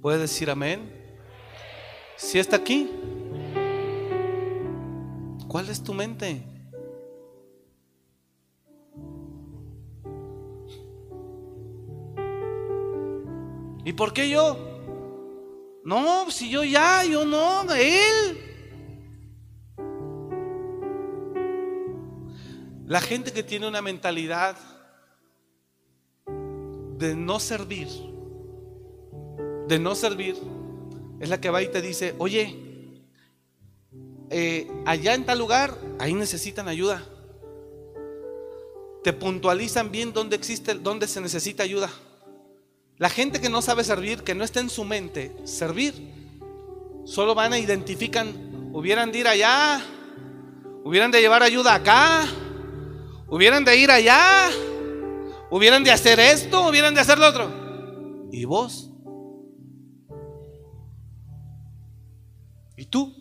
¿Puede 0.00 0.18
decir 0.18 0.48
amén? 0.48 0.92
Si 2.16 2.38
está 2.38 2.54
aquí, 2.54 2.88
¿cuál 5.48 5.70
es 5.70 5.82
tu 5.82 5.92
mente? 5.92 6.44
¿Y 13.84 13.92
por 13.92 14.12
qué 14.12 14.30
yo? 14.30 14.56
No, 15.84 16.30
si 16.30 16.48
yo 16.48 16.62
ya, 16.62 17.02
yo 17.04 17.24
no, 17.24 17.64
él. 17.74 18.46
La 22.86 23.00
gente 23.00 23.32
que 23.32 23.42
tiene 23.42 23.66
una 23.66 23.82
mentalidad 23.82 24.56
de 26.26 27.16
no 27.16 27.40
servir, 27.40 27.88
de 29.66 29.78
no 29.80 29.96
servir, 29.96 30.36
es 31.18 31.28
la 31.28 31.40
que 31.40 31.50
va 31.50 31.62
y 31.62 31.68
te 31.68 31.82
dice, 31.82 32.14
oye, 32.18 32.56
eh, 34.30 34.70
allá 34.86 35.14
en 35.14 35.26
tal 35.26 35.40
lugar, 35.40 35.76
ahí 35.98 36.14
necesitan 36.14 36.68
ayuda. 36.68 37.02
Te 39.02 39.12
puntualizan 39.12 39.90
bien 39.90 40.12
dónde 40.12 40.36
existe, 40.36 40.74
dónde 40.74 41.08
se 41.08 41.20
necesita 41.20 41.64
ayuda. 41.64 41.90
La 42.98 43.10
gente 43.10 43.40
que 43.40 43.50
no 43.50 43.62
sabe 43.62 43.82
servir, 43.82 44.22
que 44.22 44.36
no 44.36 44.44
está 44.44 44.60
en 44.60 44.70
su 44.70 44.84
mente 44.84 45.36
servir, 45.42 45.92
solo 47.04 47.34
van 47.34 47.52
a 47.52 47.58
identifican, 47.58 48.70
hubieran 48.72 49.10
de 49.10 49.18
ir 49.18 49.26
allá, 49.26 49.84
hubieran 50.84 51.10
de 51.10 51.20
llevar 51.20 51.42
ayuda 51.42 51.74
acá, 51.74 52.28
hubieran 53.28 53.64
de 53.64 53.76
ir 53.76 53.90
allá, 53.90 54.48
hubieran 55.50 55.82
de 55.84 55.90
hacer 55.90 56.20
esto, 56.20 56.68
hubieran 56.68 56.94
de 56.94 57.00
hacer 57.00 57.18
lo 57.18 57.28
otro. 57.28 57.50
¿Y 58.30 58.44
vos? 58.44 58.90
¿Y 62.76 62.84
tú? 62.86 63.14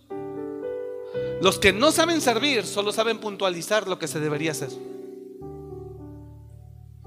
Los 1.41 1.59
que 1.59 1.73
no 1.73 1.91
saben 1.91 2.21
servir 2.21 2.65
solo 2.65 2.91
saben 2.91 3.19
puntualizar 3.19 3.87
lo 3.87 3.99
que 3.99 4.07
se 4.07 4.19
debería 4.19 4.49
hacer. 4.51 4.69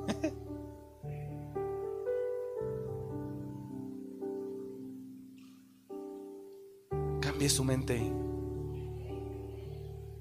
Cambie 7.20 7.49
su 7.49 7.64
mente. 7.64 8.12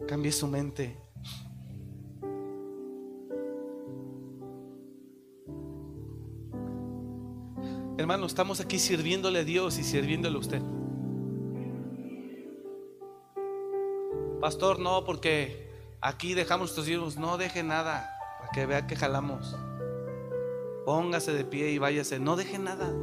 Cambie 0.07 0.31
su 0.31 0.47
mente. 0.47 1.06
Hermano, 8.07 8.25
estamos 8.25 8.61
aquí 8.61 8.79
sirviéndole 8.79 9.39
a 9.39 9.43
Dios 9.43 9.77
y 9.79 9.83
sirviéndole 9.83 10.37
a 10.37 10.39
usted. 10.39 10.61
Pastor, 14.39 14.79
no, 14.79 15.03
porque 15.03 15.69
aquí 15.99 16.33
dejamos 16.33 16.67
nuestros 16.67 16.87
hijos. 16.87 17.17
No 17.17 17.37
deje 17.37 17.63
nada 17.63 18.09
para 18.39 18.51
que 18.53 18.65
vea 18.65 18.87
que 18.87 18.95
jalamos. 18.95 19.57
Póngase 20.85 21.33
de 21.33 21.43
pie 21.43 21.71
y 21.71 21.79
váyase. 21.79 22.17
No 22.17 22.37
deje 22.37 22.57
nada. 22.57 22.95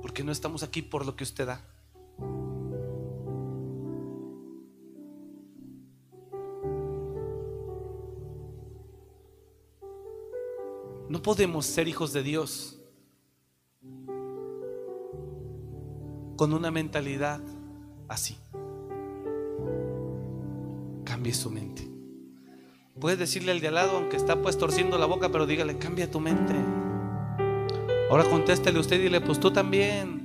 Porque 0.00 0.24
no 0.24 0.32
estamos 0.32 0.62
aquí 0.62 0.80
por 0.80 1.04
lo 1.04 1.14
que 1.14 1.24
usted 1.24 1.48
da. 1.48 1.62
No 11.10 11.20
podemos 11.20 11.66
ser 11.66 11.88
hijos 11.88 12.14
de 12.14 12.22
Dios 12.22 12.78
con 16.42 16.54
una 16.54 16.72
mentalidad 16.72 17.38
así. 18.08 18.36
Cambie 21.04 21.32
su 21.32 21.52
mente. 21.52 21.88
Puedes 23.00 23.16
decirle 23.20 23.52
al 23.52 23.60
de 23.60 23.68
al 23.68 23.74
lado, 23.76 23.96
aunque 23.96 24.16
está 24.16 24.42
pues 24.42 24.58
torciendo 24.58 24.98
la 24.98 25.06
boca, 25.06 25.28
pero 25.28 25.46
dígale, 25.46 25.78
cambia 25.78 26.10
tu 26.10 26.18
mente. 26.18 26.56
Ahora 28.10 28.24
contéstele 28.24 28.80
usted 28.80 28.96
y 28.96 29.02
dile, 29.04 29.20
pues 29.20 29.38
tú 29.38 29.52
también. 29.52 30.24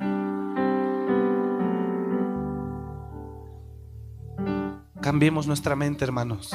Cambiemos 5.00 5.46
nuestra 5.46 5.76
mente, 5.76 6.04
hermanos. 6.04 6.50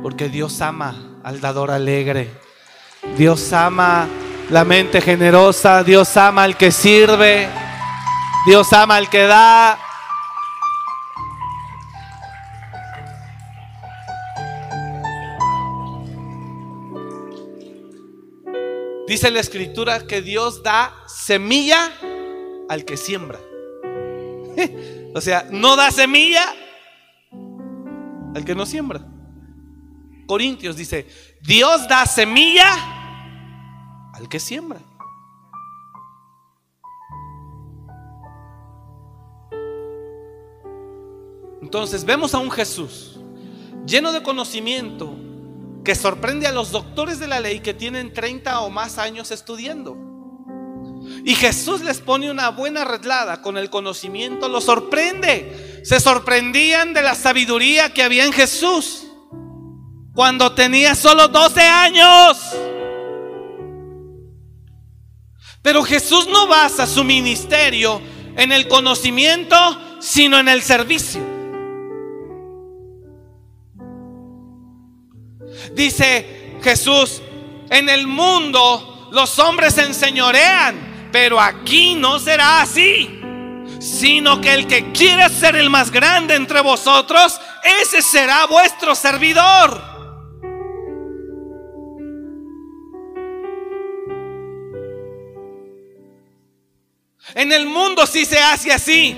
Porque 0.00 0.28
Dios 0.28 0.60
ama 0.60 1.18
al 1.24 1.40
dador 1.40 1.72
alegre. 1.72 2.30
Dios 3.16 3.52
ama 3.52 4.06
la 4.48 4.64
mente 4.64 5.00
generosa. 5.00 5.82
Dios 5.82 6.16
ama 6.16 6.44
al 6.44 6.56
que 6.56 6.70
sirve. 6.70 7.66
Dios 8.46 8.72
ama 8.72 8.96
al 8.96 9.10
que 9.10 9.22
da. 9.22 9.78
Dice 19.06 19.30
la 19.30 19.40
escritura 19.40 20.06
que 20.06 20.20
Dios 20.22 20.62
da 20.62 20.94
semilla 21.06 21.92
al 22.68 22.84
que 22.84 22.96
siembra. 22.96 23.40
O 25.14 25.22
sea, 25.22 25.48
no 25.50 25.74
da 25.74 25.90
semilla 25.90 26.44
al 28.34 28.44
que 28.44 28.54
no 28.54 28.66
siembra. 28.66 29.04
Corintios 30.26 30.76
dice, 30.76 31.08
Dios 31.40 31.88
da 31.88 32.04
semilla 32.04 32.70
al 34.12 34.28
que 34.28 34.38
siembra. 34.38 34.78
Entonces 41.68 42.06
vemos 42.06 42.32
a 42.32 42.38
un 42.38 42.50
Jesús 42.50 43.18
lleno 43.84 44.10
de 44.12 44.22
conocimiento 44.22 45.14
que 45.84 45.94
sorprende 45.94 46.46
a 46.46 46.50
los 46.50 46.70
doctores 46.70 47.18
de 47.18 47.26
la 47.26 47.40
ley 47.40 47.60
que 47.60 47.74
tienen 47.74 48.14
30 48.14 48.60
o 48.60 48.70
más 48.70 48.96
años 48.96 49.30
estudiando. 49.32 49.94
Y 51.26 51.34
Jesús 51.34 51.82
les 51.82 52.00
pone 52.00 52.30
una 52.30 52.48
buena 52.48 52.86
redlada 52.86 53.42
con 53.42 53.58
el 53.58 53.68
conocimiento, 53.68 54.48
lo 54.48 54.62
sorprende. 54.62 55.82
Se 55.84 56.00
sorprendían 56.00 56.94
de 56.94 57.02
la 57.02 57.14
sabiduría 57.14 57.92
que 57.92 58.02
había 58.02 58.24
en 58.24 58.32
Jesús 58.32 59.02
cuando 60.14 60.54
tenía 60.54 60.94
solo 60.94 61.28
12 61.28 61.60
años. 61.60 62.38
Pero 65.60 65.82
Jesús 65.82 66.28
no 66.28 66.46
basa 66.46 66.86
su 66.86 67.04
ministerio 67.04 68.00
en 68.38 68.52
el 68.52 68.68
conocimiento, 68.68 69.54
sino 70.00 70.38
en 70.38 70.48
el 70.48 70.62
servicio. 70.62 71.37
Dice 75.78 76.58
Jesús, 76.60 77.22
en 77.70 77.88
el 77.88 78.08
mundo 78.08 79.08
los 79.12 79.38
hombres 79.38 79.74
se 79.74 79.84
enseñorean, 79.84 81.08
pero 81.12 81.40
aquí 81.40 81.94
no 81.94 82.18
será 82.18 82.62
así, 82.62 83.08
sino 83.78 84.40
que 84.40 84.54
el 84.54 84.66
que 84.66 84.90
quiera 84.90 85.28
ser 85.28 85.54
el 85.54 85.70
más 85.70 85.92
grande 85.92 86.34
entre 86.34 86.62
vosotros, 86.62 87.40
ese 87.80 88.02
será 88.02 88.46
vuestro 88.46 88.96
servidor. 88.96 89.80
En 97.36 97.52
el 97.52 97.66
mundo 97.66 98.04
sí 98.04 98.24
se 98.24 98.40
hace 98.40 98.72
así. 98.72 99.14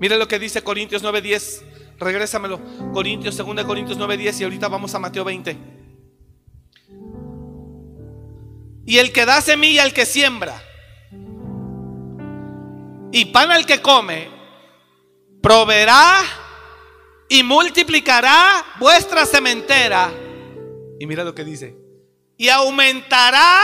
Mire 0.00 0.16
lo 0.16 0.26
que 0.26 0.38
dice 0.38 0.62
Corintios 0.62 1.02
9:10. 1.02 1.73
Regrésamelo. 1.98 2.60
Corintios, 2.92 3.36
2 3.36 3.64
Corintios 3.64 3.98
9:10 3.98 4.40
y 4.40 4.44
ahorita 4.44 4.68
vamos 4.68 4.94
a 4.94 4.98
Mateo 4.98 5.24
20. 5.24 5.56
Y 8.86 8.98
el 8.98 9.12
que 9.12 9.24
da 9.24 9.40
semilla 9.40 9.82
al 9.82 9.92
que 9.92 10.04
siembra 10.04 10.62
y 13.12 13.26
pan 13.26 13.50
al 13.50 13.64
que 13.64 13.80
come, 13.80 14.28
proveerá 15.40 16.20
y 17.28 17.42
multiplicará 17.42 18.64
vuestra 18.78 19.24
sementera. 19.24 20.12
Y 20.98 21.06
mira 21.06 21.24
lo 21.24 21.34
que 21.34 21.44
dice. 21.44 21.76
Y 22.36 22.48
aumentará 22.48 23.60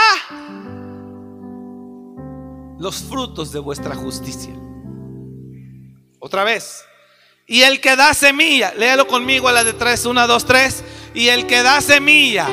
los 2.79 3.03
frutos 3.03 3.51
de 3.51 3.59
vuestra 3.59 3.95
justicia. 3.95 4.53
Otra 6.19 6.43
vez. 6.43 6.85
Y 7.51 7.63
el 7.63 7.81
que 7.81 7.97
da 7.97 8.13
semilla, 8.13 8.73
léalo 8.75 9.07
conmigo 9.07 9.49
a 9.49 9.51
la 9.51 9.65
de 9.65 9.73
tres, 9.73 10.05
una, 10.05 10.25
dos, 10.25 10.45
tres. 10.45 10.85
Y 11.13 11.27
el 11.27 11.47
que 11.47 11.61
da 11.63 11.81
semilla 11.81 12.47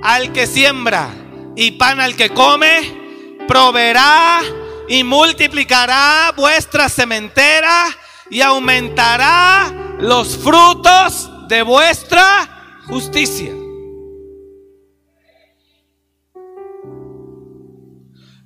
al 0.00 0.32
que 0.32 0.46
siembra 0.46 1.12
y 1.56 1.72
pan 1.72 1.98
al 1.98 2.14
que 2.14 2.30
come, 2.30 3.40
proveerá 3.48 4.40
y 4.88 5.02
multiplicará 5.02 6.32
vuestra 6.36 6.88
sementera 6.88 7.86
y 8.30 8.42
aumentará 8.42 9.96
los 9.98 10.38
frutos 10.38 11.28
de 11.48 11.62
vuestra 11.62 12.78
justicia. 12.86 13.50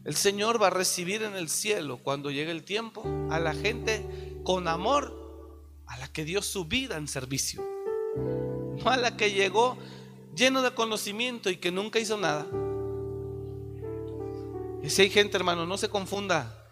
El 0.07 0.16
Señor 0.16 0.62
va 0.62 0.68
a 0.68 0.70
recibir 0.70 1.22
en 1.22 1.37
el 1.37 1.51
cielo, 1.51 1.99
cuando 2.03 2.31
llegue 2.31 2.51
el 2.51 2.62
tiempo, 2.64 3.05
a 3.31 3.39
la 3.39 3.53
gente 3.53 4.07
con 4.43 4.68
amor, 4.68 5.26
que 6.17 6.25
dio 6.25 6.41
su 6.41 6.64
vida 6.64 6.97
en 6.97 7.09
servicio. 7.09 7.62
No 8.17 8.91
a 8.91 8.97
la 8.97 9.19
que 9.19 9.33
llegó 9.33 9.77
lleno 10.35 10.62
de 10.62 10.71
conocimiento 10.71 11.51
y 11.51 11.59
que 11.59 11.71
nunca 11.71 11.99
hizo 11.99 12.17
nada. 12.17 12.47
Y 14.83 14.89
si 14.89 15.03
hay 15.03 15.11
gente, 15.11 15.37
hermano, 15.37 15.67
no 15.67 15.77
se 15.77 15.91
confunda. 15.91 16.64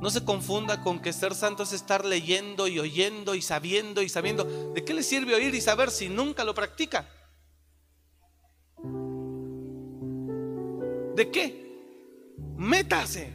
No 0.00 0.08
se 0.08 0.24
confunda 0.24 0.84
con 0.84 1.02
que 1.02 1.12
ser 1.12 1.34
santo 1.34 1.64
es 1.64 1.72
estar 1.72 2.04
leyendo 2.04 2.68
y 2.68 2.78
oyendo 2.78 3.34
y 3.34 3.42
sabiendo 3.42 4.02
y 4.02 4.08
sabiendo. 4.08 4.44
¿De 4.72 4.84
qué 4.84 4.94
le 4.94 5.02
sirve 5.02 5.34
oír 5.34 5.52
y 5.52 5.60
saber 5.60 5.90
si 5.90 6.08
nunca 6.08 6.44
lo 6.44 6.54
practica? 6.54 7.08
¿De 11.16 11.28
qué? 11.32 11.60
métase, 12.56 13.32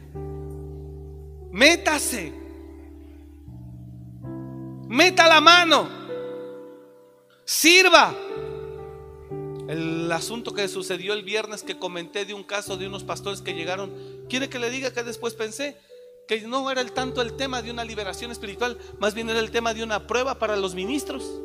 métase, 1.50 2.45
meta 4.88 5.28
la 5.28 5.40
mano, 5.40 5.88
sirva. 7.44 8.14
El 9.68 10.10
asunto 10.12 10.54
que 10.54 10.68
sucedió 10.68 11.12
el 11.12 11.24
viernes 11.24 11.62
que 11.64 11.78
comenté 11.78 12.24
de 12.24 12.34
un 12.34 12.44
caso 12.44 12.76
de 12.76 12.86
unos 12.86 13.02
pastores 13.02 13.40
que 13.40 13.54
llegaron, 13.54 13.92
¿quiere 14.28 14.48
que 14.48 14.60
le 14.60 14.70
diga 14.70 14.92
que 14.92 15.02
después 15.02 15.34
pensé? 15.34 15.76
Que 16.28 16.40
no 16.42 16.70
era 16.70 16.80
el 16.80 16.92
tanto 16.92 17.20
el 17.20 17.36
tema 17.36 17.62
de 17.62 17.72
una 17.72 17.84
liberación 17.84 18.30
espiritual, 18.30 18.78
más 19.00 19.14
bien 19.14 19.28
era 19.28 19.40
el 19.40 19.50
tema 19.50 19.74
de 19.74 19.82
una 19.82 20.06
prueba 20.06 20.38
para 20.38 20.56
los 20.56 20.74
ministros. 20.74 21.40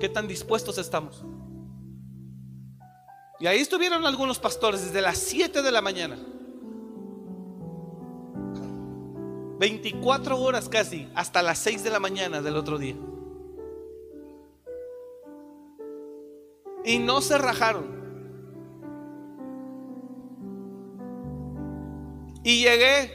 ¿Qué 0.00 0.08
tan 0.08 0.26
dispuestos 0.26 0.78
estamos? 0.78 1.22
Y 3.40 3.46
ahí 3.46 3.58
estuvieron 3.58 4.06
algunos 4.06 4.38
pastores 4.38 4.82
desde 4.86 5.02
las 5.02 5.18
7 5.18 5.60
de 5.60 5.70
la 5.70 5.82
mañana 5.82 6.16
24 9.58 10.38
horas 10.38 10.68
casi, 10.68 11.08
hasta 11.14 11.42
las 11.42 11.58
6 11.58 11.82
de 11.84 11.90
la 11.90 12.00
mañana 12.00 12.42
del 12.42 12.56
otro 12.56 12.78
día. 12.78 12.96
Y 16.84 16.98
no 16.98 17.20
se 17.20 17.38
rajaron. 17.38 17.96
Y 22.44 22.62
llegué 22.62 23.10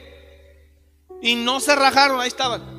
y 1.22 1.36
no 1.36 1.60
se 1.60 1.74
rajaron, 1.74 2.20
ahí 2.20 2.28
estaban. 2.28 2.72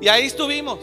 Y 0.00 0.08
ahí 0.08 0.26
estuvimos. 0.26 0.80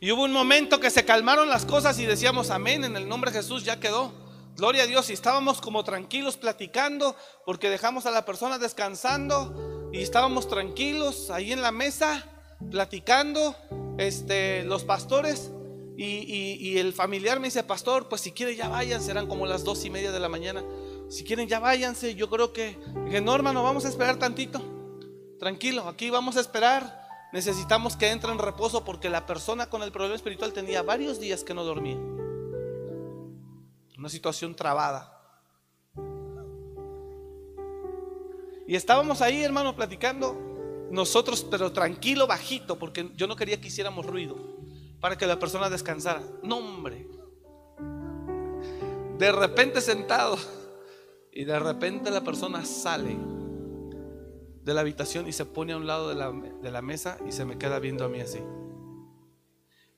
Y 0.00 0.12
hubo 0.12 0.24
un 0.24 0.32
momento 0.32 0.78
que 0.78 0.90
se 0.90 1.04
calmaron 1.04 1.48
las 1.48 1.66
cosas 1.66 1.98
y 1.98 2.06
decíamos, 2.06 2.50
amén, 2.50 2.84
en 2.84 2.96
el 2.96 3.08
nombre 3.08 3.32
de 3.32 3.38
Jesús 3.38 3.64
ya 3.64 3.80
quedó. 3.80 4.12
Gloria 4.58 4.82
a 4.82 4.86
Dios, 4.88 5.08
y 5.08 5.12
estábamos 5.12 5.60
como 5.60 5.84
tranquilos 5.84 6.36
platicando 6.36 7.14
porque 7.46 7.70
dejamos 7.70 8.06
a 8.06 8.10
la 8.10 8.24
persona 8.24 8.58
descansando 8.58 9.88
y 9.92 10.02
estábamos 10.02 10.48
tranquilos 10.48 11.30
ahí 11.30 11.52
en 11.52 11.62
la 11.62 11.70
mesa 11.70 12.26
platicando, 12.68 13.54
este, 13.98 14.64
los 14.64 14.82
pastores 14.82 15.52
y, 15.96 16.76
el 16.76 16.92
familiar 16.92 17.38
me 17.38 17.46
dice, 17.46 17.62
pastor, 17.62 18.08
pues 18.08 18.20
si 18.20 18.32
quiere 18.32 18.56
ya 18.56 18.68
vayan, 18.68 19.00
serán 19.00 19.28
como 19.28 19.46
las 19.46 19.62
dos 19.62 19.84
y 19.84 19.90
media 19.90 20.10
de 20.10 20.18
la 20.18 20.28
mañana. 20.28 20.64
Si 21.08 21.22
quieren 21.22 21.46
ya 21.46 21.60
váyanse, 21.60 22.16
yo 22.16 22.28
creo 22.28 22.52
que, 22.52 22.76
que 23.12 23.20
no 23.20 23.36
hermano, 23.36 23.62
vamos 23.62 23.84
a 23.84 23.88
esperar 23.88 24.16
tantito. 24.16 24.60
Tranquilo, 25.38 25.86
aquí 25.86 26.10
vamos 26.10 26.36
a 26.36 26.40
esperar. 26.40 27.06
Necesitamos 27.32 27.96
que 27.96 28.10
entre 28.10 28.32
en 28.32 28.38
reposo 28.40 28.84
porque 28.84 29.08
la 29.08 29.24
persona 29.24 29.70
con 29.70 29.84
el 29.84 29.92
problema 29.92 30.16
espiritual 30.16 30.52
tenía 30.52 30.82
varios 30.82 31.20
días 31.20 31.44
que 31.44 31.54
no 31.54 31.62
dormía 31.62 31.96
una 33.98 34.08
situación 34.08 34.54
trabada. 34.54 35.14
Y 38.66 38.76
estábamos 38.76 39.20
ahí, 39.22 39.42
hermano, 39.42 39.74
platicando, 39.74 40.88
nosotros, 40.90 41.44
pero 41.50 41.72
tranquilo, 41.72 42.26
bajito, 42.26 42.78
porque 42.78 43.10
yo 43.16 43.26
no 43.26 43.34
quería 43.34 43.60
que 43.60 43.68
hiciéramos 43.68 44.06
ruido, 44.06 44.36
para 45.00 45.18
que 45.18 45.26
la 45.26 45.38
persona 45.38 45.68
descansara. 45.68 46.22
No, 46.42 46.58
hombre. 46.58 47.08
De 49.18 49.32
repente 49.32 49.80
sentado, 49.80 50.38
y 51.32 51.44
de 51.44 51.58
repente 51.58 52.10
la 52.10 52.22
persona 52.22 52.64
sale 52.64 53.16
de 54.62 54.74
la 54.74 54.82
habitación 54.82 55.26
y 55.26 55.32
se 55.32 55.44
pone 55.44 55.72
a 55.72 55.76
un 55.76 55.86
lado 55.86 56.08
de 56.08 56.14
la, 56.14 56.30
de 56.30 56.70
la 56.70 56.82
mesa 56.82 57.18
y 57.26 57.32
se 57.32 57.44
me 57.44 57.58
queda 57.58 57.78
viendo 57.80 58.04
a 58.04 58.08
mí 58.08 58.20
así. 58.20 58.40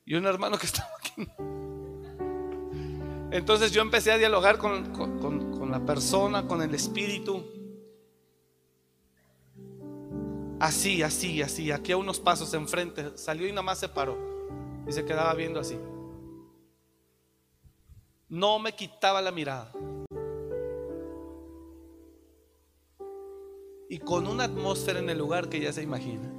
Y 0.06 0.14
un 0.14 0.26
hermano 0.26 0.56
que 0.58 0.66
estaba 0.66 0.90
aquí 0.98 1.26
entonces 3.30 3.70
yo 3.70 3.80
empecé 3.80 4.12
a 4.12 4.18
dialogar 4.18 4.58
con, 4.58 5.70
la 5.70 5.84
persona, 5.84 6.48
con 6.48 6.62
el 6.62 6.74
espíritu. 6.74 7.44
Así, 10.58 11.02
así, 11.02 11.40
así, 11.40 11.70
aquí 11.70 11.92
a 11.92 11.96
unos 11.96 12.18
pasos 12.18 12.52
enfrente. 12.54 13.16
Salió 13.16 13.46
y 13.46 13.50
nada 13.50 13.62
más 13.62 13.78
se 13.78 13.88
paró. 13.88 14.18
Y 14.86 14.92
se 14.92 15.04
quedaba 15.04 15.32
viendo 15.34 15.60
así. 15.60 15.78
No 18.28 18.58
me 18.58 18.72
quitaba 18.72 19.22
la 19.22 19.30
mirada. 19.30 19.72
Y 23.88 23.98
con 23.98 24.26
una 24.26 24.44
atmósfera 24.44 24.98
en 24.98 25.08
el 25.08 25.18
lugar 25.18 25.48
que 25.48 25.60
ya 25.60 25.72
se 25.72 25.82
imagina. 25.82 26.30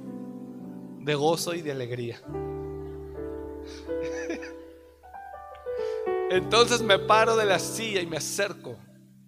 De 1.00 1.14
gozo 1.14 1.54
y 1.54 1.62
de 1.62 1.72
alegría. 1.72 2.20
Entonces 6.32 6.80
me 6.80 6.98
paro 6.98 7.36
de 7.36 7.44
la 7.44 7.58
silla 7.58 8.00
y 8.00 8.06
me 8.06 8.16
acerco 8.16 8.78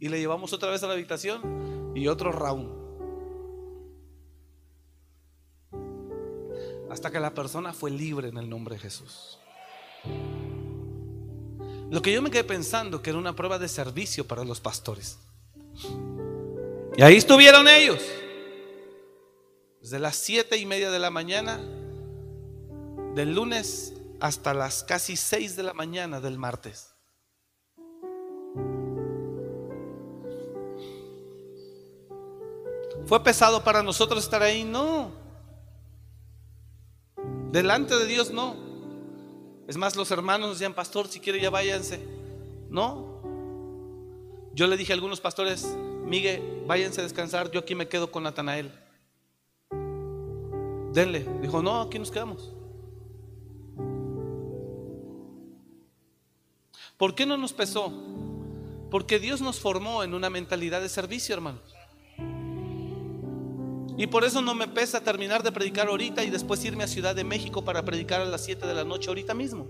y 0.00 0.08
le 0.08 0.18
llevamos 0.18 0.54
otra 0.54 0.70
vez 0.70 0.82
a 0.82 0.86
la 0.86 0.94
habitación 0.94 1.92
y 1.94 2.08
otro 2.08 2.32
round. 2.32 2.82
Hasta 6.90 7.10
que 7.10 7.20
la 7.20 7.34
persona 7.34 7.74
fue 7.74 7.90
libre 7.90 8.28
en 8.28 8.38
el 8.38 8.48
nombre 8.48 8.76
de 8.76 8.80
Jesús. 8.80 9.38
Lo 11.90 12.00
que 12.00 12.10
yo 12.10 12.22
me 12.22 12.30
quedé 12.30 12.44
pensando 12.44 13.02
que 13.02 13.10
era 13.10 13.18
una 13.18 13.36
prueba 13.36 13.58
de 13.58 13.68
servicio 13.68 14.26
para 14.26 14.42
los 14.42 14.62
pastores. 14.62 15.18
Y 16.96 17.02
ahí 17.02 17.16
estuvieron 17.16 17.68
ellos. 17.68 18.02
Desde 19.82 19.98
las 19.98 20.16
siete 20.16 20.56
y 20.56 20.64
media 20.64 20.90
de 20.90 20.98
la 20.98 21.10
mañana 21.10 21.60
del 23.14 23.34
lunes 23.34 23.92
hasta 24.20 24.54
las 24.54 24.82
casi 24.82 25.18
seis 25.18 25.54
de 25.54 25.64
la 25.64 25.74
mañana 25.74 26.18
del 26.22 26.38
martes. 26.38 26.93
¿Fue 33.14 33.22
pesado 33.22 33.62
para 33.62 33.80
nosotros 33.80 34.24
estar 34.24 34.42
ahí? 34.42 34.64
No. 34.64 35.12
Delante 37.52 37.94
de 37.94 38.06
Dios 38.06 38.32
no. 38.32 38.56
Es 39.68 39.76
más, 39.76 39.94
los 39.94 40.10
hermanos 40.10 40.50
decían, 40.50 40.74
pastor, 40.74 41.06
si 41.06 41.20
quiere 41.20 41.40
ya 41.40 41.48
váyanse. 41.48 42.04
No. 42.70 43.22
Yo 44.52 44.66
le 44.66 44.76
dije 44.76 44.92
a 44.92 44.96
algunos 44.96 45.20
pastores, 45.20 45.64
Miguel, 46.04 46.64
váyanse 46.66 47.02
a 47.02 47.04
descansar, 47.04 47.52
yo 47.52 47.60
aquí 47.60 47.76
me 47.76 47.86
quedo 47.86 48.10
con 48.10 48.24
Natanael. 48.24 48.72
Denle. 50.92 51.24
Dijo, 51.40 51.62
no, 51.62 51.82
aquí 51.82 52.00
nos 52.00 52.10
quedamos. 52.10 52.50
¿Por 56.96 57.14
qué 57.14 57.26
no 57.26 57.36
nos 57.36 57.52
pesó? 57.52 57.92
Porque 58.90 59.20
Dios 59.20 59.40
nos 59.40 59.60
formó 59.60 60.02
en 60.02 60.14
una 60.14 60.30
mentalidad 60.30 60.80
de 60.80 60.88
servicio, 60.88 61.32
hermanos. 61.32 61.62
Y 63.96 64.08
por 64.08 64.24
eso 64.24 64.42
no 64.42 64.54
me 64.54 64.66
pesa 64.66 65.00
terminar 65.00 65.42
de 65.42 65.52
predicar 65.52 65.88
ahorita 65.88 66.24
y 66.24 66.30
después 66.30 66.64
irme 66.64 66.84
a 66.84 66.88
Ciudad 66.88 67.14
de 67.14 67.22
México 67.22 67.64
para 67.64 67.84
predicar 67.84 68.20
a 68.20 68.24
las 68.24 68.44
7 68.44 68.66
de 68.66 68.74
la 68.74 68.84
noche 68.84 69.08
ahorita 69.08 69.34
mismo. 69.34 69.68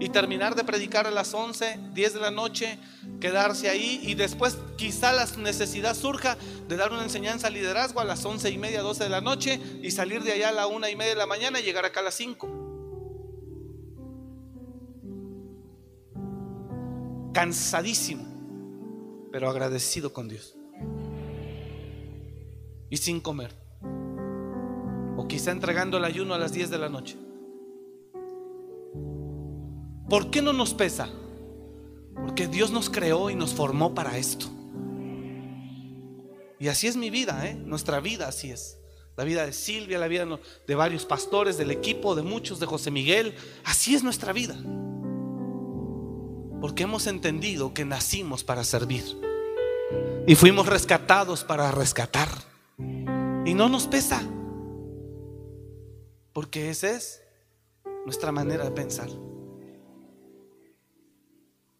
Y 0.00 0.10
terminar 0.10 0.54
de 0.54 0.62
predicar 0.62 1.08
a 1.08 1.10
las 1.10 1.34
11, 1.34 1.80
10 1.92 2.14
de 2.14 2.20
la 2.20 2.30
noche, 2.30 2.78
quedarse 3.20 3.68
ahí 3.68 4.00
y 4.04 4.14
después 4.14 4.56
quizá 4.76 5.12
la 5.12 5.26
necesidad 5.38 5.96
surja 5.96 6.36
de 6.68 6.76
dar 6.76 6.92
una 6.92 7.02
enseñanza 7.02 7.48
a 7.48 7.50
liderazgo 7.50 7.98
a 7.98 8.04
las 8.04 8.24
11 8.24 8.48
y 8.48 8.58
media, 8.58 8.82
12 8.82 9.04
de 9.04 9.10
la 9.10 9.20
noche 9.20 9.60
y 9.82 9.90
salir 9.90 10.22
de 10.22 10.34
allá 10.34 10.50
a 10.50 10.52
la 10.52 10.68
1 10.68 10.88
y 10.88 10.94
media 10.94 11.14
de 11.14 11.18
la 11.18 11.26
mañana 11.26 11.58
y 11.58 11.64
llegar 11.64 11.84
acá 11.84 11.98
a 11.98 12.04
las 12.04 12.14
5. 12.14 12.48
Cansadísimo, 17.34 18.24
pero 19.32 19.50
agradecido 19.50 20.12
con 20.12 20.28
Dios 20.28 20.57
y 22.90 22.96
sin 22.96 23.20
comer. 23.20 23.54
O 25.16 25.26
quizá 25.28 25.50
entregando 25.50 25.98
el 25.98 26.04
ayuno 26.04 26.34
a 26.34 26.38
las 26.38 26.52
10 26.52 26.70
de 26.70 26.78
la 26.78 26.88
noche. 26.88 27.16
¿Por 30.08 30.30
qué 30.30 30.40
no 30.40 30.52
nos 30.52 30.74
pesa? 30.74 31.08
Porque 32.14 32.48
Dios 32.48 32.70
nos 32.70 32.88
creó 32.88 33.30
y 33.30 33.34
nos 33.34 33.52
formó 33.54 33.94
para 33.94 34.16
esto. 34.16 34.46
Y 36.58 36.68
así 36.68 36.86
es 36.86 36.96
mi 36.96 37.10
vida, 37.10 37.46
¿eh? 37.46 37.54
nuestra 37.54 38.00
vida 38.00 38.26
así 38.26 38.50
es. 38.50 38.78
La 39.16 39.24
vida 39.24 39.44
de 39.44 39.52
Silvia, 39.52 39.98
la 39.98 40.08
vida 40.08 40.26
de 40.66 40.74
varios 40.74 41.04
pastores, 41.04 41.58
del 41.58 41.70
equipo, 41.70 42.14
de 42.14 42.22
muchos, 42.22 42.60
de 42.60 42.66
José 42.66 42.90
Miguel. 42.90 43.34
Así 43.64 43.94
es 43.94 44.02
nuestra 44.02 44.32
vida. 44.32 44.56
Porque 46.60 46.84
hemos 46.84 47.06
entendido 47.06 47.74
que 47.74 47.84
nacimos 47.84 48.44
para 48.44 48.64
servir. 48.64 49.04
Y 50.26 50.34
fuimos 50.36 50.66
rescatados 50.66 51.44
para 51.44 51.70
rescatar. 51.72 52.28
Y 52.78 53.54
no 53.54 53.68
nos 53.68 53.86
pesa. 53.86 54.22
Porque 56.32 56.70
esa 56.70 56.90
es 56.90 57.22
nuestra 58.04 58.32
manera 58.32 58.64
de 58.64 58.70
pensar. 58.70 59.08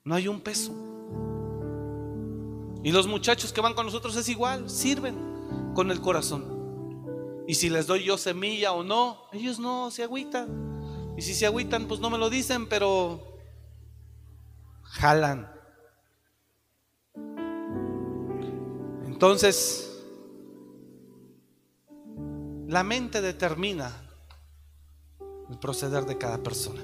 No 0.05 0.15
hay 0.15 0.29
un 0.29 0.41
peso. 0.41 0.73
Y 2.83 2.93
los 2.93 3.07
muchachos 3.07 3.53
que 3.53 3.61
van 3.61 3.75
con 3.75 3.87
nosotros 3.87 4.17
es 4.17 4.29
igual, 4.29 4.71
sirven 4.71 5.73
con 5.75 5.91
el 5.91 6.01
corazón. 6.01 6.59
Y 7.47 7.55
si 7.55 7.71
les 7.71 7.87
doy 7.87 8.05
yo 8.05 8.19
semilla 8.19 8.73
o 8.73 8.83
no, 8.83 9.29
ellos 9.33 9.59
no 9.59 9.91
se 9.91 10.03
agüitan. 10.03 11.15
Y 11.17 11.23
si 11.23 11.35
se 11.35 11.47
agüitan, 11.47 11.89
pues 11.89 12.01
no 12.01 12.11
me 12.11 12.19
lo 12.19 12.31
dicen, 12.31 12.69
pero 12.69 13.39
jalan. 14.83 15.51
Entonces, 19.07 19.88
la 22.69 22.85
mente 22.85 23.23
determina 23.23 23.91
el 25.51 25.59
proceder 25.59 26.05
de 26.05 26.19
cada 26.19 26.43
persona. 26.43 26.83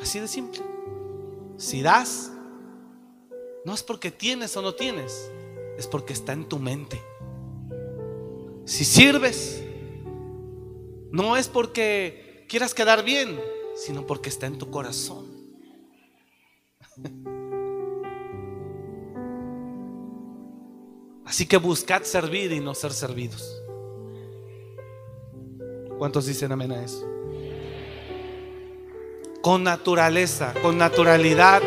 Así 0.00 0.20
de 0.20 0.28
simple. 0.28 0.62
Si 1.56 1.82
das, 1.82 2.30
no 3.64 3.74
es 3.74 3.82
porque 3.82 4.12
tienes 4.12 4.56
o 4.56 4.62
no 4.62 4.72
tienes, 4.76 5.32
es 5.76 5.88
porque 5.88 6.12
está 6.12 6.32
en 6.32 6.48
tu 6.48 6.60
mente. 6.60 7.02
Si 8.64 8.84
sirves, 8.84 9.64
no 11.10 11.36
es 11.36 11.48
porque 11.48 12.46
quieras 12.48 12.72
quedar 12.72 13.02
bien, 13.02 13.40
sino 13.74 14.06
porque 14.06 14.28
está 14.28 14.46
en 14.46 14.58
tu 14.58 14.70
corazón. 14.70 15.26
Así 21.28 21.44
que 21.44 21.58
buscad 21.58 22.04
servir 22.04 22.52
y 22.52 22.60
no 22.60 22.74
ser 22.74 22.90
servidos. 22.90 23.62
¿Cuántos 25.98 26.24
dicen 26.24 26.50
amén 26.52 26.72
a 26.72 26.82
eso? 26.82 27.06
Con 29.42 29.62
naturaleza, 29.62 30.54
con 30.62 30.78
naturalidad. 30.78 31.60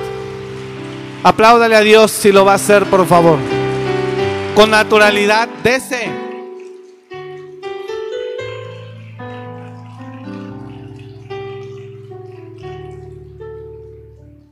Apláudale 1.24 1.76
a 1.76 1.82
Dios 1.82 2.10
si 2.10 2.32
lo 2.32 2.44
va 2.44 2.54
a 2.54 2.56
hacer, 2.56 2.90
por 2.90 3.06
favor. 3.06 3.38
Con 4.56 4.72
naturalidad, 4.72 5.48
dese. 5.62 6.10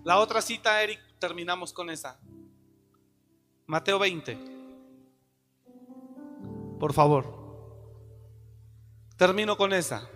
La 0.04 0.20
otra 0.20 0.44
cita, 0.44 0.84
Eric, 0.84 1.00
terminamos 1.18 1.74
con 1.74 1.90
esa. 1.90 2.20
Mateo 3.66 3.98
20. 3.98 4.59
Por 6.80 6.94
favor. 6.94 7.26
Termino 9.18 9.58
con 9.58 9.74
esa. 9.74 10.08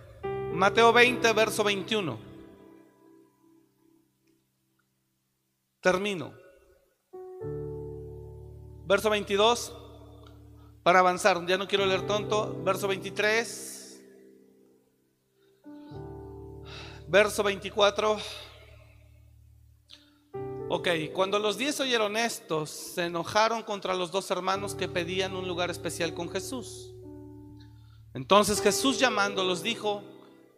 Mateo 0.52 0.92
20, 0.92 1.32
verso 1.34 1.62
21. 1.62 2.18
Termino. 5.80 6.32
Verso 8.86 9.10
22, 9.10 9.74
para 10.82 11.00
avanzar, 11.00 11.44
ya 11.46 11.58
no 11.58 11.68
quiero 11.68 11.84
leer 11.84 12.06
tonto. 12.06 12.62
Verso 12.64 12.88
23, 12.88 14.02
verso 17.08 17.42
24. 17.42 18.16
Ok, 20.76 20.88
cuando 21.12 21.38
los 21.38 21.56
diez 21.56 21.78
oyeron 21.78 22.16
esto, 22.16 22.66
se 22.66 23.04
enojaron 23.04 23.62
contra 23.62 23.94
los 23.94 24.10
dos 24.10 24.28
hermanos 24.32 24.74
que 24.74 24.88
pedían 24.88 25.36
un 25.36 25.46
lugar 25.46 25.70
especial 25.70 26.14
con 26.14 26.28
Jesús. 26.28 26.92
Entonces 28.12 28.60
Jesús 28.60 28.98
llamándolos 28.98 29.62
dijo, 29.62 30.02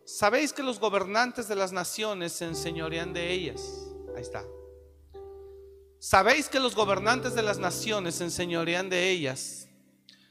¿sabéis 0.07 0.55
que 0.55 0.63
los 0.63 0.81
gobernantes 0.81 1.49
de 1.49 1.57
las 1.57 1.71
naciones 1.71 2.33
se 2.33 2.47
enseñorean 2.47 3.13
de 3.13 3.31
ellas? 3.31 3.91
Ahí 4.17 4.23
está. 4.23 4.43
Sabéis 5.99 6.49
que 6.49 6.61
los 6.61 6.75
gobernantes 6.75 7.35
de 7.35 7.43
las 7.43 7.59
naciones 7.59 8.15
se 8.15 8.25
enseñorean 8.25 8.89
de 8.89 9.11
ellas 9.11 9.69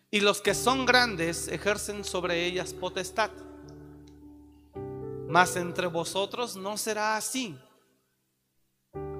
y 0.09 0.19
los 0.21 0.41
que 0.41 0.55
son 0.55 0.87
grandes 0.87 1.47
ejercen 1.47 2.03
sobre 2.03 2.47
ellas 2.47 2.73
potestad. 2.73 3.29
Mas 5.29 5.55
entre 5.55 5.85
vosotros 5.85 6.55
no 6.55 6.75
será 6.75 7.17
así, 7.17 7.55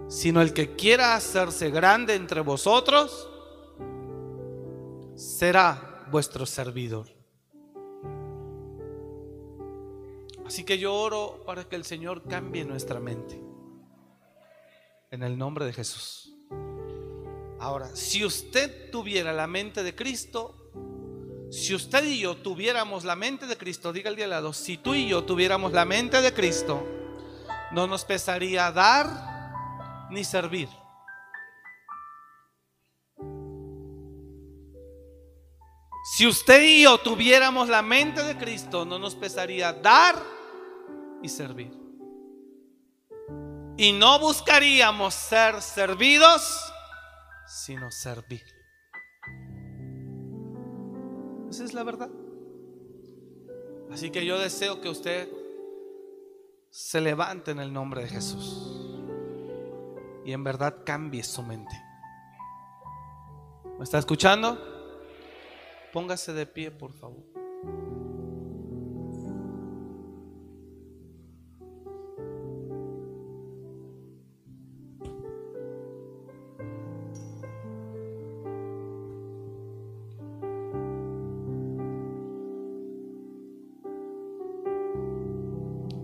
sino 0.08 0.42
el 0.42 0.54
que 0.54 0.76
quiera 0.76 1.16
hacerse 1.16 1.70
grande 1.72 2.16
entre 2.16 2.42
vosotros 2.42 3.30
será 5.16 6.06
vuestro 6.12 6.46
servidor. 6.46 7.08
Así 10.46 10.64
que 10.64 10.78
yo 10.78 10.94
oro 10.94 11.44
para 11.46 11.64
que 11.64 11.76
el 11.76 11.86
Señor 11.86 12.24
cambie 12.28 12.66
nuestra 12.66 13.00
mente. 13.00 13.42
En 15.10 15.24
el 15.24 15.38
nombre 15.38 15.66
de 15.66 15.74
Jesús. 15.74 16.36
Ahora, 17.60 17.88
si 17.96 18.24
usted 18.24 18.92
tuviera 18.92 19.34
la 19.34 19.48
mente 19.48 19.82
de 19.82 19.96
Cristo, 19.96 20.72
si 21.50 21.74
usted 21.74 22.04
y 22.04 22.20
yo 22.20 22.36
tuviéramos 22.36 23.06
la 23.06 23.16
mente 23.16 23.48
de 23.48 23.58
Cristo, 23.58 23.94
diga 23.94 24.10
el 24.10 24.16
día 24.16 24.26
al 24.26 24.32
lado, 24.32 24.54
si 24.54 24.78
tú 24.78 24.94
y 24.94 25.08
yo 25.08 25.24
tuviéramos 25.24 25.72
la 25.72 25.86
mente 25.86 26.22
de 26.22 26.34
Cristo, 26.34 26.86
no 27.72 27.88
nos 27.88 28.04
pesaría 28.06 28.72
dar 28.72 29.35
ni 30.10 30.24
servir. 30.24 30.70
Si 36.06 36.28
usted 36.28 36.62
y 36.62 36.84
yo 36.84 36.98
tuviéramos 37.00 37.68
la 37.68 37.82
mente 37.82 38.24
de 38.24 38.38
Cristo, 38.38 38.86
no 38.86 39.00
nos 39.00 39.16
pesaría 39.16 39.74
dar 39.74 40.16
y 41.22 41.30
servir. 41.30 41.72
Y 43.76 43.92
no 43.92 44.20
buscaríamos 44.20 45.14
ser 45.14 45.62
servidos 45.62 46.72
sino 47.48 47.92
servir. 47.92 48.44
Esa 51.50 51.64
es 51.64 51.74
la 51.74 51.84
verdad. 51.84 52.10
Así 53.92 54.10
que 54.12 54.26
yo 54.26 54.40
deseo 54.40 54.82
que 54.82 54.90
usted 54.90 55.30
se 56.70 57.02
levante 57.02 57.52
en 57.52 57.60
el 57.60 57.74
nombre 57.74 58.04
de 58.04 58.10
Jesús 58.10 58.85
y 60.26 60.34
en 60.34 60.44
verdad 60.44 60.78
cambie 60.84 61.24
su 61.24 61.44
mente. 61.44 61.80
¿Me 63.78 63.84
está 63.84 64.00
escuchando? 64.00 64.58
Póngase 65.94 66.34
de 66.34 66.46
pie, 66.48 66.72
por 66.72 66.94
favor. 66.94 67.24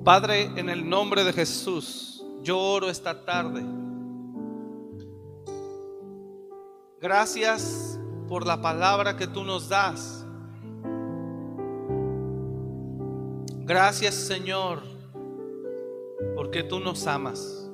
Padre, 0.03 0.51
en 0.55 0.69
el 0.69 0.89
nombre 0.89 1.23
de 1.23 1.31
Jesús, 1.31 2.25
yo 2.43 2.59
oro 2.59 2.89
esta 2.89 3.23
tarde. 3.23 3.80
Gracias 7.01 7.99
por 8.27 8.45
la 8.45 8.61
palabra 8.61 9.17
que 9.17 9.27
tú 9.27 9.43
nos 9.43 9.67
das. 9.67 10.25
Gracias 13.65 14.15
Señor, 14.15 14.83
porque 16.35 16.63
tú 16.63 16.79
nos 16.79 17.07
amas. 17.07 17.69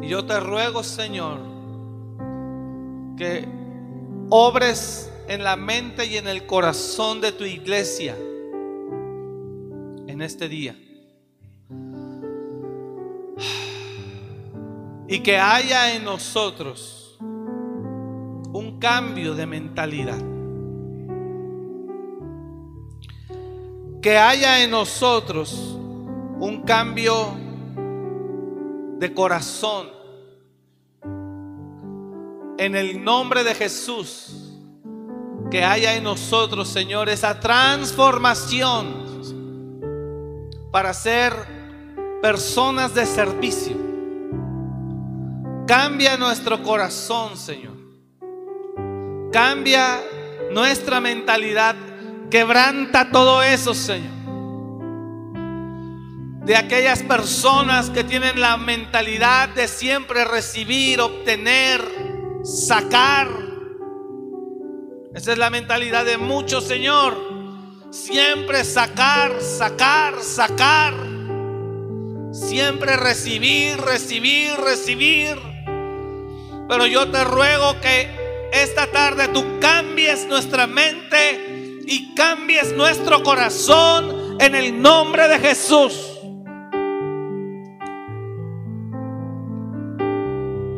Y 0.00 0.08
yo 0.08 0.24
te 0.26 0.38
ruego 0.40 0.82
Señor, 0.82 1.38
que 3.16 3.48
obres 4.30 5.10
en 5.28 5.42
la 5.42 5.56
mente 5.56 6.06
y 6.06 6.16
en 6.16 6.28
el 6.28 6.46
corazón 6.46 7.20
de 7.20 7.32
tu 7.32 7.44
iglesia 7.44 8.16
este 10.22 10.48
día. 10.48 10.76
Y 15.12 15.20
que 15.20 15.36
haya 15.36 15.94
en 15.94 16.04
nosotros 16.04 17.18
un 17.20 18.78
cambio 18.80 19.34
de 19.34 19.44
mentalidad. 19.44 20.16
Que 24.00 24.16
haya 24.16 24.64
en 24.64 24.70
nosotros 24.70 25.76
un 26.40 26.62
cambio 26.62 27.36
de 28.96 29.12
corazón. 29.12 29.88
en 32.56 32.74
el 32.76 33.04
nombre 33.04 33.44
de 33.44 33.54
Jesús, 33.54 34.54
que 35.50 35.62
haya 35.62 35.94
en 35.96 36.04
nosotros, 36.04 36.68
Señor, 36.68 37.08
esa 37.08 37.38
transformación 37.40 39.10
para 40.70 40.94
ser 40.94 41.34
personas 42.22 42.94
de 42.94 43.04
servicio. 43.04 43.91
Cambia 45.74 46.18
nuestro 46.18 46.62
corazón, 46.62 47.34
Señor. 47.34 47.72
Cambia 49.32 50.02
nuestra 50.50 51.00
mentalidad. 51.00 51.74
Quebranta 52.30 53.10
todo 53.10 53.42
eso, 53.42 53.72
Señor. 53.72 54.12
De 56.44 56.56
aquellas 56.56 57.02
personas 57.02 57.88
que 57.88 58.04
tienen 58.04 58.38
la 58.38 58.58
mentalidad 58.58 59.48
de 59.48 59.66
siempre 59.66 60.26
recibir, 60.26 61.00
obtener, 61.00 61.80
sacar. 62.44 63.30
Esa 65.14 65.32
es 65.32 65.38
la 65.38 65.48
mentalidad 65.48 66.04
de 66.04 66.18
muchos, 66.18 66.64
Señor. 66.64 67.16
Siempre 67.90 68.64
sacar, 68.64 69.40
sacar, 69.40 70.20
sacar. 70.20 70.92
Siempre 72.30 72.94
recibir, 72.98 73.78
recibir, 73.80 74.54
recibir. 74.58 75.51
Pero 76.72 76.86
yo 76.86 77.10
te 77.10 77.22
ruego 77.22 77.78
que 77.82 78.08
esta 78.50 78.86
tarde 78.86 79.28
tú 79.28 79.44
cambies 79.60 80.26
nuestra 80.26 80.66
mente 80.66 81.82
y 81.86 82.14
cambies 82.14 82.74
nuestro 82.74 83.22
corazón 83.22 84.38
en 84.40 84.54
el 84.54 84.80
nombre 84.80 85.28
de 85.28 85.38
Jesús. 85.38 86.18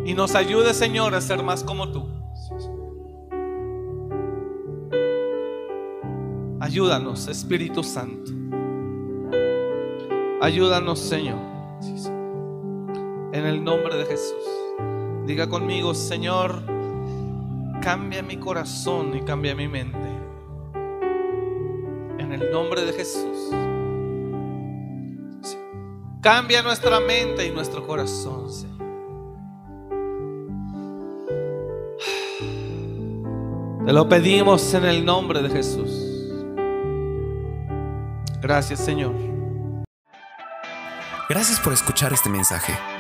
Y 0.05 0.15
nos 0.15 0.35
ayude, 0.35 0.75
Señor, 0.75 1.15
a 1.15 1.21
ser 1.21 1.45
más 1.45 1.63
como 1.63 1.89
tú. 1.93 2.09
Ayúdanos, 6.59 7.29
Espíritu 7.29 7.85
Santo. 7.85 8.33
Ayúdanos, 10.41 10.99
Señor. 10.99 11.39
En 13.33 13.47
el 13.47 13.63
nombre 13.63 13.95
de 13.95 14.07
Jesús. 14.07 14.64
Diga 15.27 15.49
conmigo, 15.49 15.95
Señor, 15.95 16.63
cambia 17.81 18.23
mi 18.23 18.37
corazón 18.37 19.17
y 19.17 19.23
cambia 19.23 19.55
mi 19.55 19.69
mente. 19.69 19.99
En 22.19 22.33
el 22.33 22.51
nombre 22.51 22.85
de 22.85 22.93
Jesús. 22.93 23.51
Cambia 26.21 26.63
nuestra 26.63 27.01
mente 27.01 27.47
y 27.47 27.51
nuestro 27.51 27.87
corazón, 27.87 28.51
Señor. 28.51 28.75
Te 33.85 33.93
lo 33.93 34.09
pedimos 34.09 34.73
en 34.73 34.85
el 34.87 35.05
nombre 35.05 35.43
de 35.43 35.51
Jesús. 35.51 36.15
Gracias 38.41 38.81
Señor. 38.81 39.15
Gracias 41.29 41.61
por 41.61 41.73
escuchar 41.73 42.13
este 42.13 42.31
mensaje. 42.31 42.75